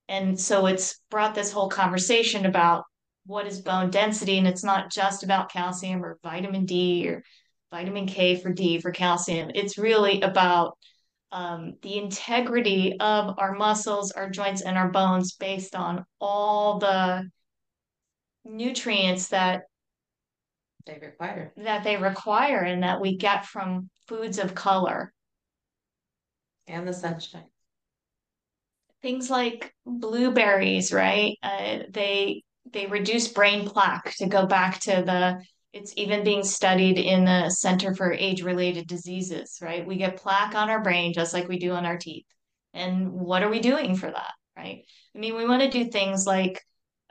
And 0.08 0.38
so 0.38 0.66
it's 0.66 1.00
brought 1.10 1.34
this 1.34 1.50
whole 1.52 1.68
conversation 1.68 2.46
about 2.46 2.84
what 3.26 3.46
is 3.46 3.60
bone 3.60 3.90
density. 3.90 4.38
And 4.38 4.46
it's 4.46 4.64
not 4.64 4.90
just 4.90 5.24
about 5.24 5.50
calcium 5.50 6.04
or 6.04 6.18
vitamin 6.22 6.64
D 6.64 7.08
or 7.08 7.22
vitamin 7.72 8.06
K 8.06 8.36
for 8.36 8.52
D 8.52 8.80
for 8.80 8.92
calcium. 8.92 9.50
It's 9.54 9.78
really 9.78 10.20
about 10.20 10.78
um, 11.32 11.74
the 11.82 11.98
integrity 11.98 12.96
of 13.00 13.38
our 13.38 13.54
muscles, 13.54 14.12
our 14.12 14.30
joints, 14.30 14.62
and 14.62 14.76
our 14.76 14.90
bones 14.90 15.32
based 15.32 15.74
on 15.74 16.04
all 16.20 16.78
the 16.78 17.28
nutrients 18.44 19.28
that 19.28 19.62
they 20.84 20.98
require. 21.00 21.52
that 21.56 21.84
they 21.84 21.96
require 21.96 22.60
and 22.60 22.82
that 22.82 23.00
we 23.00 23.16
get 23.16 23.46
from 23.46 23.88
foods 24.06 24.38
of 24.38 24.54
color. 24.54 25.12
And 26.66 26.86
the 26.86 26.92
sunshine. 26.92 27.46
Things 29.00 29.30
like 29.30 29.74
blueberries 29.84 30.92
right? 30.92 31.36
Uh, 31.42 31.78
they 31.90 32.42
they 32.72 32.86
reduce 32.86 33.28
brain 33.28 33.68
plaque 33.68 34.14
to 34.16 34.26
go 34.26 34.46
back 34.46 34.80
to 34.80 34.90
the 34.90 35.42
it's 35.72 35.92
even 35.96 36.24
being 36.24 36.42
studied 36.42 36.98
in 36.98 37.24
the 37.24 37.48
center 37.48 37.94
for 37.94 38.12
age 38.12 38.42
related 38.42 38.86
diseases 38.86 39.58
right? 39.62 39.86
We 39.86 39.96
get 39.96 40.16
plaque 40.16 40.54
on 40.54 40.70
our 40.70 40.82
brain 40.82 41.12
just 41.12 41.34
like 41.34 41.48
we 41.48 41.58
do 41.58 41.72
on 41.72 41.86
our 41.86 41.96
teeth. 41.96 42.26
And 42.74 43.12
what 43.12 43.42
are 43.42 43.50
we 43.50 43.60
doing 43.60 43.96
for 43.96 44.10
that 44.10 44.32
right? 44.56 44.84
I 45.14 45.18
mean 45.18 45.36
we 45.36 45.46
want 45.46 45.62
to 45.62 45.70
do 45.70 45.90
things 45.90 46.26
like 46.26 46.60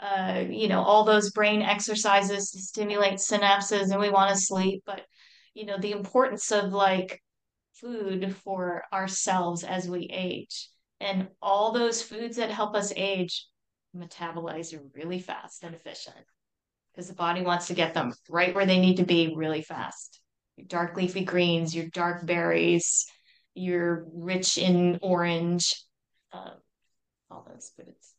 uh, 0.02 0.46
you 0.50 0.68
know, 0.68 0.82
all 0.82 1.04
those 1.04 1.30
brain 1.30 1.62
exercises 1.62 2.50
to 2.50 2.60
stimulate 2.60 3.20
synapses 3.20 3.92
and 3.92 4.00
we 4.00 4.10
want 4.10 4.34
to 4.34 4.42
sleep. 4.42 4.82
But, 4.84 5.02
you 5.54 5.66
know, 5.66 5.78
the 5.78 5.92
importance 5.92 6.52
of 6.52 6.74
like 6.74 7.22
food 7.76 8.36
for 8.44 8.84
ourselves 8.92 9.64
as 9.64 9.88
we 9.88 10.10
age. 10.12 10.70
And 11.00 11.30
all 11.42 11.72
those 11.72 12.02
foods 12.02 12.38
that 12.38 12.50
help 12.50 12.76
us 12.76 12.92
age 12.96 13.46
metabolize 13.96 14.78
really 14.96 15.20
fast 15.20 15.64
and 15.64 15.76
efficient 15.76 16.18
because 17.02 17.10
the 17.10 17.16
body 17.16 17.42
wants 17.42 17.66
to 17.66 17.74
get 17.74 17.96
them 17.96 18.14
right 18.30 18.54
where 18.54 18.68
they 18.68 18.80
need 18.80 18.98
to 18.98 19.04
be 19.04 19.34
really 19.36 19.64
fast. 19.64 20.22
Your 20.56 20.68
dark 20.68 20.96
leafy 20.96 21.26
greens, 21.26 21.76
your 21.76 21.88
dark 21.88 22.28
berries, 22.28 23.08
you're 23.56 24.06
rich 24.14 24.60
in 24.60 25.00
orange, 25.02 25.74
um, 26.32 26.52
all 27.32 27.48
those 27.52 27.72
foods 27.76 28.14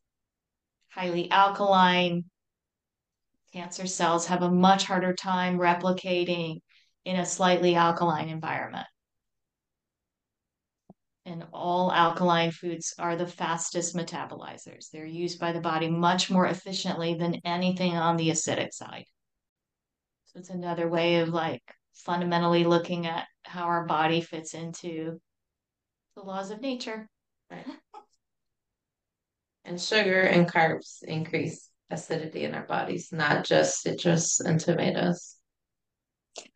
highly 0.88 1.30
alkaline. 1.30 2.24
Cancer 3.52 3.86
cells 3.86 4.26
have 4.26 4.42
a 4.42 4.50
much 4.50 4.84
harder 4.84 5.14
time 5.14 5.58
replicating 5.58 6.58
in 7.04 7.16
a 7.16 7.24
slightly 7.24 7.76
alkaline 7.76 8.28
environment. 8.28 8.86
And 11.24 11.46
all 11.52 11.92
alkaline 11.92 12.50
foods 12.50 12.94
are 12.98 13.14
the 13.14 13.26
fastest 13.26 13.94
metabolizers. 13.94 14.90
They're 14.90 15.06
used 15.06 15.38
by 15.38 15.52
the 15.52 15.60
body 15.60 15.88
much 15.88 16.30
more 16.30 16.46
efficiently 16.46 17.14
than 17.14 17.40
anything 17.44 17.96
on 17.96 18.16
the 18.16 18.30
acidic 18.30 18.72
side. 18.72 19.04
So 20.26 20.40
it's 20.40 20.50
another 20.50 20.88
way 20.88 21.20
of 21.20 21.28
like 21.28 21.62
fundamentally 21.94 22.64
looking 22.64 23.06
at 23.06 23.26
how 23.44 23.64
our 23.64 23.86
body 23.86 24.20
fits 24.20 24.54
into 24.54 25.20
the 26.16 26.22
laws 26.22 26.50
of 26.50 26.60
nature. 26.60 27.08
Right. 27.50 27.66
And 29.64 29.80
sugar 29.80 30.22
and 30.22 30.50
carbs 30.50 31.02
increase 31.04 31.68
acidity 31.90 32.44
in 32.44 32.54
our 32.54 32.66
bodies, 32.66 33.12
not 33.12 33.44
just 33.44 33.80
citrus 33.80 34.40
and 34.40 34.58
tomatoes. 34.58 35.36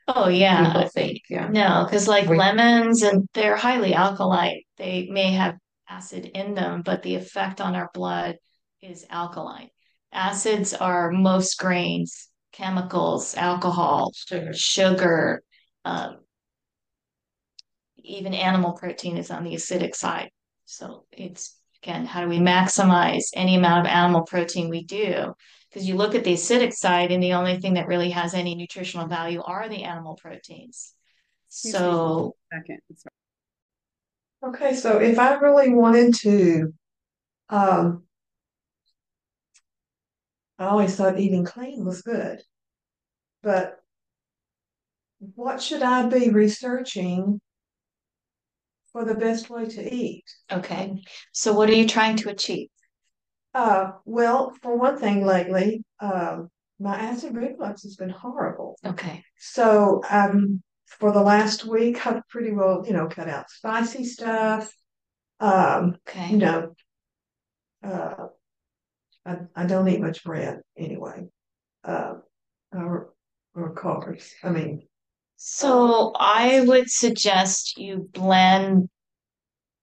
Oh 0.09 0.29
yeah. 0.29 0.66
People 0.66 0.89
think, 0.89 1.22
yeah. 1.29 1.49
No, 1.49 1.85
because 1.85 2.07
like 2.09 2.29
we- 2.29 2.39
lemons 2.39 3.03
and 3.03 3.29
they're 3.35 3.57
highly 3.57 3.95
alkaline. 3.95 4.62
They 4.79 5.09
may 5.11 5.33
have 5.33 5.57
acid 5.89 6.27
in 6.27 6.55
them, 6.55 6.83
but 6.83 7.03
the 7.03 7.14
effect 7.16 7.61
on 7.61 7.74
our 7.74 7.91
blood 7.93 8.37
is 8.81 9.07
alkaline. 9.11 9.70
Acids 10.12 10.74
are 10.74 11.11
most 11.11 11.59
grains, 11.59 12.29
chemicals, 12.53 13.35
alcohol, 13.37 14.12
sugar, 14.14 14.53
sugar 14.55 15.43
um, 15.85 16.18
even 17.99 18.35
animal 18.35 18.72
protein 18.72 19.16
is 19.16 19.31
on 19.31 19.45
the 19.45 19.55
acidic 19.55 19.95
side. 19.95 20.31
So 20.64 21.05
it's 21.12 21.57
again, 21.83 22.07
how 22.07 22.22
do 22.22 22.29
we 22.29 22.39
maximize 22.39 23.24
any 23.35 23.57
amount 23.57 23.87
of 23.87 23.93
animal 23.93 24.22
protein 24.22 24.68
we 24.68 24.85
do? 24.85 25.35
Because 25.77 25.91
you 25.91 25.97
look 25.97 26.14
at 26.14 26.24
the 26.24 26.33
acidic 26.33 26.72
side, 26.72 27.12
and 27.12 27.22
the 27.22 27.35
only 27.35 27.61
thing 27.61 27.74
that 27.74 27.87
really 27.87 28.09
has 28.09 28.33
any 28.33 28.55
nutritional 28.55 29.09
value 29.09 29.43
are 29.43 29.68
the 29.68 29.83
animal 29.83 30.14
proteins. 30.14 30.95
So, 31.49 32.35
second. 32.51 32.81
Okay, 34.43 34.74
so 34.74 34.97
if 34.97 35.18
I 35.18 35.35
really 35.35 35.74
wanted 35.74 36.14
to, 36.22 36.72
um, 37.51 38.05
I 40.59 40.64
always 40.64 40.97
thought 40.97 41.20
eating 41.20 41.45
clean 41.45 41.85
was 41.85 42.01
good, 42.01 42.41
but 43.43 43.77
what 45.35 45.61
should 45.61 45.83
I 45.83 46.09
be 46.09 46.31
researching 46.31 47.39
for 48.93 49.05
the 49.05 49.14
best 49.14 49.51
way 49.51 49.66
to 49.66 49.95
eat. 49.95 50.24
Okay. 50.51 51.03
So 51.33 51.53
what 51.53 51.68
are 51.68 51.74
you 51.74 51.87
trying 51.87 52.16
to 52.16 52.31
achieve? 52.31 52.68
Uh, 53.57 53.93
well, 54.05 54.53
for 54.61 54.77
one 54.77 54.99
thing, 54.99 55.25
lately, 55.25 55.83
um, 56.01 56.51
my 56.79 56.95
acid 56.95 57.35
reflux 57.35 57.85
has 57.85 57.97
been 57.97 58.11
horrible. 58.11 58.77
Okay. 58.85 59.25
So, 59.39 60.03
um, 60.11 60.63
for 60.85 61.11
the 61.11 61.23
last 61.23 61.65
week, 61.65 62.07
I've 62.07 62.21
pretty 62.29 62.53
well, 62.53 62.85
you 62.87 62.93
know, 62.93 63.07
cut 63.07 63.31
out 63.31 63.49
spicy 63.49 64.05
stuff. 64.05 64.71
Um, 65.41 65.97
okay. 66.07 66.33
You 66.33 66.37
know, 66.37 66.75
uh, 67.83 68.27
I, 69.25 69.37
I 69.57 69.65
don't 69.65 69.89
eat 69.89 70.03
much 70.03 70.23
bread 70.23 70.61
anyway, 70.77 71.25
uh, 71.83 72.17
or, 72.73 73.15
or 73.55 73.75
carbs. 73.75 74.33
I 74.45 74.51
mean, 74.51 74.87
so 75.37 76.13
I 76.15 76.61
would 76.61 76.91
suggest 76.91 77.79
you 77.79 78.11
blend 78.13 78.91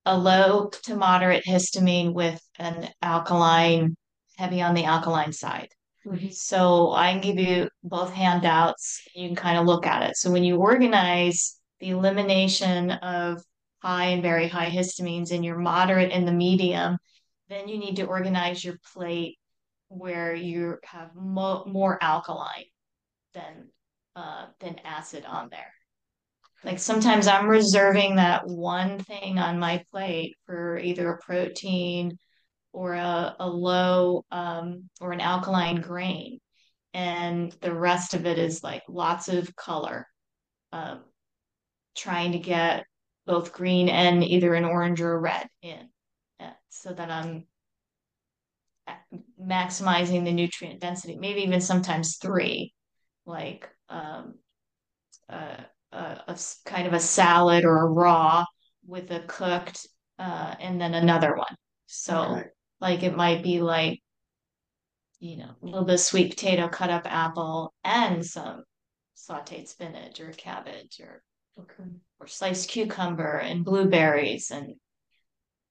a 0.05 0.17
low 0.17 0.69
to 0.83 0.95
moderate 0.95 1.45
histamine 1.45 2.13
with 2.13 2.41
an 2.59 2.89
alkaline, 3.01 3.95
heavy 4.37 4.61
on 4.61 4.75
the 4.75 4.85
alkaline 4.85 5.33
side. 5.33 5.69
Mm-hmm. 6.05 6.29
So 6.31 6.91
I 6.91 7.11
can 7.11 7.21
give 7.21 7.39
you 7.39 7.69
both 7.83 8.11
handouts. 8.11 9.01
You 9.15 9.29
can 9.29 9.35
kind 9.35 9.57
of 9.57 9.65
look 9.65 9.85
at 9.85 10.03
it. 10.09 10.17
So 10.17 10.31
when 10.31 10.43
you 10.43 10.57
organize 10.57 11.57
the 11.79 11.91
elimination 11.91 12.91
of 12.91 13.41
high 13.81 14.05
and 14.07 14.21
very 14.21 14.47
high 14.47 14.69
histamines 14.69 15.31
in 15.31 15.43
your 15.43 15.57
moderate 15.57 16.11
and 16.11 16.27
the 16.27 16.33
medium, 16.33 16.97
then 17.49 17.67
you 17.67 17.77
need 17.77 17.97
to 17.97 18.05
organize 18.05 18.63
your 18.63 18.75
plate 18.93 19.37
where 19.87 20.33
you 20.33 20.77
have 20.83 21.15
mo- 21.15 21.65
more 21.65 22.01
alkaline 22.01 22.65
than 23.33 23.69
uh, 24.15 24.45
than 24.59 24.79
acid 24.83 25.25
on 25.25 25.49
there. 25.49 25.73
Like 26.63 26.79
sometimes 26.79 27.27
I'm 27.27 27.47
reserving 27.47 28.15
that 28.15 28.47
one 28.47 28.99
thing 28.99 29.37
on 29.37 29.59
my 29.59 29.83
plate 29.91 30.35
for 30.45 30.77
either 30.77 31.11
a 31.11 31.17
protein 31.17 32.17
or 32.71 32.93
a, 32.93 33.35
a 33.39 33.47
low 33.47 34.25
um, 34.31 34.89
or 35.01 35.11
an 35.11 35.19
alkaline 35.19 35.81
grain. 35.81 36.39
And 36.93 37.51
the 37.61 37.73
rest 37.73 38.13
of 38.13 38.25
it 38.25 38.37
is 38.37 38.63
like 38.63 38.83
lots 38.87 39.27
of 39.27 39.55
color, 39.55 40.07
um, 40.71 41.03
trying 41.95 42.31
to 42.33 42.39
get 42.39 42.85
both 43.25 43.53
green 43.53 43.89
and 43.89 44.23
either 44.23 44.53
an 44.53 44.65
orange 44.65 45.01
or 45.01 45.13
a 45.13 45.19
red 45.19 45.47
in 45.61 45.89
uh, 46.39 46.51
so 46.69 46.93
that 46.93 47.09
I'm 47.09 47.45
uh, 48.87 48.93
maximizing 49.41 50.23
the 50.23 50.33
nutrient 50.33 50.79
density, 50.79 51.15
maybe 51.15 51.41
even 51.41 51.61
sometimes 51.61 52.17
three, 52.17 52.73
like 53.25 53.69
um, 53.89 54.35
uh, 55.29 55.57
a, 55.93 56.23
a 56.27 56.39
kind 56.65 56.87
of 56.87 56.93
a 56.93 56.99
salad 56.99 57.65
or 57.65 57.77
a 57.77 57.89
raw 57.89 58.45
with 58.85 59.11
a 59.11 59.21
cooked 59.21 59.87
uh, 60.19 60.55
and 60.59 60.79
then 60.79 60.93
another 60.93 61.35
one. 61.35 61.55
So 61.87 62.41
like 62.81 63.03
it 63.03 63.15
might 63.15 63.43
be 63.43 63.61
like, 63.61 64.01
you 65.19 65.37
know, 65.37 65.51
a 65.61 65.65
little 65.65 65.85
bit 65.85 65.95
of 65.95 65.99
sweet 65.99 66.31
potato, 66.31 66.67
cut 66.67 66.89
up 66.89 67.05
apple, 67.05 67.73
and 67.83 68.25
some 68.25 68.63
sauteed 69.15 69.67
spinach 69.67 70.19
or 70.19 70.31
cabbage 70.31 70.99
or 70.99 71.23
Okay. 71.59 71.83
or 72.19 72.27
sliced 72.27 72.69
cucumber 72.69 73.37
and 73.37 73.63
blueberries 73.63 74.49
and 74.49 74.73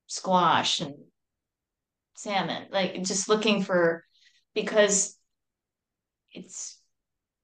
squash 0.07 0.81
and 0.81 0.95
salmon. 2.15 2.69
Like 2.71 3.03
just 3.03 3.29
looking 3.29 3.63
for 3.63 4.05
because 4.55 5.19
it's 6.31 6.79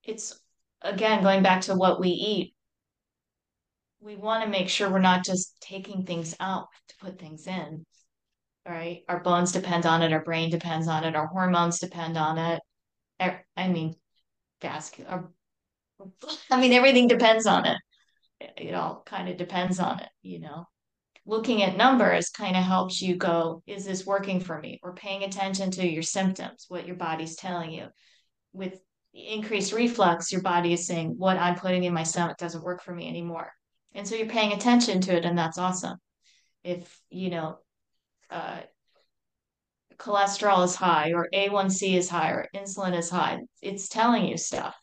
it's 0.04 0.38
again 0.82 1.22
going 1.22 1.42
back 1.42 1.62
to 1.62 1.74
what 1.74 2.00
we 2.00 2.10
eat. 2.10 2.54
We 4.00 4.16
want 4.16 4.44
to 4.44 4.50
make 4.50 4.68
sure 4.68 4.90
we're 4.90 5.00
not 5.00 5.24
just 5.24 5.60
taking 5.60 6.04
things 6.04 6.34
out 6.40 6.68
to 6.88 6.94
put 7.00 7.18
things 7.18 7.46
in. 7.46 7.84
Right? 8.68 9.02
Our 9.08 9.20
bones 9.20 9.52
depend 9.52 9.86
on 9.86 10.02
it, 10.02 10.12
our 10.12 10.22
brain 10.22 10.50
depends 10.50 10.88
on 10.88 11.04
it, 11.04 11.16
our 11.16 11.26
hormones 11.26 11.78
depend 11.78 12.16
on 12.16 12.38
it. 12.38 12.60
Er- 13.20 13.44
I 13.56 13.68
mean, 13.68 13.94
vascular. 14.60 15.30
I 16.50 16.60
mean, 16.60 16.72
everything 16.72 17.08
depends 17.08 17.46
on 17.46 17.66
it. 17.66 17.78
It, 18.40 18.52
it 18.68 18.74
all 18.74 19.02
kind 19.06 19.28
of 19.28 19.36
depends 19.36 19.80
on 19.80 20.00
it, 20.00 20.08
you 20.22 20.40
know. 20.40 20.66
Looking 21.26 21.62
at 21.62 21.76
numbers 21.76 22.30
kind 22.30 22.56
of 22.56 22.62
helps 22.62 23.02
you 23.02 23.16
go, 23.16 23.62
is 23.66 23.84
this 23.84 24.06
working 24.06 24.40
for 24.40 24.58
me? 24.58 24.80
Or 24.82 24.94
paying 24.94 25.24
attention 25.24 25.70
to 25.72 25.86
your 25.86 26.02
symptoms, 26.02 26.64
what 26.68 26.86
your 26.86 26.96
body's 26.96 27.36
telling 27.36 27.70
you. 27.70 27.88
With 28.52 28.80
increased 29.12 29.72
reflux, 29.72 30.32
your 30.32 30.40
body 30.42 30.72
is 30.72 30.86
saying, 30.86 31.16
what 31.18 31.36
I'm 31.36 31.56
putting 31.56 31.84
in 31.84 31.92
my 31.92 32.04
stomach 32.04 32.38
doesn't 32.38 32.64
work 32.64 32.82
for 32.82 32.94
me 32.94 33.08
anymore. 33.08 33.50
And 33.98 34.06
so 34.06 34.14
you're 34.14 34.28
paying 34.28 34.52
attention 34.52 35.00
to 35.02 35.16
it, 35.16 35.24
and 35.24 35.36
that's 35.36 35.58
awesome. 35.58 35.98
If, 36.62 37.00
you 37.10 37.30
know, 37.30 37.58
uh, 38.30 38.60
cholesterol 39.96 40.64
is 40.64 40.76
high 40.76 41.14
or 41.14 41.28
A1C 41.34 41.96
is 41.96 42.08
high 42.08 42.30
or 42.30 42.46
insulin 42.54 42.96
is 42.96 43.10
high, 43.10 43.40
it's 43.60 43.88
telling 43.88 44.24
you 44.24 44.36
stuff. 44.36 44.76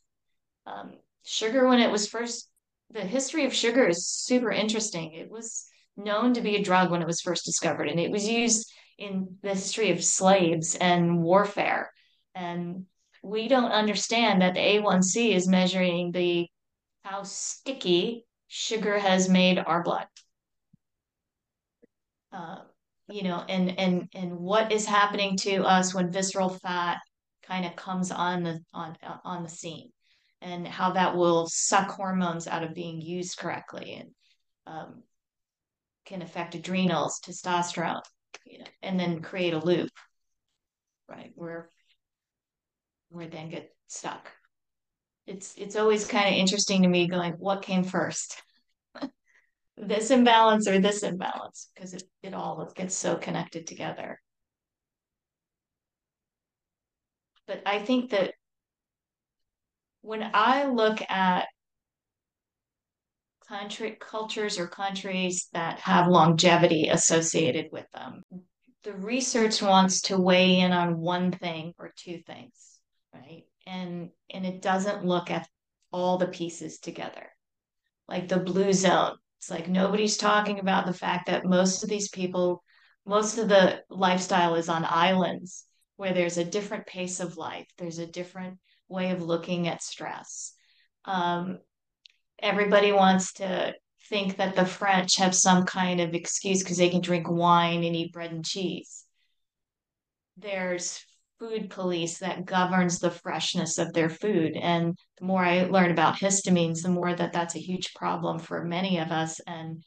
Um, 0.65 0.95
sugar, 1.23 1.65
when 1.65 1.79
it 1.79 1.89
was 1.89 2.09
first, 2.09 2.49
the 2.91 3.05
history 3.05 3.45
of 3.45 3.53
sugar 3.53 3.87
is 3.87 4.05
super 4.05 4.51
interesting. 4.51 5.13
It 5.13 5.31
was 5.31 5.65
known 5.95 6.33
to 6.33 6.41
be 6.41 6.57
a 6.57 6.63
drug 6.63 6.91
when 6.91 7.01
it 7.01 7.07
was 7.07 7.21
first 7.21 7.45
discovered, 7.45 7.87
and 7.87 8.01
it 8.01 8.11
was 8.11 8.27
used 8.27 8.69
in 8.97 9.37
the 9.41 9.53
history 9.53 9.91
of 9.91 10.03
slaves 10.03 10.75
and 10.75 11.23
warfare. 11.23 11.89
And 12.35 12.85
we 13.23 13.47
don't 13.47 13.71
understand 13.71 14.41
that 14.41 14.55
the 14.55 14.59
A1C 14.59 15.33
is 15.33 15.47
measuring 15.47 16.11
the 16.11 16.49
how 17.05 17.23
sticky 17.23 18.25
sugar 18.47 18.97
has 18.97 19.29
made 19.29 19.57
our 19.59 19.83
blood. 19.83 20.07
Uh, 22.31 22.57
you 23.07 23.23
know, 23.23 23.43
and 23.47 23.77
and 23.79 24.09
and 24.13 24.37
what 24.37 24.71
is 24.71 24.85
happening 24.85 25.37
to 25.37 25.63
us 25.63 25.93
when 25.93 26.11
visceral 26.11 26.49
fat 26.49 26.97
kind 27.43 27.65
of 27.65 27.75
comes 27.75 28.11
on 28.11 28.43
the 28.43 28.59
on 28.73 28.97
on 29.23 29.43
the 29.43 29.49
scene, 29.49 29.91
and 30.41 30.67
how 30.67 30.91
that 30.91 31.15
will 31.15 31.47
suck 31.47 31.89
hormones 31.89 32.47
out 32.47 32.63
of 32.63 32.73
being 32.73 33.01
used 33.01 33.37
correctly, 33.37 33.93
and 33.93 34.09
um, 34.67 35.03
can 36.05 36.21
affect 36.21 36.55
adrenals, 36.55 37.19
testosterone, 37.25 38.01
you 38.45 38.59
know, 38.59 38.65
and 38.81 38.99
then 38.99 39.21
create 39.21 39.53
a 39.53 39.59
loop, 39.59 39.91
right? 41.07 41.31
Where 41.35 41.69
where 43.09 43.27
then 43.27 43.49
get 43.49 43.69
stuck. 43.87 44.31
It's 45.27 45.55
it's 45.57 45.75
always 45.75 46.07
kind 46.07 46.27
of 46.27 46.33
interesting 46.33 46.83
to 46.83 46.87
me 46.87 47.07
going, 47.07 47.33
what 47.33 47.61
came 47.61 47.83
first? 47.83 48.41
this 49.77 50.11
imbalance 50.11 50.67
or 50.67 50.79
this 50.79 51.03
imbalance 51.03 51.69
because 51.73 51.93
it, 51.93 52.03
it 52.21 52.33
all 52.33 52.71
gets 52.75 52.95
so 52.95 53.15
connected 53.15 53.65
together. 53.67 54.21
But 57.47 57.61
I 57.65 57.79
think 57.79 58.11
that 58.11 58.33
when 60.01 60.29
I 60.33 60.65
look 60.65 61.01
at 61.09 61.47
country 63.47 63.97
cultures 63.99 64.57
or 64.57 64.67
countries 64.67 65.47
that 65.53 65.79
have 65.79 66.07
longevity 66.07 66.89
associated 66.89 67.69
with 67.71 67.85
them, 67.91 68.23
the 68.83 68.93
research 68.93 69.61
wants 69.61 70.01
to 70.01 70.17
weigh 70.17 70.59
in 70.59 70.71
on 70.71 70.99
one 70.99 71.31
thing 71.31 71.73
or 71.77 71.93
two 71.95 72.19
things, 72.19 72.79
right? 73.13 73.43
And 73.65 74.11
and 74.29 74.45
it 74.45 74.61
doesn't 74.61 75.05
look 75.05 75.31
at 75.31 75.47
all 75.91 76.17
the 76.17 76.27
pieces 76.27 76.79
together. 76.79 77.29
Like 78.07 78.27
the 78.27 78.39
blue 78.39 78.73
zone, 78.73 79.15
it's 79.39 79.49
like 79.49 79.67
nobody's 79.67 80.17
talking 80.17 80.59
about 80.59 80.85
the 80.85 80.93
fact 80.93 81.27
that 81.27 81.45
most 81.45 81.83
of 81.83 81.89
these 81.89 82.09
people, 82.09 82.63
most 83.05 83.37
of 83.37 83.47
the 83.49 83.83
lifestyle 83.89 84.55
is 84.55 84.69
on 84.69 84.85
islands 84.85 85.65
where 85.97 86.13
there's 86.13 86.37
a 86.37 86.43
different 86.43 86.85
pace 86.85 87.19
of 87.19 87.37
life, 87.37 87.67
there's 87.77 87.99
a 87.99 88.05
different 88.05 88.59
way 88.87 89.11
of 89.11 89.21
looking 89.21 89.67
at 89.67 89.81
stress. 89.81 90.53
Um, 91.05 91.59
everybody 92.39 92.91
wants 92.91 93.33
to 93.33 93.73
think 94.09 94.37
that 94.37 94.55
the 94.55 94.65
French 94.65 95.15
have 95.17 95.33
some 95.33 95.65
kind 95.65 95.99
of 96.01 96.13
excuse 96.13 96.61
because 96.61 96.77
they 96.77 96.89
can 96.89 97.01
drink 97.01 97.29
wine 97.29 97.83
and 97.83 97.95
eat 97.95 98.13
bread 98.13 98.31
and 98.31 98.45
cheese. 98.45 99.05
There's 100.37 101.03
food 101.39 101.69
police 101.69 102.19
that 102.19 102.45
governs 102.45 102.99
the 102.99 103.11
freshness 103.11 103.77
of 103.77 103.93
their 103.93 104.09
food. 104.09 104.55
And 104.55 104.97
the 105.19 105.25
more 105.25 105.43
I 105.43 105.63
learn 105.63 105.91
about 105.91 106.15
histamines, 106.15 106.81
the 106.81 106.89
more 106.89 107.13
that 107.13 107.33
that's 107.33 107.55
a 107.55 107.59
huge 107.59 107.93
problem 107.93 108.39
for 108.39 108.63
many 108.63 108.99
of 108.99 109.11
us, 109.11 109.39
and 109.45 109.83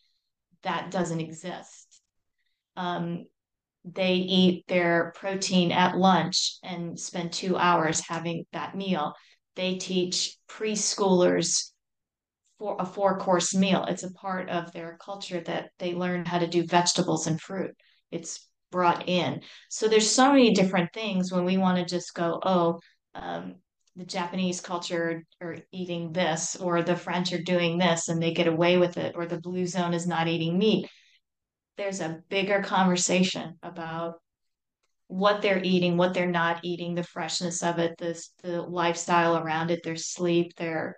that 0.62 0.90
doesn't 0.90 1.20
exist. 1.20 2.00
Um, 2.76 3.24
they 3.84 4.14
eat 4.14 4.64
their 4.68 5.12
protein 5.16 5.72
at 5.72 5.96
lunch 5.96 6.58
and 6.62 6.98
spend 6.98 7.32
two 7.32 7.56
hours 7.56 8.00
having 8.06 8.44
that 8.52 8.76
meal. 8.76 9.14
They 9.56 9.76
teach 9.76 10.36
preschoolers 10.48 11.72
for 12.58 12.76
a 12.78 12.84
four 12.84 13.18
course 13.18 13.54
meal. 13.54 13.84
It's 13.88 14.02
a 14.02 14.12
part 14.12 14.50
of 14.50 14.72
their 14.72 14.98
culture 15.00 15.40
that 15.40 15.70
they 15.78 15.94
learn 15.94 16.24
how 16.24 16.38
to 16.38 16.46
do 16.46 16.66
vegetables 16.66 17.26
and 17.26 17.40
fruit. 17.40 17.74
It's 18.10 18.47
brought 18.70 19.08
in. 19.08 19.42
So 19.70 19.88
there's 19.88 20.10
so 20.10 20.30
many 20.30 20.52
different 20.52 20.92
things 20.92 21.32
when 21.32 21.44
we 21.44 21.56
want 21.56 21.78
to 21.78 21.84
just 21.84 22.14
go, 22.14 22.40
oh, 22.42 22.80
um, 23.14 23.56
the 23.96 24.04
Japanese 24.04 24.60
culture 24.60 25.24
are 25.40 25.56
eating 25.72 26.12
this, 26.12 26.54
or 26.56 26.82
the 26.82 26.96
French 26.96 27.32
are 27.32 27.42
doing 27.42 27.78
this, 27.78 28.08
and 28.08 28.22
they 28.22 28.32
get 28.32 28.46
away 28.46 28.78
with 28.78 28.96
it, 28.96 29.14
or 29.16 29.26
the 29.26 29.40
blue 29.40 29.66
zone 29.66 29.92
is 29.92 30.06
not 30.06 30.28
eating 30.28 30.56
meat. 30.56 30.88
There's 31.76 32.00
a 32.00 32.20
bigger 32.28 32.62
conversation 32.62 33.54
about 33.62 34.14
what 35.08 35.42
they're 35.42 35.62
eating, 35.62 35.96
what 35.96 36.14
they're 36.14 36.26
not 36.26 36.60
eating, 36.62 36.94
the 36.94 37.02
freshness 37.02 37.62
of 37.62 37.78
it, 37.78 37.96
this 37.98 38.30
the 38.42 38.62
lifestyle 38.62 39.36
around 39.36 39.70
it, 39.70 39.82
their 39.82 39.96
sleep, 39.96 40.54
their 40.56 40.96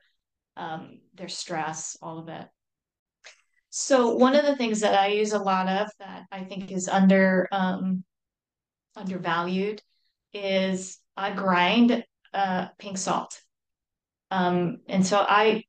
um, 0.56 1.00
their 1.14 1.28
stress, 1.28 1.96
all 2.02 2.18
of 2.18 2.28
it. 2.28 2.46
So 3.70 4.14
one 4.16 4.34
of 4.34 4.44
the 4.44 4.56
things 4.56 4.80
that 4.80 4.98
I 4.98 5.08
use 5.08 5.32
a 5.32 5.38
lot 5.38 5.68
of 5.68 5.88
that 6.00 6.26
I 6.30 6.44
think 6.44 6.70
is 6.70 6.88
under 6.88 7.48
um, 7.52 8.04
undervalued 8.96 9.82
is 10.32 10.98
I 11.16 11.32
grind 11.32 12.04
uh, 12.34 12.68
pink 12.78 12.98
salt. 12.98 13.40
Um, 14.30 14.78
and 14.88 15.04
so 15.06 15.24
I 15.26 15.64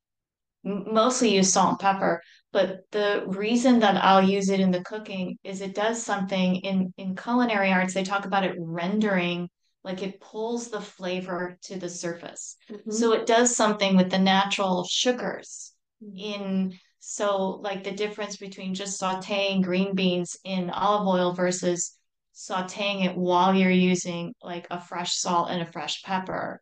mostly 0.64 1.36
use 1.36 1.54
salt 1.54 1.72
and 1.72 1.80
pepper, 1.80 2.22
but 2.52 2.82
the 2.92 3.24
reason 3.28 3.80
that 3.80 4.04
I'll 4.04 4.24
use 4.24 4.50
it 4.50 4.60
in 4.60 4.72
the 4.72 4.84
cooking 4.84 5.38
is 5.44 5.62
it 5.62 5.76
does 5.76 6.04
something 6.04 6.58
in 6.58 6.94
in 6.98 7.16
culinary 7.16 7.72
arts. 7.72 7.94
They 7.94 8.04
talk 8.04 8.26
about 8.26 8.44
it 8.44 8.56
rendering, 8.60 9.50
like 9.84 10.04
it 10.04 10.22
pulls 10.22 10.70
the 10.70 10.82
flavor 10.82 11.58
to 11.64 11.80
the 11.80 11.90
surface. 11.90 12.58
Mhm. 12.70 12.94
So 12.94 13.14
it 13.14 13.26
does 13.26 13.56
something 13.56 13.96
with 13.96 14.12
the 14.12 14.20
natural 14.20 14.86
sugars 14.86 15.74
Mhm. 16.04 16.20
in 16.20 16.80
so 17.02 17.60
like 17.62 17.84
the 17.84 17.92
difference 17.92 18.38
between 18.38 18.76
just 18.76 19.02
sauteing 19.02 19.64
green 19.64 19.96
beans 19.96 20.38
in 20.46 20.70
olive 20.70 21.08
oil 21.08 21.34
versus 21.34 21.98
sauteing 22.34 23.04
it 23.06 23.18
while 23.18 23.54
you're 23.56 23.72
using 23.72 24.34
like 24.44 24.68
a 24.72 24.80
fresh 24.80 25.16
salt 25.16 25.50
and 25.50 25.62
a 25.64 25.72
fresh 25.72 26.04
pepper 26.04 26.62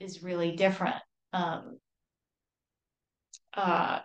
is 0.00 0.22
really 0.22 0.56
different. 0.56 0.96
Um, 1.32 1.78
uh, 3.54 4.00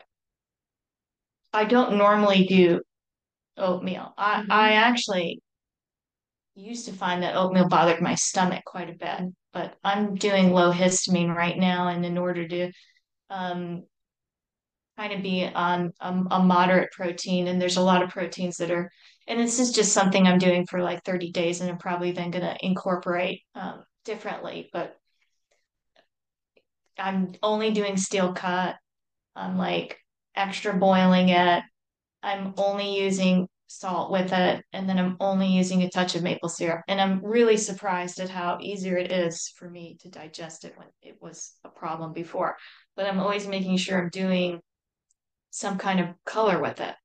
I 1.53 1.65
don't 1.65 1.97
normally 1.97 2.45
do 2.45 2.81
oatmeal. 3.57 4.13
I, 4.17 4.41
Mhm. 4.43 4.51
I 4.51 4.71
actually 4.73 5.41
used 6.55 6.85
to 6.85 6.93
find 6.93 7.23
that 7.23 7.35
oatmeal 7.35 7.67
bothered 7.67 8.01
my 8.01 8.15
stomach 8.15 8.63
quite 8.65 8.89
a 8.89 8.93
bit, 8.93 9.33
but 9.53 9.77
I'm 9.83 10.15
doing 10.15 10.51
low 10.51 10.71
histamine 10.71 11.33
right 11.33 11.57
now, 11.57 11.87
and 11.87 12.05
in 12.05 12.17
order 12.17 12.47
to 12.47 12.71
um, 13.29 13.85
kind 14.99 15.13
of 15.13 15.23
be 15.23 15.45
on 15.45 15.93
a, 16.01 16.23
a 16.31 16.43
moderate 16.43 16.91
protein, 16.91 17.47
and 17.47 17.61
there's 17.61 17.77
a 17.77 17.81
lot 17.81 18.03
of 18.03 18.09
proteins 18.09 18.57
that 18.57 18.71
are, 18.71 18.91
and 19.27 19.39
this 19.39 19.59
is 19.59 19.71
just 19.71 19.93
something 19.93 20.27
I'm 20.27 20.39
doing 20.39 20.65
for 20.65 20.81
like 20.81 21.03
30 21.05 21.31
days, 21.31 21.61
and 21.61 21.69
I'm 21.69 21.77
probably 21.77 22.11
then 22.11 22.31
going 22.31 22.43
to 22.45 22.57
incorporate 22.59 23.41
um, 23.55 23.83
differently, 24.03 24.69
but 24.73 24.95
I'm 26.97 27.33
only 27.41 27.71
doing 27.71 27.95
steel 27.95 28.33
cut 28.33 28.75
I'm 29.39 29.57
like 29.57 29.97
extra 30.35 30.73
boiling 30.73 31.29
it. 31.29 31.63
I'm 32.21 32.53
only 32.57 32.99
using 32.99 33.47
salt 33.67 34.11
with 34.11 34.33
it, 34.33 34.63
and 34.73 34.89
then 34.89 34.97
I'm 34.97 35.15
only 35.19 35.47
using 35.47 35.83
a 35.83 35.89
touch 35.89 36.15
of 36.15 36.23
maple 36.23 36.49
syrup. 36.49 36.81
And 36.87 36.99
I'm 36.99 37.23
really 37.23 37.55
surprised 37.55 38.19
at 38.19 38.29
how 38.29 38.57
easier 38.61 38.97
it 38.97 39.11
is 39.11 39.53
for 39.55 39.69
me 39.69 39.97
to 40.01 40.09
digest 40.09 40.65
it 40.65 40.73
when 40.75 40.87
it 41.01 41.17
was 41.21 41.53
a 41.63 41.69
problem 41.69 42.13
before. 42.13 42.57
But 42.95 43.05
I'm 43.05 43.19
always 43.19 43.47
making 43.47 43.77
sure 43.77 43.97
I'm 43.97 44.09
doing 44.09 44.59
some 45.49 45.77
kind 45.77 45.99
of 45.99 46.07
color 46.25 46.61
with 46.61 46.79
it. 46.79 46.95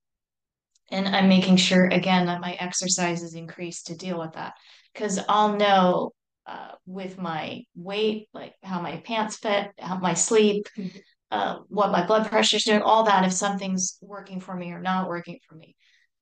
And 0.90 1.08
I'm 1.08 1.28
making 1.28 1.56
sure 1.56 1.86
again 1.86 2.26
that 2.26 2.40
my 2.40 2.52
exercise 2.52 3.22
is 3.22 3.34
increased 3.34 3.86
to 3.88 3.96
deal 3.96 4.18
with 4.18 4.32
that. 4.34 4.54
Because 4.92 5.18
I'll 5.28 5.56
know 5.56 6.12
uh, 6.46 6.72
with 6.86 7.18
my 7.18 7.62
weight, 7.74 8.28
like 8.34 8.54
how 8.62 8.80
my 8.80 8.98
pants 8.98 9.36
fit, 9.36 9.72
how 9.78 9.98
my 9.98 10.14
sleep, 10.14 10.68
Mhm. 10.76 11.02
uh, 11.30 11.58
what 11.68 11.90
my 11.90 12.06
blood 12.06 12.28
pressure 12.28 12.58
is 12.58 12.64
doing, 12.64 12.82
all 12.82 13.04
that, 13.04 13.24
if 13.24 13.32
something's 13.32 13.98
working 14.02 14.40
for 14.40 14.54
me 14.54 14.72
or 14.72 14.80
not 14.80 15.08
working 15.08 15.38
for 15.48 15.54
me. 15.54 15.74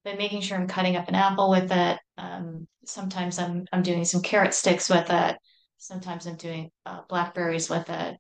But 0.04 0.18
making 0.18 0.40
sure 0.40 0.56
I'm 0.56 0.68
cutting 0.68 0.96
up 0.96 1.08
an 1.08 1.14
apple 1.16 1.50
with 1.50 1.70
it. 1.70 1.98
Um, 2.16 2.66
sometimes 2.86 3.38
I'm 3.38 3.66
I'm 3.72 3.82
doing 3.82 4.04
some 4.04 4.22
carrot 4.22 4.54
sticks 4.54 4.88
with 4.88 5.10
it. 5.10 5.36
Sometimes 5.78 6.26
I'm 6.26 6.36
doing 6.36 6.70
uh, 6.86 7.02
blackberries 7.08 7.68
with 7.68 7.90
it. 7.90 8.16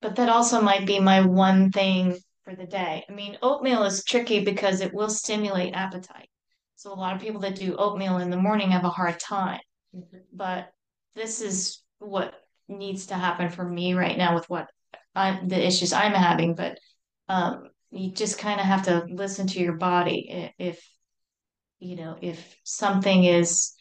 But 0.00 0.16
that 0.16 0.28
also 0.30 0.60
might 0.62 0.86
be 0.86 0.98
my 0.98 1.20
one 1.20 1.70
thing 1.70 2.18
for 2.44 2.54
the 2.54 2.66
day. 2.66 3.04
I 3.08 3.12
mean, 3.12 3.38
oatmeal 3.42 3.84
is 3.84 4.04
tricky 4.04 4.44
because 4.44 4.80
it 4.80 4.94
will 4.94 5.10
stimulate 5.10 5.74
appetite. 5.74 6.28
So 6.76 6.92
a 6.92 6.94
lot 6.94 7.14
of 7.14 7.20
people 7.20 7.40
that 7.42 7.56
do 7.56 7.76
oatmeal 7.76 8.18
in 8.18 8.30
the 8.30 8.36
morning 8.36 8.70
have 8.70 8.84
a 8.84 8.90
hard 8.90 9.20
time. 9.20 9.60
Mhm. 9.94 10.22
But 10.32 10.72
this 11.14 11.40
is 11.40 11.82
what 11.98 12.34
needs 12.68 13.06
to 13.06 13.14
happen 13.14 13.50
for 13.50 13.64
me 13.64 13.94
right 13.94 14.16
now 14.16 14.34
with 14.34 14.48
what 14.48 14.68
I'm 15.14 15.48
the 15.48 15.64
issues 15.64 15.92
I'm 15.92 16.12
having. 16.14 16.54
But 16.54 16.78
um, 17.28 17.68
you 17.90 18.12
just 18.12 18.38
kind 18.38 18.60
of 18.60 18.66
have 18.66 18.84
to 18.84 19.04
listen 19.10 19.46
to 19.48 19.60
your 19.60 19.76
body 19.76 20.52
if 20.58 20.80
you 21.78 21.96
know 21.96 22.16
if 22.20 22.56
something 22.64 23.24
is 23.24 23.74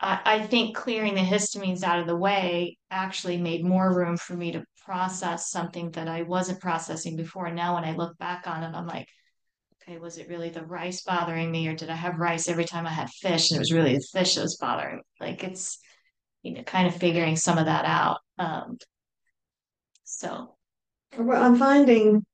I, 0.00 0.20
I 0.24 0.46
think 0.46 0.76
clearing 0.76 1.14
the 1.14 1.20
histamines 1.20 1.82
out 1.82 2.00
of 2.00 2.06
the 2.06 2.16
way 2.16 2.78
actually 2.90 3.38
made 3.38 3.64
more 3.64 3.96
room 3.96 4.16
for 4.16 4.34
me 4.34 4.52
to 4.52 4.64
process 4.88 5.50
something 5.50 5.90
that 5.90 6.08
I 6.08 6.22
wasn't 6.22 6.60
processing 6.60 7.14
before. 7.14 7.44
And 7.44 7.56
now 7.56 7.74
when 7.74 7.84
I 7.84 7.92
look 7.92 8.16
back 8.16 8.46
on 8.46 8.62
it, 8.62 8.74
I'm 8.74 8.86
like, 8.86 9.06
okay, 9.82 9.98
was 9.98 10.16
it 10.16 10.30
really 10.30 10.48
the 10.48 10.64
rice 10.64 11.02
bothering 11.02 11.50
me, 11.50 11.68
or 11.68 11.74
did 11.74 11.90
I 11.90 11.94
have 11.94 12.16
rice 12.18 12.48
every 12.48 12.64
time 12.64 12.86
I 12.86 12.90
had 12.90 13.10
fish 13.10 13.50
and 13.50 13.56
it 13.56 13.60
was 13.60 13.70
really 13.70 13.96
the 13.96 14.08
fish 14.14 14.36
that 14.36 14.40
was 14.40 14.56
bothering 14.56 14.96
me? 14.96 15.02
Like 15.20 15.44
it's, 15.44 15.78
you 16.42 16.54
know, 16.54 16.62
kind 16.62 16.88
of 16.88 16.96
figuring 16.96 17.36
some 17.36 17.58
of 17.58 17.66
that 17.66 17.84
out. 17.84 18.20
Um, 18.38 18.78
so 20.04 20.56
Well, 21.18 21.42
I'm 21.42 21.56
finding 21.56 22.24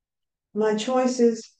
my 0.53 0.75
choices 0.75 1.51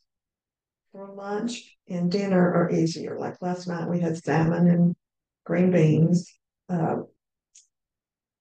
for 0.93 1.13
lunch 1.13 1.75
and 1.89 2.09
dinner 2.09 2.39
are 2.39 2.71
easier. 2.71 3.19
Like 3.19 3.41
last 3.41 3.67
night, 3.67 3.89
we 3.89 3.99
had 3.99 4.15
salmon 4.15 4.69
and 4.69 4.95
green 5.45 5.71
beans. 5.71 6.31
Uh, 6.69 6.99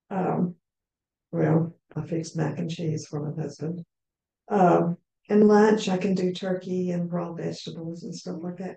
um, 0.08 0.54
well, 1.32 1.74
I 1.96 2.02
fix 2.02 2.34
mac 2.34 2.58
and 2.58 2.70
cheese 2.70 3.06
for 3.06 3.20
my 3.20 3.42
husband. 3.42 3.84
Um, 4.48 4.96
and 5.28 5.48
lunch, 5.48 5.88
I 5.88 5.96
can 5.96 6.14
do 6.14 6.32
turkey 6.32 6.90
and 6.90 7.10
raw 7.12 7.32
vegetables 7.32 8.02
and 8.02 8.14
stuff 8.14 8.36
like 8.40 8.58
that. 8.58 8.76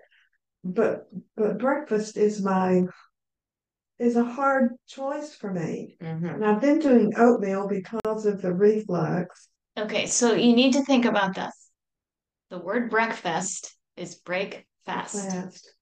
But 0.64 1.08
but 1.36 1.58
breakfast 1.58 2.16
is 2.16 2.42
my 2.42 2.84
is 3.98 4.16
a 4.16 4.24
hard 4.24 4.74
choice 4.86 5.34
for 5.34 5.52
me. 5.52 5.96
Mhm. 6.00 6.34
And 6.34 6.44
I've 6.44 6.60
been 6.60 6.78
doing 6.78 7.12
oatmeal 7.16 7.66
because 7.68 8.26
of 8.26 8.40
the 8.40 8.52
reflux. 8.52 9.48
okay, 9.76 10.06
so 10.06 10.34
you 10.34 10.54
need 10.56 10.72
to 10.72 10.84
think 10.84 11.04
about 11.04 11.34
this. 11.34 11.70
The 12.50 12.58
word 12.58 12.90
breakfast 12.90 13.76
is 13.96 14.16
break 14.16 14.66
fast. 14.86 15.30
Fast. 15.30 15.74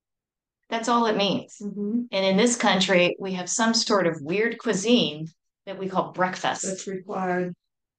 That's 0.68 0.89
all 0.89 1.07
it 1.07 1.16
means. 1.16 1.59
Mhm. 1.62 2.09
And 2.11 2.26
in 2.26 2.37
this 2.37 2.57
country, 2.57 3.16
we 3.20 3.34
have 3.34 3.49
some 3.49 3.72
sort 3.72 4.07
of 4.07 4.20
weird 4.20 4.59
cuisine 4.59 5.28
that 5.66 5.78
we 5.78 5.88
call 5.88 6.12
breakfast. 6.12 6.62
That's 6.62 6.86
required. 6.86 7.54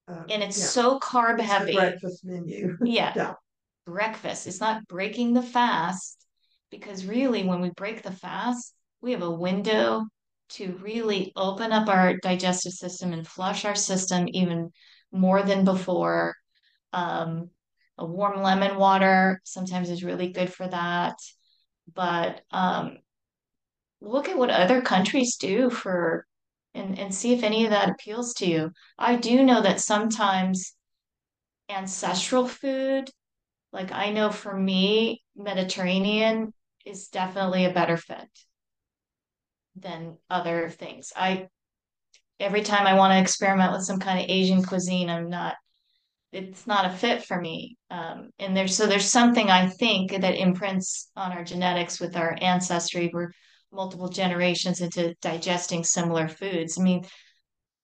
uh, 0.07 0.23
and 0.29 0.41
it's 0.41 0.57
yeah, 0.57 0.65
so 0.65 0.99
carb 0.99 1.39
it's 1.39 1.47
heavy. 1.47 1.73
Breakfast 1.73 2.25
menu. 2.25 2.77
Yeah. 2.83 3.13
Yeah. 3.15 3.33
Breakfast. 3.85 4.47
It's 4.47 4.59
not 4.59 4.87
breaking 4.87 5.33
the 5.33 5.41
fast 5.41 6.25
because 6.71 7.05
really, 7.05 7.43
when 7.43 7.61
we 7.61 7.69
break 7.71 8.03
the 8.03 8.11
fast, 8.11 8.73
we 9.01 9.11
have 9.11 9.21
a 9.21 9.31
window 9.31 10.05
to 10.49 10.79
really 10.81 11.33
open 11.35 11.71
up 11.71 11.87
our 11.89 12.17
digestive 12.17 12.73
system 12.73 13.13
and 13.13 13.27
flush 13.27 13.65
our 13.65 13.75
system 13.75 14.25
even 14.29 14.71
more 15.11 15.43
than 15.43 15.65
before. 15.65 16.35
Um, 16.93 17.49
a 17.97 18.05
warm 18.05 18.41
lemon 18.41 18.77
water 18.77 19.41
sometimes 19.43 19.89
is 19.89 20.03
really 20.03 20.31
good 20.31 20.53
for 20.53 20.67
that. 20.67 21.15
But 21.93 22.41
um, 22.51 22.97
look 24.01 24.29
at 24.29 24.37
what 24.37 24.49
other 24.49 24.81
countries 24.81 25.37
do 25.37 25.69
for 25.69 26.25
and, 26.77 26.97
and 26.99 27.13
see 27.13 27.33
if 27.33 27.43
any 27.43 27.65
of 27.65 27.71
that 27.71 27.89
appeals 27.89 28.33
to 28.35 28.45
you. 28.45 28.71
I 28.97 29.15
do 29.15 29.43
know 29.43 29.61
that 29.61 29.81
sometimes 29.81 30.73
ancestral 31.69 32.47
food, 32.47 33.09
like 33.73 33.91
I 33.91 34.11
know 34.11 34.29
for 34.29 34.57
me, 34.57 35.23
Mediterranean 35.35 36.53
is 36.85 37.07
definitely 37.07 37.65
a 37.65 37.73
better 37.73 37.97
fit 37.97 38.29
than 39.75 40.17
other 40.29 40.69
things. 40.69 41.11
I 41.15 41.47
every 42.39 42.61
time 42.61 42.85
I 42.85 42.93
want 42.93 43.11
to 43.13 43.19
experiment 43.19 43.71
with 43.71 43.83
some 43.83 43.99
kind 43.99 44.19
of 44.19 44.29
Asian 44.29 44.63
cuisine, 44.63 45.09
I'm 45.09 45.29
not 45.29 45.55
it's 46.33 46.67
not 46.67 46.85
a 46.85 46.89
fit 46.89 47.23
for 47.23 47.39
me. 47.39 47.77
Um, 47.89 48.29
and 48.37 48.55
there's 48.55 48.75
so 48.75 48.85
there's 48.85 49.09
something 49.09 49.49
I 49.49 49.69
think 49.69 50.11
that 50.11 50.35
imprints 50.35 51.09
on 51.15 51.31
our 51.31 51.43
genetics 51.43 51.99
with 51.99 52.15
our 52.15 52.37
ancestry. 52.41 53.09
We're 53.13 53.31
multiple 53.77 54.09
generations 54.09 54.81
into 54.81 55.15
digesting 55.21 55.83
similar 55.83 56.27
foods. 56.27 56.77
I 56.77 56.83
mean, 56.83 57.05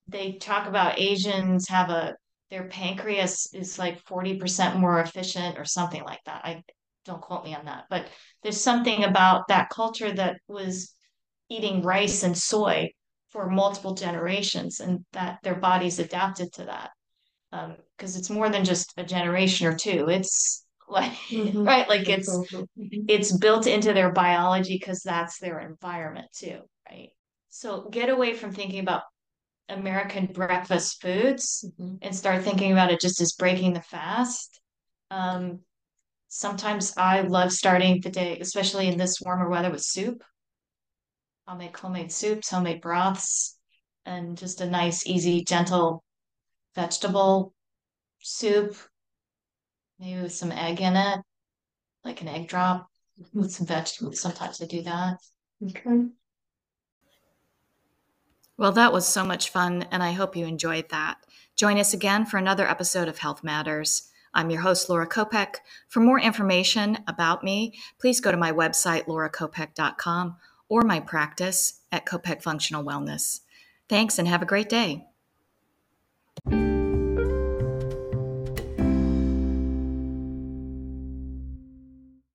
they 0.07 0.33
talk 0.33 0.67
about 0.67 0.99
Asians 0.99 1.69
have 1.69 1.89
a 1.89 2.15
their 2.49 2.67
pancreas 2.67 3.51
is 3.53 3.79
like 3.79 4.03
40% 4.05 4.75
more 4.75 4.99
efficient 4.99 5.57
or 5.57 5.65
something 5.65 6.03
like 6.03 6.19
that. 6.25 6.45
I 6.45 6.61
don't 7.05 7.21
quote 7.21 7.43
me 7.45 7.55
on 7.55 7.65
that, 7.65 7.85
but 7.89 8.05
there's 8.43 8.61
something 8.61 9.05
about 9.05 9.47
that 9.47 9.69
culture 9.69 10.11
that 10.11 10.37
was 10.47 10.93
eating 11.49 11.81
rice 11.81 12.21
and 12.21 12.37
soy 12.37 12.91
for 13.29 13.49
multiple 13.49 13.95
generations 13.95 14.79
and 14.79 15.03
that 15.13 15.39
their 15.41 15.55
bodies 15.55 15.97
adapted 15.97 16.53
to 16.53 16.65
that. 16.65 16.91
Um, 17.51 17.75
because 17.97 18.17
it's 18.17 18.29
more 18.29 18.49
than 18.49 18.65
just 18.65 18.93
a 18.97 19.03
generation 19.03 19.67
or 19.67 19.75
two. 19.75 20.09
It's 20.09 20.62
like 20.87 21.11
Mhm. 21.31 21.65
right, 21.65 21.87
like 21.89 22.07
it's 22.09 22.29
also- 22.29 22.67
it's 22.75 23.35
built 23.37 23.67
into 23.67 23.93
their 23.93 24.11
biology 24.11 24.77
because 24.77 25.01
that's 25.01 25.39
their 25.39 25.59
environment 25.59 26.27
too, 26.33 26.61
right? 26.89 27.09
So 27.49 27.89
get 27.89 28.09
away 28.09 28.33
from 28.33 28.53
thinking 28.53 28.79
about 28.79 29.03
American 29.69 30.27
breakfast 30.27 31.01
foods 31.01 31.65
Mhm. 31.79 31.99
and 32.01 32.15
start 32.15 32.43
thinking 32.43 32.71
about 32.71 32.91
it 32.91 32.99
just 33.01 33.21
as 33.21 33.33
breaking 33.33 33.73
the 33.73 33.81
fast. 33.81 34.59
Um, 35.11 35.59
sometimes 36.27 36.93
I 36.97 37.21
love 37.21 37.51
starting 37.51 38.01
the 38.01 38.09
day, 38.09 38.39
especially 38.39 38.87
in 38.87 38.97
this 38.97 39.21
warmer 39.21 39.49
weather, 39.49 39.71
with 39.71 39.83
soup. 39.83 40.23
I'll 41.47 41.57
make 41.57 41.77
homemade 41.77 42.11
soups, 42.11 42.49
homemade 42.49 42.81
broths, 42.81 43.57
and 44.05 44.37
just 44.37 44.61
a 44.61 44.65
nice, 44.69 45.05
easy, 45.05 45.43
gentle 45.43 46.03
vegetable 46.75 47.53
soup, 48.21 48.75
maybe 50.03 50.21
with 50.21 50.33
some 50.33 50.51
egg 50.51 50.81
in 50.81 50.95
it, 50.95 51.19
like 52.03 52.21
an 52.21 52.27
egg 52.27 52.47
drop 52.47 52.89
with 53.33 53.51
some 53.51 53.65
vegetables. 53.65 54.19
Sometimes 54.19 54.61
I 54.61 54.65
do 54.65 54.81
that. 54.83 55.17
Okay. 55.63 56.07
Well, 58.57 58.73
that 58.73 58.93
was 58.93 59.07
so 59.07 59.23
much 59.23 59.49
fun, 59.49 59.85
and 59.91 60.03
I 60.03 60.11
hope 60.11 60.35
you 60.35 60.45
enjoyed 60.45 60.89
that. 60.89 61.17
Join 61.55 61.79
us 61.79 61.93
again 61.93 62.25
for 62.25 62.37
another 62.37 62.67
episode 62.67 63.07
of 63.07 63.19
Health 63.19 63.43
Matters. 63.43 64.09
I'm 64.33 64.49
your 64.49 64.61
host, 64.61 64.89
Laura 64.89 65.07
Kopec. 65.07 65.55
For 65.87 65.99
more 65.99 66.19
information 66.19 66.99
about 67.07 67.43
me, 67.43 67.73
please 67.99 68.19
go 68.19 68.31
to 68.31 68.37
my 68.37 68.51
website, 68.51 69.05
laurakopec.com, 69.05 70.35
or 70.69 70.81
my 70.81 70.99
practice 70.99 71.81
at 71.91 72.05
Kopec 72.05 72.41
Functional 72.41 72.83
Wellness. 72.83 73.41
Thanks, 73.89 74.19
and 74.19 74.27
have 74.27 74.41
a 74.41 74.45
great 74.45 74.69
day. 74.69 75.07